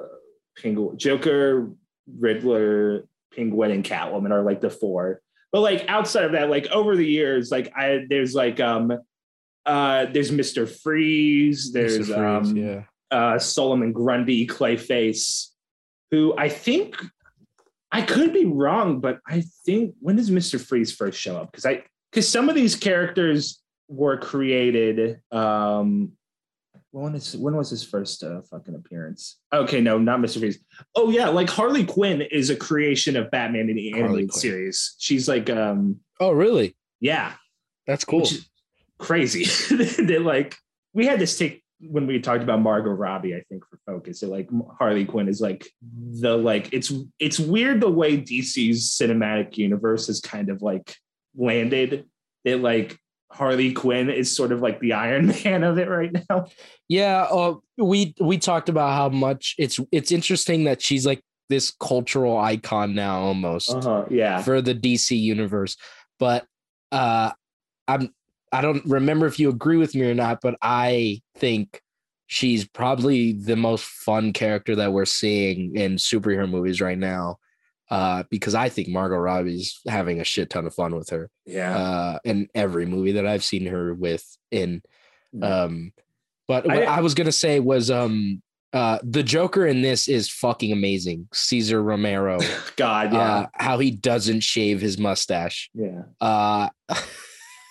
Penguin, 0.58 0.98
Joker, 0.98 1.70
Riddler, 2.18 3.08
Penguin, 3.36 3.72
and 3.72 3.84
Catwoman 3.84 4.32
are 4.32 4.44
like 4.44 4.62
the 4.62 4.70
four. 4.70 5.22
But 5.52 5.62
like 5.62 5.86
outside 5.88 6.26
of 6.26 6.32
that, 6.32 6.50
like 6.50 6.68
over 6.68 6.96
the 6.96 7.06
years, 7.06 7.52
like 7.52 7.72
I 7.76 8.06
there's 8.10 8.34
like 8.34 8.60
um, 8.60 8.94
uh, 9.66 10.06
there's 10.06 10.32
Mister 10.32 10.66
Freeze, 10.66 11.72
there's 11.72 12.00
Mr. 12.00 12.06
Freeze, 12.06 12.50
um, 12.52 12.58
yeah 12.58 12.84
uh, 13.12 13.40
Solomon 13.40 13.92
Grundy, 13.92 14.48
Clayface, 14.48 15.48
who 16.12 16.34
I 16.38 16.50
think 16.50 16.96
I 17.92 18.02
could 18.02 18.34
be 18.34 18.46
wrong, 18.46 19.00
but 19.00 19.20
I 19.28 19.44
think 19.66 19.96
when 20.00 20.16
does 20.16 20.30
Mister 20.30 20.60
Freeze 20.60 20.92
first 20.92 21.20
show 21.20 21.38
up? 21.38 21.52
Because 21.52 21.66
I 21.66 21.84
because 22.12 22.28
some 22.28 22.50
of 22.50 22.56
these 22.56 22.76
characters 22.76 23.62
were 23.88 24.18
created. 24.18 25.22
Um, 25.32 26.14
when 26.92 27.16
is 27.16 27.38
when 27.38 27.56
was 27.56 27.70
his 27.70 27.84
first 27.84 28.24
uh, 28.24 28.42
fucking 28.50 28.76
appearance? 28.76 29.38
Okay, 29.54 29.82
no, 29.82 29.98
not 29.98 30.22
Mister 30.22 30.40
Freeze. 30.40 30.60
Oh 30.96 31.10
yeah, 31.10 31.30
like 31.30 31.50
Harley 31.50 31.86
Quinn 31.86 32.22
is 32.22 32.50
a 32.50 32.56
creation 32.56 33.16
of 33.16 33.30
Batman 33.32 33.70
in 33.70 33.76
the 33.76 33.92
Harley 33.92 34.06
animated 34.06 34.32
Quinn. 34.32 34.42
series. 34.42 34.96
She's 34.98 35.28
like, 35.28 35.50
um, 35.50 36.00
oh 36.20 36.32
really 36.32 36.76
yeah, 37.00 37.34
that's 37.88 38.06
cool 38.06 38.22
which 38.22 38.34
is 38.34 38.50
crazy. 38.98 39.46
they 40.04 40.20
like 40.20 40.56
we 40.94 41.06
had 41.06 41.20
this 41.20 41.38
take 41.38 41.64
when 41.82 42.08
we 42.08 42.20
talked 42.20 42.44
about 42.44 42.62
Margot 42.62 42.92
Robbie, 42.92 43.36
I 43.36 43.42
think 43.50 43.64
for 43.66 43.80
focus. 43.86 44.20
So 44.20 44.28
like 44.28 44.50
Harley 44.78 45.06
Quinn 45.06 45.30
is 45.30 45.40
like 45.40 45.68
the 45.82 46.36
like 46.36 46.74
it's 46.74 46.92
it's 47.20 47.40
weird 47.40 47.82
the 47.82 47.90
way 47.90 48.18
DC's 48.18 48.98
cinematic 49.00 49.58
universe 49.58 50.08
has 50.08 50.20
kind 50.20 50.50
of 50.50 50.62
like 50.62 50.96
landed 51.36 52.06
It 52.44 52.58
like 52.58 52.98
Harley 53.32 53.74
Quinn 53.74 54.10
is 54.10 54.36
sort 54.36 54.52
of 54.52 54.62
like 54.62 54.80
the 54.80 54.94
Iron 55.08 55.28
Man 55.44 55.64
of 55.64 55.78
it 55.78 55.88
right 55.90 56.12
now. 56.30 56.48
Yeah, 56.88 57.24
uh, 57.30 57.56
we 57.78 58.14
we 58.20 58.38
talked 58.38 58.70
about 58.70 58.94
how 58.94 59.10
much 59.10 59.56
it's 59.58 59.80
it's 59.92 60.12
interesting 60.12 60.64
that 60.66 60.82
she's 60.82 61.06
like 61.06 61.22
this 61.50 61.72
cultural 61.80 62.38
icon 62.38 62.94
now 62.94 63.20
almost 63.22 63.70
Uh-huh. 63.72 64.06
Yeah. 64.10 64.42
for 64.42 64.62
the 64.62 64.76
DC 64.76 65.20
universe. 65.20 65.76
But 66.20 66.46
uh 66.92 67.32
I'm 67.88 68.14
I 68.52 68.62
don't 68.62 68.84
remember 68.86 69.26
if 69.28 69.40
you 69.40 69.50
agree 69.50 69.78
with 69.78 69.94
me 69.96 70.10
or 70.10 70.14
not, 70.16 70.42
but 70.42 70.56
I 70.62 71.22
think 71.38 71.82
she's 72.28 72.68
probably 72.68 73.34
the 73.34 73.56
most 73.56 73.84
fun 73.86 74.34
character 74.34 74.76
that 74.76 74.92
we're 74.94 75.06
seeing 75.06 75.76
in 75.76 75.96
superhero 75.96 76.48
movies 76.50 76.82
right 76.82 76.98
now. 76.98 77.38
Uh, 77.90 78.24
because 78.30 78.54
I 78.54 78.70
think 78.70 78.88
Margot 78.88 79.18
Robbie's 79.18 79.80
having 79.88 80.20
a 80.22 80.24
shit 80.24 80.50
ton 80.52 80.68
of 80.68 80.76
fun 80.76 80.96
with 80.96 81.10
her 81.10 81.30
Yeah. 81.46 81.76
uh, 81.76 82.20
in 82.24 82.48
every 82.54 82.86
movie 82.86 83.14
that 83.14 83.26
I've 83.26 83.44
seen 83.44 83.66
her 83.66 83.94
with 83.96 84.24
in. 84.52 84.82
Mm. 85.36 85.44
Um, 85.44 85.94
but 86.48 86.66
what 86.68 86.78
I- 86.78 86.98
I, 86.98 87.00
was 87.02 87.14
gonna 87.16 87.32
say 87.32 87.60
was 87.60 87.90
um, 87.90 88.42
uh, 88.74 89.00
the 89.04 89.24
Joker 89.24 89.66
in 89.66 89.82
this 89.82 90.08
is 90.08 90.30
fucking 90.30 90.72
amazing. 90.72 91.28
Cesar 91.34 91.82
Romero, 91.82 92.40
God, 92.76 93.12
yeah. 93.14 93.20
uh, 93.20 93.48
how 93.54 93.80
he 93.80 93.90
doesn't 93.92 94.42
shave 94.42 94.82
his 94.82 94.98
mustache. 95.00 95.70
yeah. 95.74 96.04
Uh, 96.22 96.70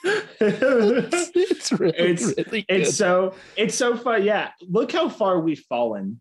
it's, 0.04 1.30
it's 1.34 1.72
really, 1.72 1.98
It's- 1.98 2.34
really 2.36 2.64
it's 2.68 2.94
so 2.96 3.34
it's 3.56 3.74
so 3.74 3.96
fun. 3.96 4.24
Yeah. 4.24 4.50
Look 4.62 4.92
how 4.92 5.08
far 5.08 5.40
we've 5.40 5.64
fallen 5.68 6.20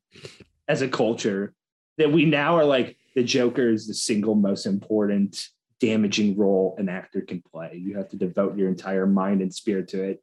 as 0.67 0.81
a 0.81 0.87
culture 0.87 1.53
that 1.97 2.11
we 2.11 2.25
now 2.25 2.55
are 2.57 2.65
like 2.65 2.97
the 3.18 3.24
Joker 3.24 3.68
is 3.68 3.88
the 3.88 3.95
single 3.95 4.36
most 4.36 4.68
important 4.68 5.47
damaging 5.80 6.38
role 6.38 6.76
an 6.78 6.88
actor 6.88 7.22
can 7.22 7.41
play. 7.41 7.82
You 7.84 7.97
have 7.97 8.09
to 8.09 8.15
devote 8.15 8.55
your 8.55 8.68
entire 8.68 9.07
mind 9.07 9.41
and 9.41 9.51
spirit 9.51 9.88
to 9.88 10.03
it. 10.03 10.22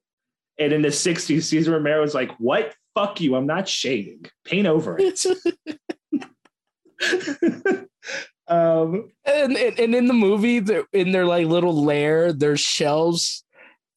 And 0.60 0.72
in 0.72 0.80
the 0.80 0.90
60s, 0.90 1.42
Cesar 1.42 1.72
Romero 1.72 2.02
was 2.02 2.14
like, 2.14 2.30
What? 2.38 2.72
Fuck 2.94 3.20
you. 3.20 3.34
I'm 3.34 3.46
not 3.46 3.66
shaving. 3.66 4.26
Paint 4.44 4.68
over 4.68 4.96
it. 5.00 5.26
um 8.46 9.10
and, 9.24 9.56
and 9.56 9.80
and 9.80 9.94
in 9.96 10.06
the 10.06 10.14
movie, 10.14 10.64
in 10.92 11.10
their 11.10 11.26
like 11.26 11.48
little 11.48 11.84
lair, 11.84 12.32
there's 12.32 12.60
shelves, 12.60 13.42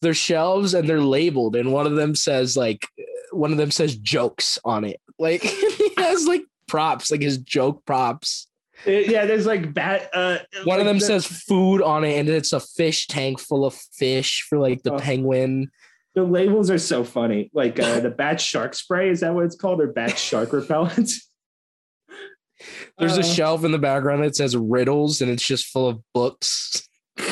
there's 0.02 0.18
shelves, 0.18 0.74
and 0.74 0.89
they're 0.89 1.02
labeled, 1.02 1.56
and 1.56 1.72
one 1.72 1.86
of 1.86 1.95
them 1.95 2.16
says 2.16 2.58
like, 2.58 2.88
one 3.32 3.52
of 3.52 3.60
them 3.60 3.70
says 3.70 3.95
jokes 3.95 4.58
on 4.66 4.86
it, 4.86 5.00
like 5.20 5.43
he 5.43 5.91
has 5.98 6.26
like 6.26 6.45
props, 6.68 7.12
like 7.12 7.22
his 7.22 7.38
joke 7.38 7.86
props. 7.86 8.48
Yeah, 8.86 9.25
there's 9.25 9.45
like 9.45 9.73
bat 9.73 10.09
uh 10.13 10.38
One 10.65 10.80
of 10.80 10.86
them 10.86 10.99
the- 10.99 11.05
says 11.05 11.25
food 11.25 11.82
on 11.82 12.03
it, 12.03 12.17
and 12.19 12.30
it's 12.30 12.53
a 12.53 12.59
fish 12.59 13.07
tank 13.07 13.39
full 13.39 13.65
of 13.65 13.73
fish 13.73 14.45
for 14.49 14.57
like 14.59 14.84
the 14.84 14.93
Oh. 14.93 14.99
penguin. 14.99 15.71
the 16.15 16.23
labels 16.23 16.69
are 16.71 16.80
so 16.80 17.03
funny. 17.03 17.49
Like 17.53 17.80
uh, 17.80 17.99
the 17.99 18.09
bat 18.09 18.41
shark 18.41 18.73
spray, 18.73 19.09
is 19.09 19.19
that 19.19 19.34
what 19.36 19.45
it's 19.45 19.55
called? 19.55 19.82
Or 19.82 19.88
bat 19.88 20.17
shark 20.17 20.51
repellent? 20.53 21.11
There's 22.97 23.17
Uh, 23.17 23.21
a 23.21 23.23
shelf 23.23 23.63
in 23.63 23.71
the 23.71 23.78
background 23.78 24.23
that 24.23 24.36
says 24.36 24.57
riddles, 24.57 25.21
and 25.21 25.30
it's 25.30 25.45
just 25.45 25.67
full 25.67 25.88
of 25.89 25.99
books. 26.13 26.88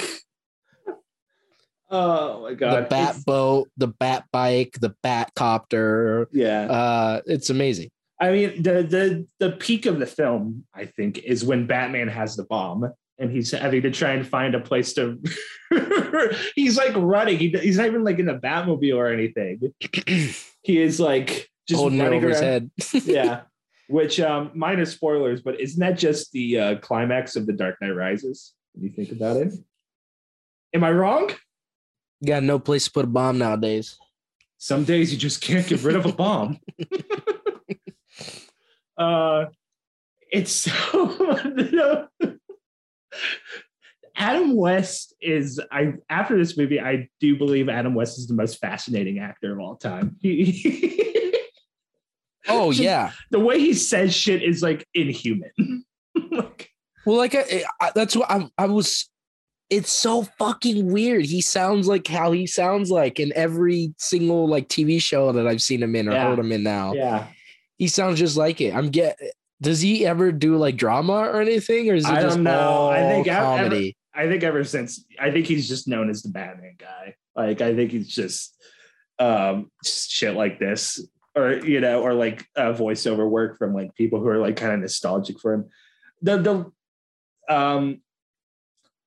Oh 1.90 2.42
my 2.42 2.54
god. 2.56 2.86
the 2.86 2.90
bat 2.90 3.10
It's- 3.12 3.24
boat, 3.24 3.70
the 3.78 3.88
bat 3.88 4.26
bike, 4.32 4.76
the 4.82 4.96
bat 5.04 5.32
copter. 5.36 6.28
yeah. 6.32 6.62
Uh, 6.66 7.22
it's 7.28 7.50
amazing. 7.52 7.90
I 8.20 8.32
mean, 8.32 8.64
the 8.64 8.84
the 8.84 9.28
the 9.40 9.52
peak 9.52 9.86
of 9.86 10.00
the 10.00 10.06
film, 10.06 10.66
I 10.74 10.86
think, 10.86 11.20
is 11.20 11.44
when 11.44 11.68
Batman 11.68 12.08
has 12.08 12.36
the 12.36 12.46
bomb 12.46 12.92
and 13.18 13.32
he's 13.32 13.52
having 13.52 13.82
to 13.82 13.92
try 13.92 14.12
and 14.12 14.28
find 14.28 14.56
a 14.56 14.60
place 14.60 14.94
to. 14.94 15.22
he's 16.56 16.78
like 16.78 16.94
running. 16.96 17.38
He, 17.38 17.50
he's 17.50 17.78
not 17.78 17.88
even 17.88 18.04
like 18.04 18.20
in 18.20 18.30
a 18.30 18.40
Batmobile 18.40 18.96
or 18.96 19.08
anything. 19.08 19.74
he 20.62 20.82
is 20.82 21.00
like 21.00 21.50
just 21.68 21.82
Holding 21.82 22.00
running 22.00 22.20
over 22.20 22.30
his 22.30 22.40
head. 22.40 22.72
yeah. 23.06 23.42
Which 23.88 24.20
um 24.20 24.52
minor 24.56 24.86
spoilers, 24.86 25.42
but 25.42 25.60
isn't 25.60 25.80
that 25.80 25.98
just 25.98 26.32
the 26.32 26.60
uh, 26.60 26.76
climax 26.78 27.36
of 27.36 27.46
the 27.46 27.54
Dark 27.54 27.76
Knight 27.82 27.92
Rises? 27.92 28.54
When 28.74 28.86
you 28.86 28.90
think 28.92 29.12
about 29.12 29.38
it, 29.38 29.54
am 30.74 30.84
I 30.84 30.92
wrong? 30.92 31.32
You 32.22 32.28
got 32.28 32.44
no 32.44 32.60
place 32.60 32.86
to 32.86 32.92
put 32.92 33.06
a 33.06 33.08
bomb 33.08 33.38
nowadays. 33.38 33.98
Some 34.58 34.86
days 34.86 35.12
you 35.12 35.20
just 35.20 35.42
can't 35.42 35.68
get 35.68 35.84
rid 35.84 35.96
of 35.96 36.06
a 36.06 36.12
bomb. 36.12 36.60
uh, 38.98 39.46
it's 40.32 40.52
so. 40.52 42.08
Adam 44.18 44.56
West 44.56 45.14
is 45.22 45.60
I 45.72 45.94
after 46.10 46.38
this 46.38 46.58
movie 46.58 46.80
I 46.80 47.10
do 47.20 47.38
believe 47.38 47.68
Adam 47.68 47.94
West 47.94 48.18
is 48.18 48.28
the 48.28 48.34
most 48.34 48.60
fascinating 48.60 49.20
actor 49.20 49.54
of 49.54 49.60
all 49.60 49.76
time. 49.76 50.18
Oh 52.48 52.72
Just- 52.72 52.84
yeah. 52.84 53.12
the 53.32 53.40
way 53.40 53.60
he 53.60 53.74
says 53.74 54.14
shit 54.14 54.44
is 54.44 54.62
like 54.62 54.88
inhuman. 54.94 55.50
like, 56.32 56.70
Well, 57.04 57.18
like 57.18 57.34
I, 57.34 57.64
I, 57.82 57.92
that's 57.96 58.16
what 58.16 58.30
I, 58.30 58.48
I 58.56 58.68
was. 58.68 59.10
it's 59.72 59.92
so 59.92 60.22
fucking 60.38 60.92
weird. 60.92 61.26
He 61.26 61.42
sounds 61.42 61.88
like 61.88 62.06
how 62.06 62.32
he 62.34 62.46
sounds 62.46 62.92
like 62.92 63.20
in 63.20 63.34
every 63.36 63.96
single 63.98 64.48
like 64.48 64.70
TV 64.70 65.02
show 65.02 65.32
that 65.32 65.48
I've 65.48 65.62
seen 65.64 65.82
him 65.82 65.96
in 65.96 66.08
or 66.08 66.12
Yeah. 66.12 66.30
heard 66.30 66.38
him 66.38 66.52
in 66.52 66.62
now. 66.62 66.94
Yeah. 66.94 67.28
He 67.78 67.88
sounds 67.88 68.20
just 68.20 68.38
like 68.38 68.62
it. 68.62 68.74
I'm 68.74 68.90
get. 68.90 69.20
Does 69.62 69.82
he 69.82 70.06
ever 70.06 70.32
do 70.32 70.58
like 70.58 70.76
drama 70.78 71.14
or 71.14 71.42
anything, 71.42 71.90
or 71.90 71.96
is 71.96 72.06
it 72.06 72.12
I 72.12 72.22
just 72.22 72.36
don't 72.36 72.44
know. 72.44 72.90
I 72.90 73.02
think 73.02 73.28
ev- 73.28 73.38
ever- 73.38 73.58
comedy? 73.58 73.98
I 74.14 74.28
think 74.28 74.44
ever 74.44 74.64
since 74.64 75.06
I 75.20 75.32
think 75.32 75.46
he's 75.46 75.68
just 75.68 75.88
known 75.88 76.10
as 76.10 76.24
the 76.24 76.30
Batman 76.30 76.76
guy. 76.78 77.16
Like 77.36 77.62
I 77.62 77.76
think 77.76 77.92
he's 77.92 78.08
just 78.08 78.56
um 79.20 79.72
shit 79.84 80.36
like 80.36 80.60
this. 80.60 81.06
Or 81.36 81.54
you 81.54 81.82
know, 81.82 82.02
or 82.02 82.14
like 82.14 82.46
uh, 82.56 82.72
voiceover 82.72 83.30
work 83.30 83.58
from 83.58 83.74
like 83.74 83.94
people 83.96 84.20
who 84.20 84.28
are 84.28 84.38
like 84.38 84.56
kind 84.56 84.72
of 84.72 84.80
nostalgic 84.80 85.40
for 85.42 85.54
him. 85.54 85.70
The 86.22 86.38
the 86.38 87.54
um 87.54 88.02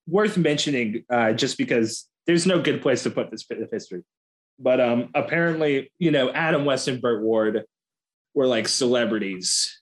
worth 0.07 0.37
mentioning 0.37 1.05
uh 1.11 1.33
just 1.33 1.57
because 1.59 2.07
there's 2.27 2.47
no 2.47 2.61
good 2.61 2.83
place 2.83 3.03
to 3.05 3.11
put 3.11 3.31
this 3.31 3.45
bit 3.45 3.63
of 3.63 3.71
history. 3.71 4.03
But 4.59 4.79
um 4.79 5.09
apparently, 5.15 5.91
you 5.99 6.11
know, 6.11 6.31
Adam 6.31 6.67
West 6.67 6.87
and 6.89 7.01
Burt 7.01 7.23
Ward 7.23 7.65
were 8.39 8.47
like 8.47 8.69
celebrities. 8.69 9.81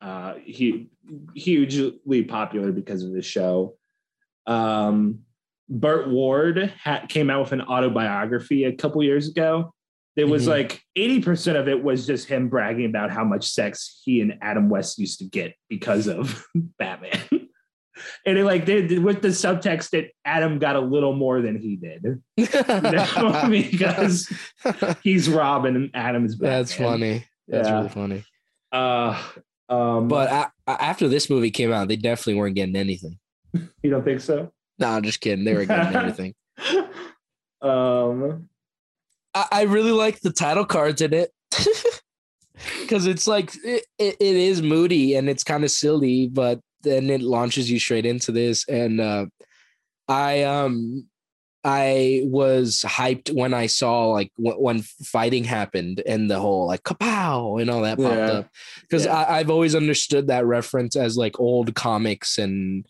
Uh 0.00 0.34
he 0.44 0.90
hugely 1.36 2.24
popular 2.24 2.72
because 2.72 3.04
of 3.04 3.12
the 3.12 3.22
show. 3.22 3.76
Um, 4.46 5.20
Burt 5.68 6.08
Ward 6.10 6.74
ha- 6.82 7.06
came 7.08 7.30
out 7.30 7.42
with 7.42 7.52
an 7.52 7.62
autobiography 7.62 8.64
a 8.64 8.72
couple 8.72 9.02
years 9.04 9.28
ago. 9.28 9.72
It 10.16 10.24
was 10.24 10.44
Mhm. 10.44 10.48
like 10.48 10.82
80% 10.96 11.56
of 11.56 11.68
it 11.68 11.82
was 11.82 12.06
just 12.06 12.28
him 12.28 12.48
bragging 12.48 12.86
about 12.86 13.10
how 13.12 13.24
much 13.24 13.46
sex 13.48 14.02
he 14.04 14.20
and 14.20 14.36
Adam 14.42 14.68
West 14.68 14.98
used 14.98 15.20
to 15.20 15.24
get 15.24 15.54
because 15.70 16.08
of 16.08 16.44
Batman. 16.78 17.20
and 18.26 18.36
it 18.38 18.44
like 18.44 18.66
they, 18.66 18.98
with 18.98 19.22
the 19.22 19.28
subtext 19.28 19.90
that 19.90 20.10
Adam 20.24 20.58
got 20.58 20.74
a 20.76 20.80
little 20.80 21.14
more 21.14 21.40
than 21.40 21.56
he 21.56 21.76
did. 21.76 22.02
You 22.36 22.48
know? 22.66 23.48
because 23.48 24.30
he's 25.02 25.28
Robin 25.28 25.76
and 25.76 25.90
Adam 25.94 26.26
is 26.26 26.34
Batman. 26.36 26.58
That's 26.58 26.74
funny. 26.74 27.24
That's 27.48 27.68
Yeah. 27.68 27.76
really 27.76 27.88
funny. 27.88 28.24
Uh, 28.70 29.22
um, 29.68 30.08
But 30.08 30.30
a- 30.66 30.70
after 30.82 31.08
this 31.08 31.28
movie 31.28 31.50
came 31.50 31.72
out, 31.72 31.88
they 31.88 31.96
definitely 31.96 32.34
weren't 32.34 32.54
getting 32.54 32.76
anything. 32.76 33.18
you 33.82 33.90
don't 33.90 34.04
think 34.04 34.20
so? 34.20 34.50
No, 34.78 34.88
I'm 34.88 35.02
just 35.02 35.20
kidding. 35.20 35.44
They 35.44 35.54
were 35.54 35.64
getting 35.66 35.94
everything. 35.96 36.34
um, 37.60 38.48
I, 39.34 39.46
I 39.52 39.62
really 39.62 39.92
like 39.92 40.20
the 40.20 40.32
title 40.32 40.64
cards 40.64 41.00
in 41.00 41.12
it 41.14 41.30
because 42.80 43.06
it's 43.06 43.26
like 43.26 43.52
it, 43.64 43.84
it, 43.98 44.16
it 44.20 44.36
is 44.36 44.62
moody 44.62 45.14
and 45.16 45.28
it's 45.28 45.44
kind 45.44 45.64
of 45.64 45.70
silly, 45.70 46.28
but 46.28 46.60
then 46.82 47.10
it 47.10 47.20
launches 47.22 47.70
you 47.70 47.78
straight 47.78 48.06
into 48.06 48.32
this. 48.32 48.66
And 48.68 49.00
uh, 49.00 49.26
I 50.08 50.42
um 50.42 51.06
I 51.64 52.22
was 52.24 52.84
hyped 52.86 53.32
when 53.32 53.54
I 53.54 53.66
saw 53.66 54.06
like 54.08 54.32
w- 54.36 54.60
when 54.60 54.82
fighting 54.82 55.44
happened 55.44 56.02
and 56.06 56.28
the 56.30 56.40
whole 56.40 56.66
like 56.66 56.82
kapow 56.82 57.60
and 57.60 57.70
all 57.70 57.82
that 57.82 57.98
popped 57.98 58.14
Yeah. 58.16 58.30
up 58.32 58.48
because 58.80 59.04
Yeah. 59.04 59.24
I've 59.28 59.50
always 59.50 59.74
understood 59.74 60.26
that 60.26 60.44
reference 60.44 60.96
as 60.96 61.16
like 61.16 61.38
old 61.38 61.74
comics 61.74 62.36
and 62.38 62.84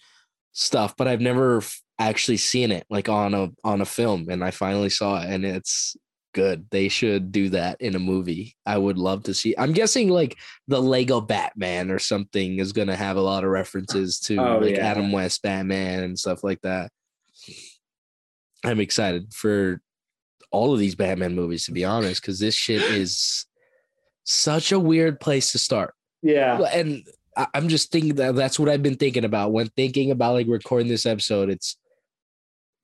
stuff, 0.53 0.97
but 0.97 1.07
I've 1.09 1.21
never 1.21 1.59
f- 1.59 1.83
actually 1.99 2.39
seen 2.39 2.73
it 2.73 2.85
like 2.89 3.09
on 3.09 3.35
a 3.35 3.51
on 3.63 3.81
a 3.83 3.87
film, 3.87 4.29
and 4.31 4.43
I 4.43 4.51
finally 4.51 4.91
saw 4.91 5.21
it, 5.23 5.29
and 5.29 5.45
it's 5.45 5.95
good. 6.35 6.67
They 6.71 6.89
should 6.89 7.31
do 7.31 7.51
that 7.51 7.79
in 7.79 7.95
a 7.95 7.99
movie. 7.99 8.57
I 8.65 8.79
would 8.79 8.97
love 8.97 9.23
to 9.25 9.35
see. 9.35 9.55
I'm 9.59 9.73
guessing 9.75 10.09
like 10.09 10.39
the 10.67 10.81
Lego 10.81 11.21
Batman 11.21 11.91
or 11.91 11.99
something 11.99 12.59
is 12.59 12.73
gonna 12.73 12.97
have 12.97 13.19
a 13.19 13.21
lot 13.21 13.45
of 13.45 13.51
references 13.51 14.19
to 14.21 14.37
Oh, 14.39 14.59
like 14.61 14.77
yeah. 14.77 14.87
Adam 14.87 15.13
West 15.13 15.43
Batman 15.43 16.03
and 16.05 16.19
stuff 16.19 16.43
like 16.43 16.63
that. 16.63 16.91
I'm 18.65 18.81
excited 18.81 19.33
for 19.33 19.81
all 20.51 20.73
of 20.73 20.79
these 20.79 20.95
Batman 20.95 21.35
movies, 21.35 21.67
to 21.67 21.73
be 21.73 21.85
honest, 21.85 22.21
because 22.21 22.39
this 22.39 22.55
shit 22.55 22.83
is 22.83 23.47
such 24.25 24.73
a 24.73 24.79
weird 24.79 25.19
place 25.21 25.53
to 25.53 25.59
start. 25.59 25.95
yeah. 26.23 26.59
And 26.73 27.03
I'm 27.55 27.69
just 27.69 27.91
thinking 27.91 28.17
that 28.17 28.35
that's 28.35 28.59
what 28.59 28.69
I've 28.69 28.83
been 28.83 28.97
thinking 28.97 29.25
about 29.25 29.53
when 29.53 29.69
thinking 29.69 30.11
about 30.11 30.35
like 30.35 30.47
recording 30.49 30.89
this 30.89 31.07
episode. 31.07 31.49
It's 31.49 31.77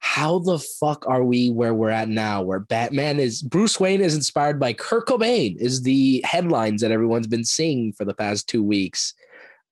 how 0.01 0.39
the 0.39 0.59
fuck 0.59 1.07
are 1.07 1.23
we 1.23 1.51
where 1.51 1.75
we're 1.75 1.91
at 1.91 2.09
now, 2.09 2.43
where 2.43 2.61
Batman 2.61 3.21
is 3.21 3.43
Bruce 3.43 3.79
Wayne 3.79 4.01
is 4.01 4.15
inspired 4.15 4.59
by 4.59 4.73
Kurt 4.73 5.07
Cobain, 5.07 5.57
is 5.59 5.83
the 5.83 6.23
headlines 6.25 6.81
that 6.81 6.91
everyone's 6.93 7.27
been 7.27 7.45
seeing 7.45 7.93
for 7.93 8.05
the 8.05 8.15
past 8.15 8.49
two 8.49 8.63
weeks. 8.63 9.13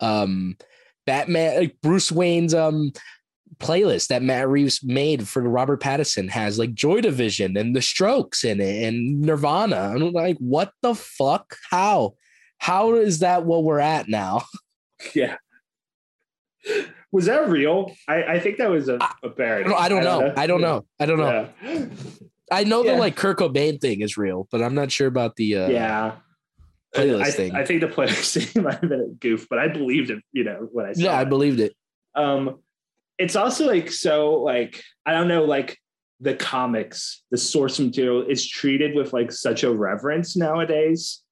Um, 0.00 0.56
Batman, 1.06 1.58
like 1.60 1.76
Bruce 1.80 2.12
Wayne's 2.12 2.52
um 2.52 2.92
playlist 3.58 4.08
that 4.08 4.22
Matt 4.22 4.48
Reeves 4.48 4.82
made 4.82 5.26
for 5.26 5.42
Robert 5.42 5.80
Pattinson 5.80 6.30
has 6.30 6.58
like 6.58 6.74
Joy 6.74 7.00
Division 7.00 7.56
and 7.56 7.74
The 7.74 7.82
Strokes 7.82 8.44
in 8.44 8.60
it 8.60 8.84
and 8.86 9.22
Nirvana. 9.22 9.94
I'm 9.94 10.12
like, 10.12 10.36
what 10.38 10.72
the 10.82 10.94
fuck? 10.94 11.56
How? 11.70 12.14
How 12.58 12.94
is 12.94 13.20
that 13.20 13.44
what 13.44 13.64
we're 13.64 13.80
at 13.80 14.08
now? 14.08 14.42
Yeah. 15.14 15.36
Was 17.12 17.26
that 17.26 17.50
real? 17.50 17.94
I, 18.08 18.22
I 18.22 18.40
think 18.40 18.56
that 18.56 18.70
was 18.70 18.88
a, 18.88 18.98
a 19.22 19.28
parody. 19.28 19.68
don't, 19.68 19.78
I 19.78 19.90
don't 19.90 20.02
know. 20.02 20.32
I 20.34 20.46
don't 20.46 20.62
know. 20.62 20.86
I 20.98 21.04
don't 21.04 21.18
know. 21.18 21.48
Yeah. 21.62 21.86
I 22.50 22.64
know 22.64 22.82
the 22.82 22.96
like 22.96 23.14
Kurt 23.14 23.38
Cobain 23.38 23.78
thing 23.78 24.00
is 24.00 24.16
real, 24.16 24.48
but 24.50 24.62
I'm 24.62 24.74
not 24.74 24.90
sure 24.90 25.06
about 25.06 25.36
the 25.36 25.56
uh, 25.56 25.68
yeah. 25.68 26.12
playlist 26.94 27.22
I, 27.22 27.30
thing. 27.30 27.54
I 27.54 27.64
think 27.66 27.82
the 27.82 27.88
playlist 27.88 28.52
thing 28.52 28.62
might 28.62 28.80
have 28.80 28.88
been 28.88 29.00
a 29.02 29.08
goof, 29.08 29.46
but 29.50 29.58
I 29.58 29.68
believed 29.68 30.08
it, 30.08 30.22
you 30.32 30.44
know, 30.44 30.66
what 30.72 30.86
I 30.86 30.94
said. 30.94 31.04
yeah, 31.04 31.18
I 31.18 31.24
believed 31.24 31.60
it. 31.60 31.76
um 32.14 32.58
it's 33.18 33.36
also 33.36 33.66
like 33.66 33.90
so 33.90 34.34
like 34.34 34.82
i 35.06 35.12
don't 35.12 35.28
know 35.28 35.44
like 35.44 35.78
the 36.20 36.34
comics 36.34 37.22
the 37.30 37.36
source 37.36 37.78
material 37.78 38.22
is 38.26 38.48
treated 38.48 38.94
with 38.94 39.12
like 39.12 39.30
such 39.30 39.64
a 39.64 39.70
reverence 39.70 40.34
nowadays. 40.36 41.22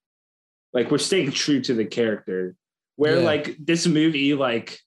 Like 0.75 0.91
we're 0.91 0.99
staying 0.99 1.31
true 1.33 1.61
to 1.63 1.73
the 1.75 1.87
character. 1.87 2.55
Where 2.97 3.19
Yeah. 3.19 3.25
like 3.25 3.57
this 3.59 3.87
movie 3.87 4.35
like 4.35 4.79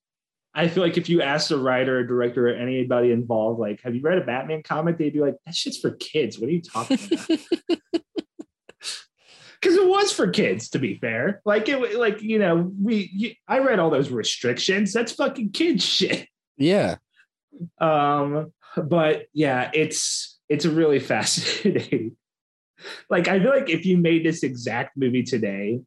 i 0.54 0.68
feel 0.68 0.84
like 0.84 0.98
if 0.98 1.10
you 1.10 1.22
asked 1.22 1.52
a 1.52 1.58
writer 1.58 2.00
a 2.00 2.08
director 2.08 2.48
or 2.48 2.54
anybody 2.54 3.12
involved 3.12 3.60
like 3.60 3.82
have 3.82 3.96
you 3.96 4.02
read 4.02 4.18
a 4.18 4.26
batman 4.26 4.64
comic? 4.64 4.98
they'd 4.98 5.14
be 5.14 5.20
like 5.20 5.36
that 5.46 5.56
shit's 5.56 5.78
for 5.80 5.92
kids. 5.92 6.40
What 6.40 6.50
are 6.50 6.54
you 6.54 6.62
talking 6.62 7.00
about? 7.12 7.40
Because 9.60 9.76
it 9.76 9.88
was 9.88 10.12
for 10.12 10.28
kids 10.30 10.70
to 10.70 10.80
be 10.80 11.00
fair. 11.00 11.42
Like 11.44 11.68
it 11.68 11.98
like 11.98 12.22
you 12.22 12.38
know 12.38 12.72
we 12.82 13.10
you, 13.12 13.32
i 13.48 13.58
read 13.58 13.80
all 13.80 13.90
those 13.90 14.12
restrictions. 14.12 14.94
That's 14.94 15.12
fucking 15.14 15.50
kid 15.52 15.82
shit 15.82 16.28
Yeah. 16.58 16.96
um 17.80 18.52
but 18.88 19.26
yeah 19.34 19.72
it's 19.74 20.40
it's 20.50 20.66
really 20.66 21.00
fascinating. 21.14 22.16
Like 23.10 23.28
i 23.28 23.40
feel 23.40 23.50
like 23.50 23.70
if 23.70 23.86
you 23.86 23.98
made 23.98 24.26
this 24.26 24.44
exact 24.44 24.96
movie 24.98 25.24
today 25.24 25.80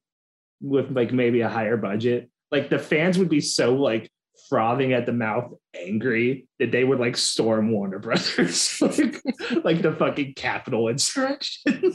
with 0.60 0.90
like 0.90 1.12
maybe 1.12 1.40
a 1.40 1.48
higher 1.48 1.76
budget 1.76 2.28
like 2.50 2.68
the 2.68 2.78
fans 2.78 3.16
would 3.18 3.28
be 3.28 3.40
so 3.40 3.74
like 3.76 4.10
frothing 4.48 4.92
at 4.92 5.06
the 5.06 5.12
mouth 5.12 5.52
angry 5.74 6.48
that 6.58 6.72
they 6.72 6.82
would 6.82 6.98
like 6.98 7.16
storm 7.16 7.70
warner 7.70 7.98
brothers 8.00 8.80
like, 8.80 9.22
like 9.64 9.82
the 9.82 9.92
fucking 9.96 10.34
Capitol 10.34 10.88
insurrection. 10.88 11.92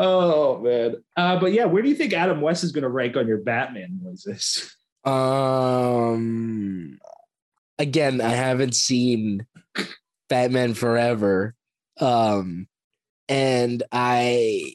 Oh 0.00 0.60
man. 0.60 0.96
uh 1.16 1.40
but 1.40 1.52
yeah 1.52 1.64
where 1.64 1.82
do 1.82 1.88
you 1.88 1.94
think 1.96 2.12
adam 2.12 2.40
west 2.40 2.62
is 2.62 2.70
going 2.70 2.82
to 2.82 2.88
rank 2.88 3.16
on 3.16 3.26
your 3.26 3.38
batman 3.38 3.98
was 4.00 4.22
this 4.22 4.76
Um 5.04 6.98
again, 7.78 8.20
I 8.20 8.30
haven't 8.30 8.74
seen 8.74 9.46
Batman 10.28 10.74
Forever. 10.74 11.54
Um 12.00 12.66
and 13.28 13.82
I 13.92 14.72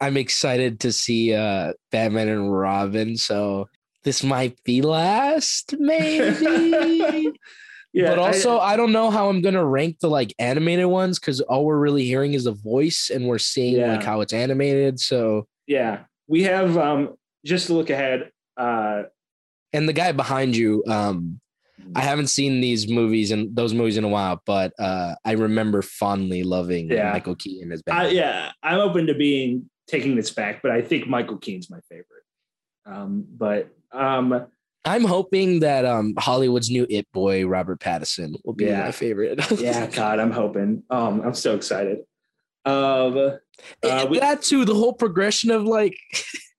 I'm 0.00 0.16
excited 0.16 0.80
to 0.80 0.92
see 0.92 1.32
uh 1.34 1.72
Batman 1.90 2.28
and 2.28 2.52
Robin, 2.52 3.16
so 3.16 3.68
this 4.04 4.22
might 4.22 4.62
be 4.64 4.82
last, 4.82 5.74
maybe. 5.78 7.30
yeah 7.94 8.10
but 8.10 8.18
I- 8.18 8.26
also, 8.26 8.58
I, 8.58 8.76
don't 8.76 8.92
know 8.92 9.10
how 9.10 9.28
I'm 9.30 9.40
gonna 9.40 9.64
rank 9.64 10.00
the 10.00 10.08
like 10.10 10.34
animated 10.38 10.86
ones 10.86 11.18
because 11.18 11.40
all 11.40 11.64
we're 11.64 11.78
really 11.78 12.04
hearing 12.04 12.34
is 12.34 12.44
the 12.44 12.52
voice, 12.52 13.10
and 13.12 13.26
we're 13.26 13.38
seeing 13.38 13.76
Yeah. 13.76 13.92
like 13.96 14.02
how 14.04 14.20
it's 14.20 14.32
animated. 14.34 15.00
So, 15.00 15.46
Yeah, 15.66 16.04
we 16.26 16.42
have 16.42 16.76
um 16.76 17.14
just 17.46 17.68
to 17.68 17.74
look 17.74 17.88
ahead. 17.90 18.30
Uh, 18.58 19.04
and 19.74 19.86
the 19.88 19.92
guy 19.92 20.12
behind 20.12 20.56
you, 20.56 20.82
um, 20.88 21.38
I 21.94 22.00
haven't 22.00 22.28
seen 22.28 22.62
these 22.62 22.88
movies 22.88 23.30
and 23.30 23.54
those 23.54 23.74
movies 23.74 23.98
in 23.98 24.04
a 24.04 24.08
while, 24.08 24.40
but 24.46 24.72
uh, 24.78 25.16
I 25.24 25.32
remember 25.32 25.82
fondly 25.82 26.42
loving 26.42 26.90
Yeah. 26.90 27.12
Michael 27.12 27.34
Keaton 27.36 27.72
as 27.72 27.82
I, 27.86 27.90
Batman. 27.90 28.14
yeah, 28.16 28.52
I'm 28.62 28.80
open 28.80 29.06
to 29.08 29.14
being 29.14 29.68
taking 29.86 30.16
this 30.16 30.30
back, 30.30 30.62
but 30.62 30.70
I 30.70 30.80
think 30.80 31.06
Michael 31.06 31.36
Keaton's 31.36 31.68
my 31.68 31.80
favorite. 31.90 32.06
Um, 32.86 33.26
but 33.36 33.68
um, 33.92 34.46
I'm 34.86 35.04
hoping 35.04 35.60
that 35.60 35.84
um, 35.84 36.14
Hollywood's 36.18 36.70
new 36.70 36.86
It 36.88 37.06
Boy 37.12 37.44
Robert 37.46 37.80
Pattinson 37.80 38.34
will 38.44 38.54
be 38.54 38.64
Yeah. 38.66 38.84
my 38.84 38.92
favorite. 38.92 39.38
yeah, 39.60 39.86
God, 39.88 40.20
I'm 40.20 40.30
hoping. 40.32 40.84
Um, 40.90 41.20
I'm 41.22 41.34
so 41.34 41.54
excited. 41.54 41.98
Um, 42.64 43.38
uh, 43.82 44.06
we- 44.08 44.20
that 44.20 44.40
too, 44.42 44.64
the 44.64 44.74
whole 44.74 44.94
progression 44.94 45.50
of 45.50 45.64
like 45.64 45.96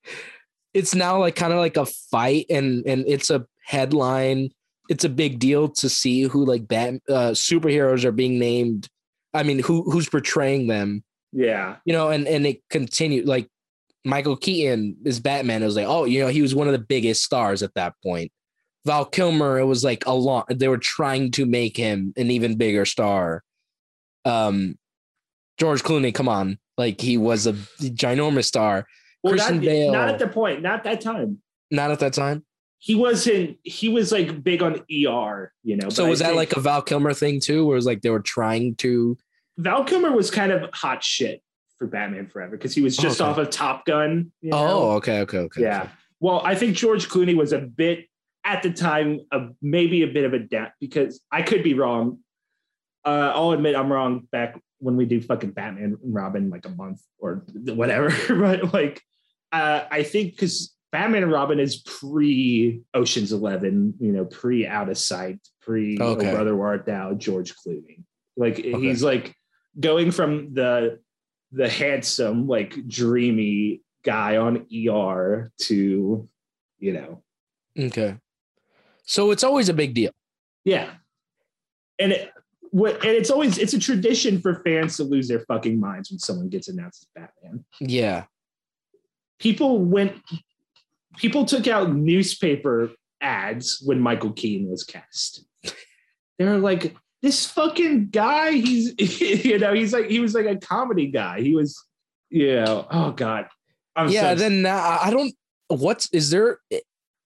it's 0.75 0.93
now 0.93 1.17
like 1.17 1.35
kind 1.35 1.53
of 1.53 1.59
like 1.59 1.77
a 1.77 1.85
fight 1.85 2.45
and 2.51 2.85
and 2.85 3.03
it's 3.07 3.31
a 3.31 3.45
headline 3.63 4.51
it's 4.89 5.03
a 5.03 5.09
big 5.09 5.39
deal 5.39 5.69
to 5.69 5.89
see 5.89 6.23
who 6.23 6.45
like 6.45 6.67
bat 6.67 6.95
uh, 7.09 7.31
superheroes 7.31 8.03
are 8.03 8.11
being 8.11 8.37
named. 8.37 8.87
I 9.33 9.43
mean, 9.43 9.59
who 9.59 9.89
who's 9.89 10.09
portraying 10.09 10.67
them? 10.67 11.03
Yeah. 11.31 11.77
You 11.85 11.93
know, 11.93 12.09
and 12.09 12.27
and 12.27 12.45
it 12.45 12.61
continued 12.69 13.27
like 13.27 13.49
Michael 14.03 14.37
Keaton 14.37 14.97
is 15.03 15.19
Batman. 15.19 15.63
It 15.63 15.65
was 15.65 15.75
like, 15.75 15.87
oh, 15.87 16.05
you 16.05 16.19
know, 16.19 16.27
he 16.27 16.41
was 16.41 16.55
one 16.55 16.67
of 16.67 16.73
the 16.73 16.79
biggest 16.79 17.23
stars 17.23 17.63
at 17.63 17.73
that 17.73 17.93
point. 18.03 18.31
Val 18.85 19.05
Kilmer, 19.05 19.57
it 19.57 19.65
was 19.65 19.83
like 19.83 20.05
a 20.05 20.13
lot. 20.13 20.45
They 20.49 20.67
were 20.67 20.77
trying 20.77 21.31
to 21.31 21.45
make 21.45 21.75
him 21.75 22.13
an 22.15 22.29
even 22.29 22.55
bigger 22.55 22.85
star. 22.85 23.43
Um, 24.23 24.77
George 25.57 25.81
Clooney, 25.81 26.13
come 26.13 26.29
on, 26.29 26.59
like 26.77 27.01
he 27.01 27.17
was 27.17 27.47
a 27.47 27.53
ginormous 27.53 28.45
star. 28.45 28.85
Well, 29.25 29.33
Christian 29.33 29.55
not, 29.57 29.65
Bale, 29.65 29.91
not 29.91 30.09
at 30.09 30.19
the 30.19 30.27
point, 30.27 30.61
not 30.61 30.83
that 30.83 31.01
time. 31.01 31.39
not 31.71 31.91
at 31.91 31.99
that 31.99 32.13
time. 32.13 32.45
He 32.77 32.93
wasn't. 32.93 33.57
He 33.63 33.89
was 33.89 34.11
like 34.11 34.43
big 34.43 34.61
on 34.61 34.75
ER, 34.91 35.51
you 35.63 35.75
know. 35.75 35.89
So 35.89 36.03
but 36.03 36.07
I 36.07 36.09
was 36.11 36.19
that 36.19 36.35
like 36.35 36.55
a 36.55 36.59
Val 36.59 36.81
Kilmer 36.83 37.13
thing 37.13 37.39
too, 37.39 37.65
where 37.65 37.75
it 37.75 37.79
was 37.79 37.85
like 37.87 38.01
they 38.01 38.11
were 38.11 38.19
trying 38.19 38.75
to? 38.75 39.17
Val 39.57 39.83
Kilmer 39.83 40.11
was 40.11 40.29
kind 40.29 40.51
of 40.51 40.69
hot 40.73 41.03
shit 41.03 41.41
for 41.79 41.87
Batman 41.87 42.27
Forever 42.27 42.51
because 42.55 42.75
he 42.75 42.81
was 42.81 42.95
just 42.95 43.19
Okay. 43.19 43.29
off 43.29 43.37
of 43.39 43.49
Top 43.49 43.85
Gun. 43.85 44.31
you 44.41 44.51
know? 44.51 44.57
Oh, 44.57 44.91
okay, 44.97 45.21
okay, 45.21 45.39
okay. 45.39 45.61
Yeah. 45.61 45.89
Well, 46.19 46.41
I 46.45 46.53
think 46.55 46.75
George 46.75 47.09
Clooney 47.09 47.35
was 47.35 47.51
a 47.53 47.59
bit 47.59 48.05
at 48.43 48.61
the 48.61 48.71
time, 48.71 49.21
a, 49.31 49.47
maybe 49.61 50.03
a 50.03 50.07
bit 50.07 50.23
of 50.23 50.33
a 50.33 50.39
depth 50.39 50.73
because 50.79 51.19
I 51.31 51.41
could 51.41 51.63
be 51.63 51.73
wrong. 51.73 52.19
Uh, 53.03 53.31
I'll 53.33 53.51
admit 53.51 53.75
I'm 53.75 53.91
wrong. 53.91 54.27
Back 54.31 54.59
when 54.79 54.95
we 54.97 55.05
do 55.05 55.21
fucking 55.21 55.51
Batman 55.51 55.83
and 56.03 56.13
Robin 56.13 56.49
like 56.51 56.65
a 56.65 56.69
month 56.69 57.01
or 57.17 57.43
whatever, 57.53 58.13
but 58.29 58.73
like 58.73 59.01
uh, 59.55 59.87
I 59.89 60.03
think 60.03 60.31
because 60.31 60.73
Batman 60.91 61.23
and 61.23 61.31
Robin 61.31 61.59
is 61.59 61.77
pre 61.77 62.81
Ocean's 62.93 63.31
Eleven, 63.31 63.93
you 63.99 64.11
know, 64.11 64.25
pre 64.25 64.67
Out 64.67 64.89
of 64.89 64.97
Sight, 64.97 65.39
pre 65.61 65.97
Oh 65.99 66.11
Okay. 66.15 66.31
Brother 66.31 66.55
Where 66.55 66.67
Art 66.67 66.85
Thou, 66.85 67.13
George 67.13 67.53
Clooney. 67.55 68.03
Like 68.37 68.57
he's 68.57 69.01
like 69.01 69.33
going 69.79 70.11
from 70.11 70.53
the 70.53 70.99
the 71.51 71.69
handsome, 71.69 72.47
like 72.47 72.75
dreamy 72.87 73.81
guy 74.03 74.37
on 74.37 74.65
ER 74.73 75.51
to, 75.61 76.27
you 76.79 76.93
know, 76.93 77.23
Okay. 77.79 78.17
So 79.05 79.31
it's 79.31 79.43
always 79.43 79.69
a 79.69 79.73
big 79.73 79.93
deal. 79.93 80.11
yeah. 80.63 80.89
And 81.97 82.11
it 82.11 82.31
what 82.71 82.95
and 82.95 83.13
it's 83.13 83.29
always 83.29 83.57
it's 83.57 83.73
a 83.73 83.79
tradition 83.79 84.41
for 84.41 84.61
fans 84.65 84.97
to 84.97 85.03
lose 85.03 85.29
their 85.29 85.39
fucking 85.41 85.79
minds 85.79 86.11
when 86.11 86.19
someone 86.19 86.49
gets 86.49 86.67
announced 86.67 87.03
as 87.03 87.21
Batman. 87.21 87.63
Yeah. 87.79 88.25
People 89.39 89.79
went 89.79 90.21
people 91.17 91.45
took 91.45 91.67
out 91.67 91.93
newspaper 91.93 92.91
ads 93.21 93.81
when 93.85 93.99
Michael 93.99 94.31
Keaton 94.31 94.69
was 94.69 94.83
cast. 94.83 95.45
They 96.37 96.45
were 96.45 96.57
like, 96.57 96.95
this 97.21 97.45
fucking 97.45 98.09
guy, 98.09 98.51
he's 98.51 98.93
you 99.45 99.57
know, 99.57 99.73
he's 99.73 99.93
like 99.93 100.09
he 100.09 100.19
was 100.19 100.33
like 100.33 100.45
a 100.45 100.57
comedy 100.57 101.07
guy. 101.07 101.41
He 101.41 101.55
was, 101.55 101.81
you 102.29 102.55
know, 102.55 102.87
oh 102.91 103.11
God. 103.11 103.47
I'm 103.95 104.09
yeah. 104.09 104.33
so 104.33 104.35
then 104.35 104.65
uh, 104.65 104.99
I 105.01 105.09
don't. 105.09 105.33
What's 105.69 106.09
is 106.11 106.29
there? 106.29 106.59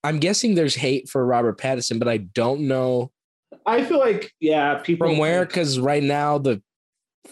I'm 0.02 0.18
guessing 0.18 0.54
there's 0.54 0.76
hate 0.76 1.08
for 1.08 1.24
Robert 1.26 1.58
Pattinson, 1.58 1.98
but 1.98 2.08
I 2.08 2.18
don't 2.18 2.68
know 2.68 3.10
I 3.66 3.84
feel 3.84 3.98
like, 3.98 4.32
yeah, 4.40 4.76
people 4.76 5.08
from 5.08 5.18
where. 5.18 5.44
Because 5.44 5.78
right 5.78 6.02
now 6.02 6.38
the 6.38 6.62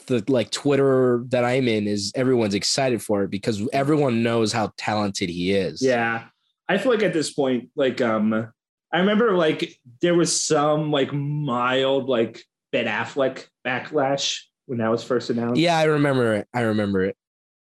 the 0.07 0.23
like 0.29 0.51
Twitter 0.51 1.25
that 1.29 1.45
I'm 1.45 1.69
in 1.69 1.87
is 1.87 2.13
everyone's 2.15 2.55
excited 2.55 3.03
for 3.03 3.23
it 3.25 3.31
because 3.31 3.67
everyone 3.73 4.23
knows 4.23 4.53
how 4.53 4.73
talented 4.77 5.29
he 5.29 5.53
is. 5.53 5.83
Yeah. 5.83 6.27
I 6.69 6.79
feel 6.79 6.93
like 6.93 7.03
at 7.03 7.13
this 7.13 7.33
point, 7.33 7.71
like 7.77 8.01
um 8.01 8.33
I 8.93 8.99
remember 8.99 9.33
like 9.37 9.79
there 10.01 10.15
was 10.15 10.41
some 10.43 10.91
like 10.91 11.13
mild 11.13 12.09
like 12.09 12.43
Ben 12.73 12.87
Affleck 12.87 13.47
backlash 13.67 14.41
when 14.67 14.79
that 14.79 14.91
was 14.91 15.03
first 15.03 15.31
announced. 15.31 15.61
Yeah, 15.61 15.79
I 15.79 15.85
remember 15.85 16.35
it. 16.35 16.49
I 16.53 16.61
remember 16.63 17.05
it. 17.05 17.17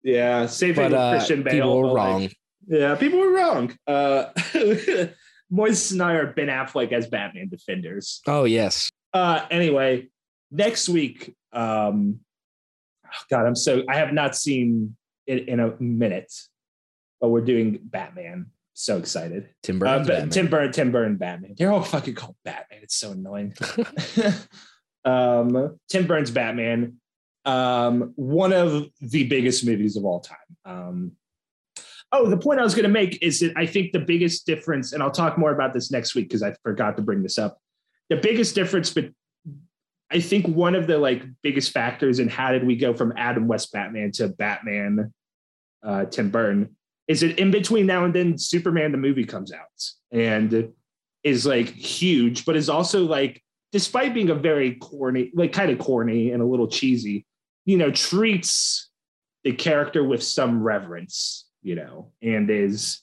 Yeah. 0.03 0.47
Same 0.47 0.75
thing 0.75 0.91
But 0.91 0.93
with 0.93 1.01
uh, 1.01 1.11
Christian 1.13 1.43
Bale. 1.43 1.53
people 1.53 1.77
were 1.79 1.87
but, 1.89 1.93
like, 1.95 2.07
wrong. 2.07 2.29
yeah, 2.69 2.95
people 2.97 3.19
were 3.21 3.33
wrong. 3.33 3.77
Uh 3.87 4.27
Moise 5.51 5.91
and 5.93 6.03
I 6.03 6.15
are 6.15 6.33
Ben 6.33 6.47
Affleck 6.49 6.93
as 6.93 7.09
Batman 7.09 7.49
defenders. 7.49 8.21
Oh 8.27 8.45
yes. 8.45 8.91
Uh 9.13 9.47
anyway, 9.51 10.09
next 10.51 10.89
week, 10.89 11.35
um 11.53 12.21
oh 13.07 13.25
God, 13.31 13.47
I'm 13.47 13.57
so 13.57 13.83
I 13.89 13.97
have 13.97 14.13
not 14.13 14.37
seen 14.37 14.97
it 15.27 15.49
in 15.49 15.61
a 15.61 15.75
minute, 15.81 16.33
but 17.21 17.29
we're 17.29 17.41
doing 17.45 17.79
Batman. 17.83 18.47
So 18.75 18.99
excited. 18.99 19.49
Tim 19.63 19.77
Uh, 19.83 20.03
Burton. 20.03 20.31
Tim 20.31 20.47
Burton, 20.47 20.73
Tim 20.73 20.93
Burton, 20.93 21.17
Batman. 21.17 21.55
They're 21.59 21.73
all 21.73 21.83
fucking 21.83 22.15
called 22.15 22.37
Batman. 22.45 22.81
It's 22.83 22.97
so 22.97 23.13
annoying. 23.13 23.55
um, 25.05 25.79
Tim 25.89 26.07
Burton's 26.07 26.31
Batman. 26.31 26.97
Um, 27.45 28.13
one 28.17 28.53
of 28.53 28.87
the 29.01 29.25
biggest 29.25 29.67
movies 29.67 29.97
of 29.97 30.05
all 30.05 30.21
time. 30.21 30.39
Um, 30.65 31.13
oh, 32.13 32.29
the 32.29 32.37
point 32.37 32.61
I 32.61 32.65
was 32.65 32.75
going 32.75 32.85
to 32.85 32.89
make 32.89 33.23
is 33.23 33.41
that 33.41 33.53
I 33.57 33.67
think 33.67 33.93
the 33.93 34.01
biggest 34.01 34.47
difference, 34.47 34.93
and 34.93 35.03
I'll 35.03 35.11
talk 35.11 35.37
more 35.39 35.53
about 35.53 35.73
this 35.73 35.91
next 35.91 36.15
week 36.15 36.29
because 36.29 36.43
I 36.43 36.55
forgot 36.63 36.97
to 36.97 37.03
bring 37.03 37.23
this 37.23 37.39
up. 37.39 37.59
The 38.09 38.17
biggest 38.17 38.55
difference, 38.55 38.93
but 38.93 39.11
I 40.11 40.21
think 40.21 40.47
one 40.47 40.75
of 40.75 40.87
the 40.87 40.99
like 40.99 41.23
biggest 41.43 41.73
factors 41.73 42.19
in 42.19 42.29
how 42.29 42.53
did 42.53 42.67
we 42.67 42.77
go 42.77 42.95
from 42.95 43.13
Adam 43.17 43.47
West 43.47 43.73
Batman 43.73 44.11
to 44.13 44.29
Batman, 44.29 45.13
uh, 45.85 46.07
Tim 46.07 46.31
Burton 46.31 46.77
is 47.11 47.21
that 47.23 47.41
in 47.41 47.51
between 47.51 47.87
now 47.87 48.05
and 48.05 48.15
then 48.15 48.39
Superman 48.39 48.93
the 48.93 48.99
movie 48.99 49.25
comes 49.25 49.53
out 49.53 49.67
and 50.13 50.73
is 51.25 51.45
like 51.45 51.69
huge, 51.69 52.45
but 52.45 52.57
is 52.57 52.69
also 52.69 53.05
like, 53.05 53.43
despite 53.73 54.15
being 54.15 54.31
a 54.31 54.35
very 54.35 54.77
corny, 54.77 55.33
like 55.35 55.53
kind 55.53 55.73
of 55.73 55.79
corny 55.81 56.31
and 56.31 56.41
a 56.41 56.47
little 56.47 56.69
cheesy, 56.69 57.27
you 57.65 57.77
know, 57.77 57.91
treats 57.91 58.91
the 59.43 59.53
character 59.53 60.05
with 60.05 60.23
some 60.23 60.63
reverence, 60.63 61.49
you 61.63 61.75
know, 61.75 62.13
and 62.23 62.49
is 62.49 63.01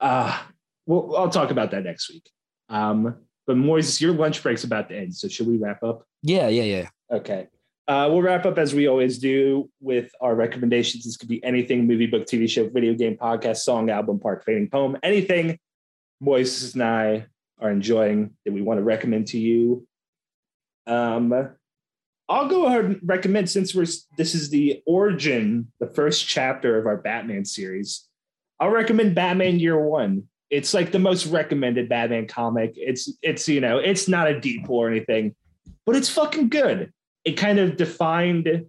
uh 0.00 0.38
well, 0.86 1.16
I'll 1.16 1.28
talk 1.28 1.50
about 1.50 1.72
that 1.72 1.84
next 1.84 2.08
week. 2.08 2.30
Um, 2.68 3.16
but 3.48 3.56
Moises, 3.56 3.98
your 3.98 4.12
lunch 4.12 4.42
break's 4.42 4.62
about 4.62 4.90
to 4.90 4.96
end, 4.96 5.14
so 5.14 5.26
should 5.26 5.46
we 5.46 5.56
wrap 5.56 5.82
up? 5.82 6.06
Yeah, 6.22 6.48
yeah, 6.48 6.64
yeah. 6.64 6.88
Okay. 7.10 7.48
Uh, 7.88 8.06
we'll 8.10 8.20
wrap 8.20 8.44
up 8.44 8.58
as 8.58 8.74
we 8.74 8.86
always 8.86 9.18
do 9.18 9.70
with 9.80 10.12
our 10.20 10.34
recommendations. 10.34 11.04
This 11.04 11.16
could 11.16 11.30
be 11.30 11.42
anything 11.42 11.86
movie, 11.86 12.06
book, 12.06 12.26
TV 12.26 12.48
show, 12.48 12.68
video 12.68 12.92
game, 12.92 13.16
podcast, 13.16 13.56
song, 13.58 13.88
album, 13.88 14.20
park, 14.20 14.44
fading 14.44 14.68
poem, 14.68 14.98
anything 15.02 15.58
Moises 16.22 16.74
and 16.74 16.82
I 16.82 17.26
are 17.58 17.70
enjoying 17.70 18.34
that 18.44 18.52
we 18.52 18.60
want 18.60 18.78
to 18.78 18.84
recommend 18.84 19.28
to 19.28 19.38
you. 19.38 19.86
Um, 20.86 21.32
I'll 22.28 22.48
go 22.48 22.66
ahead 22.66 22.84
and 22.84 23.00
recommend 23.02 23.48
since 23.48 23.74
we're 23.74 23.86
this 24.18 24.34
is 24.34 24.50
the 24.50 24.82
origin, 24.86 25.72
the 25.80 25.86
first 25.86 26.28
chapter 26.28 26.78
of 26.78 26.86
our 26.86 26.98
Batman 26.98 27.46
series. 27.46 28.06
I'll 28.60 28.70
recommend 28.70 29.14
Batman 29.14 29.58
Year 29.58 29.80
One. 29.80 30.24
It's 30.50 30.72
like 30.72 30.92
the 30.92 30.98
most 30.98 31.26
recommended 31.26 31.88
Batman 31.88 32.26
comic. 32.26 32.72
It's 32.76 33.12
it's 33.22 33.48
you 33.48 33.60
know 33.60 33.78
it's 33.78 34.08
not 34.08 34.28
a 34.28 34.40
deep 34.40 34.68
or 34.68 34.88
anything, 34.88 35.34
but 35.84 35.96
it's 35.96 36.08
fucking 36.08 36.48
good. 36.48 36.92
It 37.24 37.32
kind 37.32 37.58
of 37.58 37.76
defined 37.76 38.66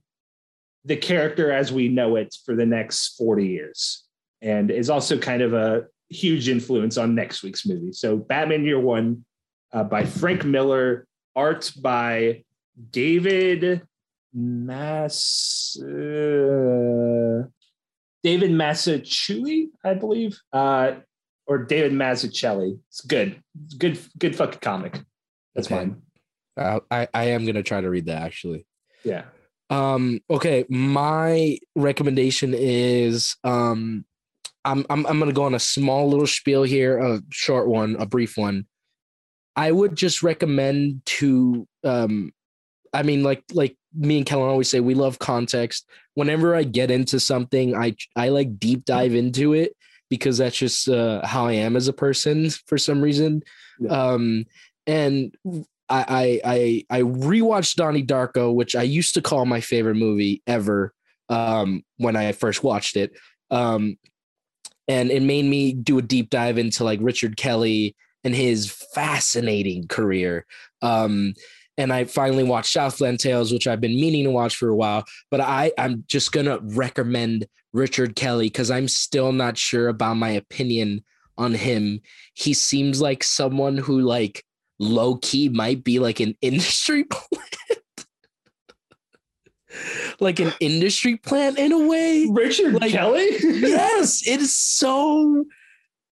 the 0.86 0.98
character 0.98 1.52
as 1.52 1.72
we 1.72 1.88
know 1.88 2.16
it 2.16 2.36
for 2.46 2.56
the 2.56 2.66
next 2.66 3.16
40 3.18 3.48
years 3.48 4.06
and 4.42 4.72
is 4.72 4.90
also 4.90 5.18
kind 5.18 5.42
of 5.42 5.54
a 5.54 5.86
huge 6.10 6.50
influence 6.50 6.98
on 6.98 7.16
next 7.16 7.44
week's 7.44 7.66
movie. 7.66 7.92
So 7.92 8.18
Batman 8.18 8.64
Year 8.64 8.80
One 8.80 9.26
uh, 9.72 9.84
by 9.84 10.06
Frank 10.06 10.46
Miller, 10.46 11.06
art 11.36 11.72
by 11.82 12.44
David 12.92 13.82
Mass 14.34 15.78
uh, 15.82 17.44
David 18.22 18.52
Massachui, 18.52 19.70
I 19.84 19.94
believe, 19.94 20.40
uh, 20.52 20.96
or 21.50 21.58
David 21.58 21.92
Mazzucchelli. 21.92 22.80
It's 22.88 23.02
good, 23.02 23.42
It's 23.66 23.74
good, 23.74 24.00
good 24.20 24.36
fucking 24.36 24.60
comic. 24.60 25.00
That's 25.56 25.68
Okay. 25.68 25.76
fine. 25.76 26.02
Uh, 26.56 26.80
I 26.92 27.08
I 27.14 27.24
am 27.30 27.46
gonna 27.46 27.64
try 27.64 27.82
to 27.82 27.90
read 27.90 28.06
that 28.06 28.22
actually. 28.22 28.66
Yeah. 29.04 29.26
Um, 29.72 30.20
okay, 30.30 30.66
my 30.70 31.58
recommendation 31.76 32.54
is 32.56 33.36
um 33.44 34.06
I'm 34.64 34.86
I'm 34.90 35.06
I'm 35.08 35.20
gonna 35.20 35.34
go 35.34 35.44
on 35.44 35.56
a 35.56 35.60
small 35.60 36.08
little 36.10 36.28
spiel 36.28 36.64
here, 36.64 37.00
a 37.00 37.22
short 37.32 37.68
one, 37.68 37.96
a 37.98 38.06
brief 38.06 38.38
one. 38.38 38.68
I 39.56 39.72
would 39.72 39.96
just 39.96 40.22
recommend 40.22 41.02
to 41.18 41.68
um 41.84 42.32
I 42.94 43.02
mean 43.04 43.24
like 43.24 43.44
like 43.54 43.76
me 43.96 44.18
and 44.18 44.26
Kellin 44.26 44.50
always 44.50 44.70
say 44.70 44.82
we 44.82 44.94
love 44.94 45.18
context. 45.18 45.90
Whenever 46.14 46.56
I 46.56 46.64
get 46.64 46.92
into 46.92 47.20
something, 47.20 47.76
I 47.76 47.96
I 48.16 48.30
like 48.30 48.60
deep 48.60 48.86
dive 48.86 49.16
into 49.16 49.54
it 49.54 49.74
because 50.10 50.40
that's 50.40 50.58
just 50.58 50.90
uh, 50.90 51.26
how 51.26 51.46
I 51.46 51.54
am 51.54 51.76
as 51.76 51.88
a 51.88 51.94
person 51.94 52.50
for 52.50 52.78
some 52.78 53.02
reason. 53.02 53.44
Yeah. 53.80 53.92
Um 53.92 54.46
and 54.88 55.36
I 55.90 56.42
I 56.44 56.86
I 56.90 57.00
I 57.00 57.02
rewatched 57.02 57.76
Donnie 57.76 58.06
Darko, 58.06 58.54
which 58.54 58.76
I 58.76 58.84
used 58.84 59.14
to 59.16 59.22
call 59.22 59.46
my 59.46 59.62
favorite 59.62 59.96
movie 59.96 60.42
ever 60.48 60.94
um, 61.30 61.84
when 61.98 62.16
I 62.16 62.32
first 62.32 62.64
watched 62.64 62.96
it, 62.96 63.12
um, 63.52 63.98
and 64.88 65.12
it 65.12 65.22
made 65.22 65.46
me 65.46 65.74
do 65.74 65.98
a 65.98 66.04
deep 66.04 66.30
dive 66.30 66.58
into 66.58 66.84
like 66.84 67.00
Richard 67.02 67.38
Kelly 67.38 67.96
and 68.24 68.36
his 68.36 68.72
fascinating 68.94 69.88
career. 69.88 70.46
Um, 70.82 71.34
and 71.78 71.94
I 71.94 72.04
finally 72.04 72.44
watched 72.44 72.74
Southland 72.74 73.20
Tales, 73.20 73.54
which 73.54 73.66
I've 73.66 73.80
been 73.80 73.96
meaning 73.96 74.26
to 74.26 74.32
watch 74.32 74.58
for 74.58 74.68
a 74.68 74.76
while. 74.76 75.06
But 75.32 75.40
I, 75.40 75.72
I'm 75.78 76.04
just 76.08 76.32
gonna 76.32 76.60
recommend 76.62 77.48
Richard 77.74 78.16
Kelly 78.16 78.48
because 78.48 78.72
I'm 78.72 78.88
still 78.88 79.32
not 79.32 79.58
sure 79.58 79.88
about 79.88 80.16
my 80.16 80.30
opinion 80.30 81.04
on 81.38 81.54
him. 81.54 82.02
He 82.34 82.54
seems 82.54 83.02
like 83.02 83.24
someone 83.24 83.78
who 83.78 84.02
like 84.02 84.44
low 84.80 85.16
key 85.18 85.50
might 85.50 85.84
be 85.84 86.00
like 86.00 86.20
an 86.20 86.36
industry 86.42 87.04
plant. 87.06 88.06
like 90.20 90.40
an 90.40 90.52
industry 90.60 91.16
plant 91.18 91.58
in 91.60 91.72
a 91.72 91.88
way. 91.88 92.28
Richard 92.32 92.74
Like- 92.74 92.92
Kelly? 92.92 93.28
yes, 93.42 94.28
it 94.28 94.42
is 94.42 94.56
so 94.58 95.46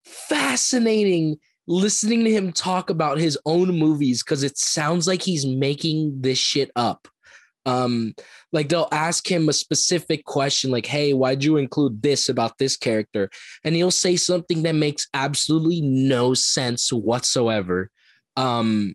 fascinating 0.04 1.36
listening 1.66 2.24
to 2.24 2.30
him 2.30 2.50
talk 2.52 2.88
about 2.88 3.18
his 3.18 3.38
own 3.44 3.76
movies 3.78 4.22
because 4.22 4.42
it 4.42 4.56
sounds 4.56 5.06
like 5.06 5.20
he's 5.22 5.44
making 5.44 6.20
this 6.22 6.38
shit 6.38 6.70
up. 6.76 7.08
Um, 7.68 8.14
like 8.50 8.70
they'll 8.70 8.88
ask 8.92 9.30
him 9.30 9.48
a 9.48 9.52
specific 9.52 10.24
question, 10.24 10.70
like, 10.70 10.86
"Hey, 10.86 11.12
why'd 11.12 11.44
you 11.44 11.58
include 11.58 12.02
this 12.02 12.30
about 12.30 12.56
this 12.58 12.76
character?" 12.76 13.28
And 13.62 13.74
he'll 13.74 13.90
say 13.90 14.16
something 14.16 14.62
that 14.62 14.74
makes 14.74 15.06
absolutely 15.12 15.82
no 15.82 16.32
sense 16.32 16.90
whatsoever. 16.90 17.90
Um, 18.36 18.94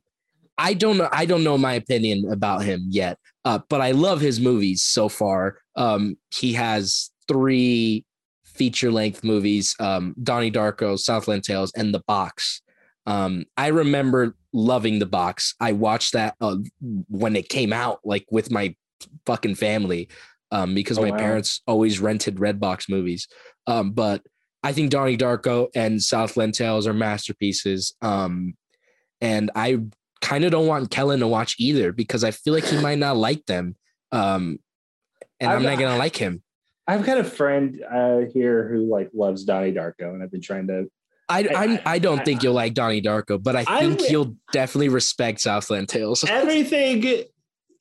I 0.57 0.73
don't 0.73 0.97
know. 0.97 1.09
I 1.11 1.25
don't 1.25 1.43
know 1.43 1.57
my 1.57 1.73
opinion 1.73 2.31
about 2.31 2.63
him 2.63 2.87
yet, 2.89 3.19
uh, 3.45 3.59
but 3.69 3.81
I 3.81 3.91
love 3.91 4.21
his 4.21 4.39
movies 4.39 4.81
so 4.81 5.07
far. 5.07 5.59
Um, 5.75 6.17
he 6.31 6.53
has 6.53 7.11
three 7.27 8.05
feature 8.43 8.91
length 8.91 9.23
movies 9.23 9.75
um, 9.79 10.15
Donnie 10.23 10.51
Darko, 10.51 10.97
Southland 10.97 11.43
Tales, 11.43 11.71
and 11.75 11.93
The 11.93 12.01
Box. 12.07 12.62
Um, 13.05 13.45
I 13.57 13.67
remember 13.67 14.35
loving 14.53 14.99
The 14.99 15.05
Box. 15.05 15.55
I 15.59 15.73
watched 15.73 16.13
that 16.13 16.35
uh, 16.39 16.57
when 17.09 17.35
it 17.35 17.49
came 17.49 17.73
out, 17.73 17.99
like 18.03 18.25
with 18.31 18.51
my 18.51 18.75
fucking 19.25 19.55
family, 19.55 20.09
um, 20.51 20.73
because 20.73 20.97
Oh, 20.97 21.01
my 21.01 21.11
wow. 21.11 21.17
parents 21.17 21.61
always 21.67 21.99
rented 21.99 22.35
Redbox 22.35 22.89
movies. 22.89 23.27
Um, 23.67 23.91
but 23.91 24.21
I 24.63 24.71
think 24.71 24.91
Donnie 24.91 25.17
Darko 25.17 25.67
and 25.75 26.01
Southland 26.01 26.53
Tales 26.53 26.87
are 26.87 26.93
masterpieces. 26.93 27.93
Um, 28.01 28.53
and 29.19 29.51
I 29.55 29.79
kind 30.21 30.45
of 30.45 30.51
don't 30.51 30.67
want 30.67 30.89
Kellin 30.91 31.19
to 31.19 31.27
watch 31.27 31.55
either 31.59 31.91
because 31.91 32.23
I 32.23 32.31
feel 32.31 32.53
like 32.53 32.63
he 32.65 32.79
might 32.79 32.99
not 32.99 33.17
like 33.17 33.45
them. 33.45 33.75
Um, 34.13 34.59
and 35.39 35.49
I'm, 35.51 35.57
I'm- 35.57 35.63
not 35.63 35.79
gonna 35.79 35.97
like 35.97 36.15
him. 36.15 36.41
I've 36.85 37.05
got 37.05 37.17
a 37.17 37.23
friend 37.23 37.81
uh, 37.89 38.19
here 38.33 38.67
who 38.67 38.89
like 38.89 39.09
loves 39.13 39.45
Donnie 39.45 39.71
Darko, 39.71 40.13
and 40.13 40.21
I've 40.21 40.31
been 40.31 40.41
trying 40.41 40.67
to. 40.67 40.89
I 41.41 41.63
I- 41.65 41.81
I 41.95 41.99
don't 41.99 42.19
I- 42.19 42.23
think 42.23 42.43
you'll 42.43 42.53
like 42.53 42.73
Donnie 42.73 43.01
Darko, 43.01 43.41
but 43.41 43.55
I 43.55 43.63
I 43.67 43.79
think 43.81 43.99
would- 44.01 44.09
you'll 44.11 44.35
definitely 44.51 44.89
respect 44.89 45.41
Southland 45.41 45.89
Tales. 45.89 46.23
Everything 46.27 47.23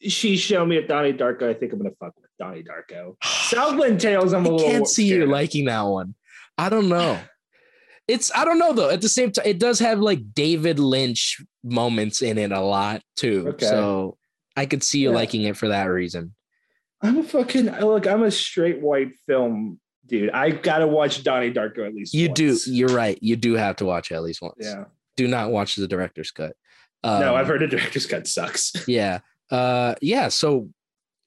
she 0.09 0.37
showed 0.37 0.67
me 0.67 0.77
at 0.79 0.89
Donnie 0.89 1.13
Darko, 1.13 1.49
I 1.49 1.55
think 1.55 1.73
I'm 1.73 1.79
gonna 1.79 1.91
fuck 2.01 2.15
with 2.17 2.31
Donnie 2.39 2.65
Darko. 2.65 3.17
Southland 3.23 4.01
Tales, 4.01 4.33
I'm 4.33 4.45
a 4.47 4.49
I 4.49 4.53
little. 4.53 4.71
can't 4.71 4.89
see 4.89 5.07
you 5.07 5.23
of. 5.25 5.29
liking 5.29 5.67
that 5.67 5.83
one. 5.83 6.15
I 6.59 6.69
don't 6.69 6.89
know. 6.89 7.19
It's 8.09 8.33
I 8.35 8.45
don't 8.45 8.59
know 8.59 8.73
though. 8.73 8.91
At 8.91 9.01
the 9.01 9.09
same 9.09 9.31
time, 9.31 9.47
it 9.47 9.59
does 9.61 9.79
have 9.79 10.01
like 10.01 10.21
David 10.35 10.79
Lynch 10.81 11.41
moments 11.63 12.21
in 12.21 12.37
it 12.39 12.51
a 12.51 12.61
lot 12.61 13.01
too. 13.17 13.47
Okay. 13.51 13.67
So 13.67 14.19
I 14.57 14.67
could 14.67 14.83
see 14.83 14.99
you 15.01 15.11
Yeah. 15.11 15.15
liking 15.17 15.43
it 15.43 15.57
for 15.57 15.69
that 15.69 15.85
reason. 15.85 16.35
I'm 17.01 17.19
a 17.19 17.23
fucking 17.23 17.67
look. 17.81 18.07
I'm 18.07 18.23
a 18.25 18.31
straight 18.31 18.81
white 18.81 19.13
film 19.27 19.79
dude. 20.07 20.31
I 20.31 20.51
gotta 20.51 20.87
watch 20.87 21.23
Donnie 21.25 21.53
Darko 21.53 21.87
at 21.87 21.95
least. 21.95 22.15
You 22.15 22.29
do. 22.29 22.57
You're 22.67 22.89
right. 22.95 23.19
You 23.23 23.37
do 23.37 23.55
have 23.55 23.77
to 23.77 23.85
watch 23.85 24.11
it 24.11 24.15
at 24.15 24.23
least 24.23 24.43
once. 24.43 24.55
Yeah. 24.61 24.85
Do 25.17 25.29
not 25.29 25.51
watch 25.51 25.77
the 25.77 25.87
director's 25.89 26.31
cut. 26.31 26.55
no, 27.05 27.11
Um, 27.31 27.35
I've 27.35 27.47
heard 27.47 27.61
the 27.61 27.67
director's 27.67 28.07
cut 28.07 28.27
sucks. 28.27 28.73
Yeah. 28.89 29.21
Uh 29.51 29.95
yeah, 30.01 30.29
so 30.29 30.71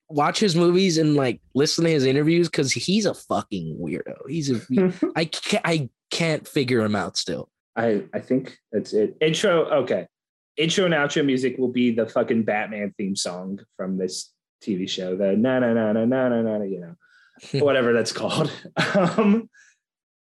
watch 0.10 0.40
his 0.40 0.56
movies 0.56 0.98
and 0.98 1.16
like 1.16 1.42
listen 1.54 1.84
to 1.84 1.90
his 1.92 2.06
interviews 2.06 2.50
cuz 2.50 2.72
he's 2.72 3.06
a 3.06 3.14
fucking 3.14 3.78
weirdo. 3.80 4.16
He's 4.28 4.50
a 4.52 4.62
I 5.16 5.26
can't 5.26 5.62
I 5.66 5.90
can't 6.12 6.48
figure 6.48 6.82
him 6.82 6.96
out 6.96 7.18
still. 7.18 7.50
I 7.76 8.04
I 8.14 8.20
think 8.20 8.58
that's 8.72 8.94
it. 8.94 9.16
Intro. 9.22 9.66
Okay. 9.84 10.08
Intro 10.58 10.86
and 10.86 10.94
outro 10.94 11.26
music 11.26 11.58
will 11.58 11.72
be 11.72 11.92
the 11.92 12.08
fucking 12.08 12.44
Batman 12.44 12.94
theme 12.98 13.16
song 13.16 13.60
from 13.76 13.98
this 13.98 14.32
TV 14.64 14.88
show. 14.90 15.16
The 15.16 15.36
na 15.36 15.60
na 15.60 15.74
na 15.74 15.92
na 15.92 16.06
na 16.06 16.30
na 16.30 16.42
na. 16.42 16.64
You 16.64 16.80
know, 16.80 16.96
whatever 17.54 17.94
that's 17.94 18.12
called. 18.12 18.52
um, 18.96 19.50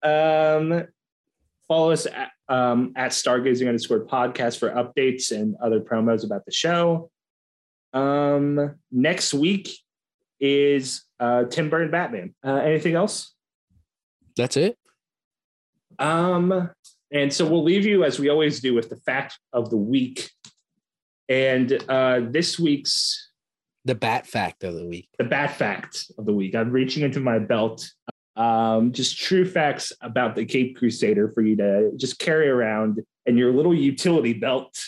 um, 0.03 0.87
follow 1.67 1.91
us 1.93 2.07
at, 2.07 2.31
um, 2.49 2.93
at 2.97 3.11
Stargazing 3.13 3.67
underscore 3.67 4.05
podcast 4.07 4.59
for 4.59 4.71
updates 4.71 5.33
and 5.33 5.57
other 5.63 5.81
promos 5.81 6.25
about 6.25 6.45
the 6.45 6.53
show. 6.53 7.11
Um, 7.93 8.77
next 8.91 9.35
week 9.35 9.71
is 10.41 11.05
uh, 11.21 11.45
Tim 11.45 11.71
Burton 11.71 11.91
Batman. 11.91 12.35
Uh, 12.45 12.57
anything 12.57 12.95
else? 12.95 13.35
That's 14.37 14.57
it. 14.57 14.79
Um, 15.99 16.71
and 17.11 17.33
so 17.33 17.47
we'll 17.47 17.65
leave 17.65 17.87
you 17.87 18.05
as 18.05 18.19
we 18.19 18.29
always 18.29 18.61
do 18.61 18.75
with 18.75 18.89
the 18.89 18.97
fact 18.97 19.39
of 19.53 19.71
the 19.71 19.77
week. 19.77 20.31
And 21.29 21.73
uh, 21.89 22.21
this 22.31 22.59
week's 22.59 23.28
The 23.85 23.95
bat 23.95 24.26
fact 24.26 24.64
of 24.64 24.74
the 24.74 24.87
week. 24.87 25.09
the 25.18 25.24
bat 25.24 25.57
fact 25.57 26.11
of 26.18 26.26
the 26.26 26.35
week. 26.35 26.55
I'm 26.55 26.70
reaching 26.70 27.03
into 27.03 27.20
my 27.20 27.39
belt. 27.39 27.89
Um, 28.37 28.93
just 28.93 29.18
true 29.18 29.45
facts 29.45 29.93
about 30.01 30.37
the 30.37 30.45
Cape 30.45 30.76
Crusader 30.76 31.33
for 31.33 31.43
you 31.43 31.57
to 31.57 31.91
just 31.97 32.18
carry 32.18 32.49
around 32.49 33.01
in 33.26 33.37
your 33.37 33.53
little 33.53 33.74
utility 33.74 34.33
belt 34.33 34.79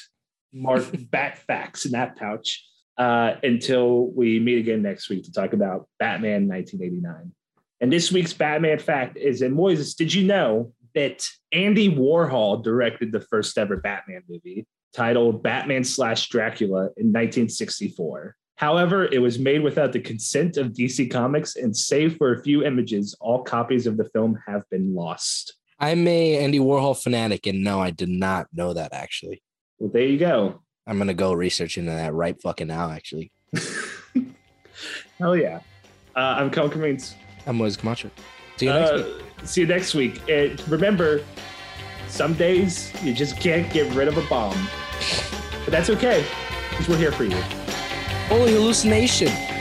marked 0.52 1.10
bat 1.10 1.38
facts 1.38 1.84
in 1.84 1.92
that 1.92 2.16
pouch 2.16 2.64
uh, 2.98 3.34
until 3.42 4.08
we 4.12 4.38
meet 4.38 4.58
again 4.58 4.82
next 4.82 5.08
week 5.08 5.24
to 5.24 5.32
talk 5.32 5.52
about 5.52 5.88
Batman 5.98 6.46
1989. 6.46 7.32
And 7.80 7.92
this 7.92 8.12
week's 8.12 8.34
Batman 8.34 8.78
fact 8.78 9.16
is 9.16 9.42
in 9.42 9.56
Moises, 9.56 9.96
did 9.96 10.12
you 10.12 10.26
know 10.26 10.72
that 10.94 11.26
Andy 11.50 11.90
Warhol 11.90 12.62
directed 12.62 13.10
the 13.10 13.20
first 13.20 13.56
ever 13.56 13.78
Batman 13.78 14.22
movie 14.28 14.66
titled 14.94 15.42
Batman 15.42 15.84
slash 15.84 16.28
Dracula 16.28 16.82
in 16.96 17.08
1964? 17.12 18.36
However, 18.60 19.06
it 19.06 19.20
was 19.20 19.38
made 19.38 19.62
without 19.62 19.90
the 19.90 20.00
consent 20.00 20.58
of 20.58 20.74
DC 20.74 21.10
Comics, 21.10 21.56
and 21.56 21.74
save 21.74 22.18
for 22.18 22.34
a 22.34 22.42
few 22.42 22.62
images, 22.62 23.16
all 23.18 23.42
copies 23.42 23.86
of 23.86 23.96
the 23.96 24.04
film 24.10 24.38
have 24.46 24.68
been 24.68 24.94
lost. 24.94 25.54
I'm 25.78 26.06
a 26.06 26.36
Andy 26.36 26.58
Warhol 26.58 27.02
fanatic 27.02 27.46
and 27.46 27.64
no, 27.64 27.80
I 27.80 27.90
did 27.90 28.10
not 28.10 28.48
know 28.52 28.74
that 28.74 28.92
actually. 28.92 29.42
Well, 29.78 29.88
there 29.88 30.04
you 30.04 30.18
go. 30.18 30.60
I'm 30.86 30.98
going 30.98 31.08
to 31.08 31.14
go 31.14 31.32
research 31.32 31.78
into 31.78 31.92
that 31.92 32.12
right 32.12 32.38
fucking 32.42 32.68
now 32.68 32.90
actually. 32.90 33.32
Hell 35.18 35.34
yeah. 35.38 35.60
Uh, 36.14 36.34
I'm 36.36 36.50
Kellin 36.50 36.70
Cremeens. 36.70 37.14
I'm 37.46 37.56
Moises 37.56 37.78
Camacho. 37.78 38.10
See 38.58 38.66
you 38.66 38.74
next 38.74 38.92
week. 38.92 39.06
Uh, 39.06 39.46
see 39.46 39.60
you 39.62 39.66
next 39.66 39.94
week. 39.94 40.28
And 40.28 40.68
remember, 40.68 41.24
some 42.08 42.34
days 42.34 42.92
you 43.02 43.14
just 43.14 43.40
can't 43.40 43.72
get 43.72 43.90
rid 43.94 44.06
of 44.06 44.18
a 44.18 44.22
bomb. 44.28 44.68
But 45.64 45.70
that's 45.70 45.88
okay, 45.88 46.26
because 46.68 46.90
we're 46.90 46.98
here 46.98 47.12
for 47.12 47.24
you. 47.24 47.42
Holy 48.30 48.52
hallucination. 48.52 49.59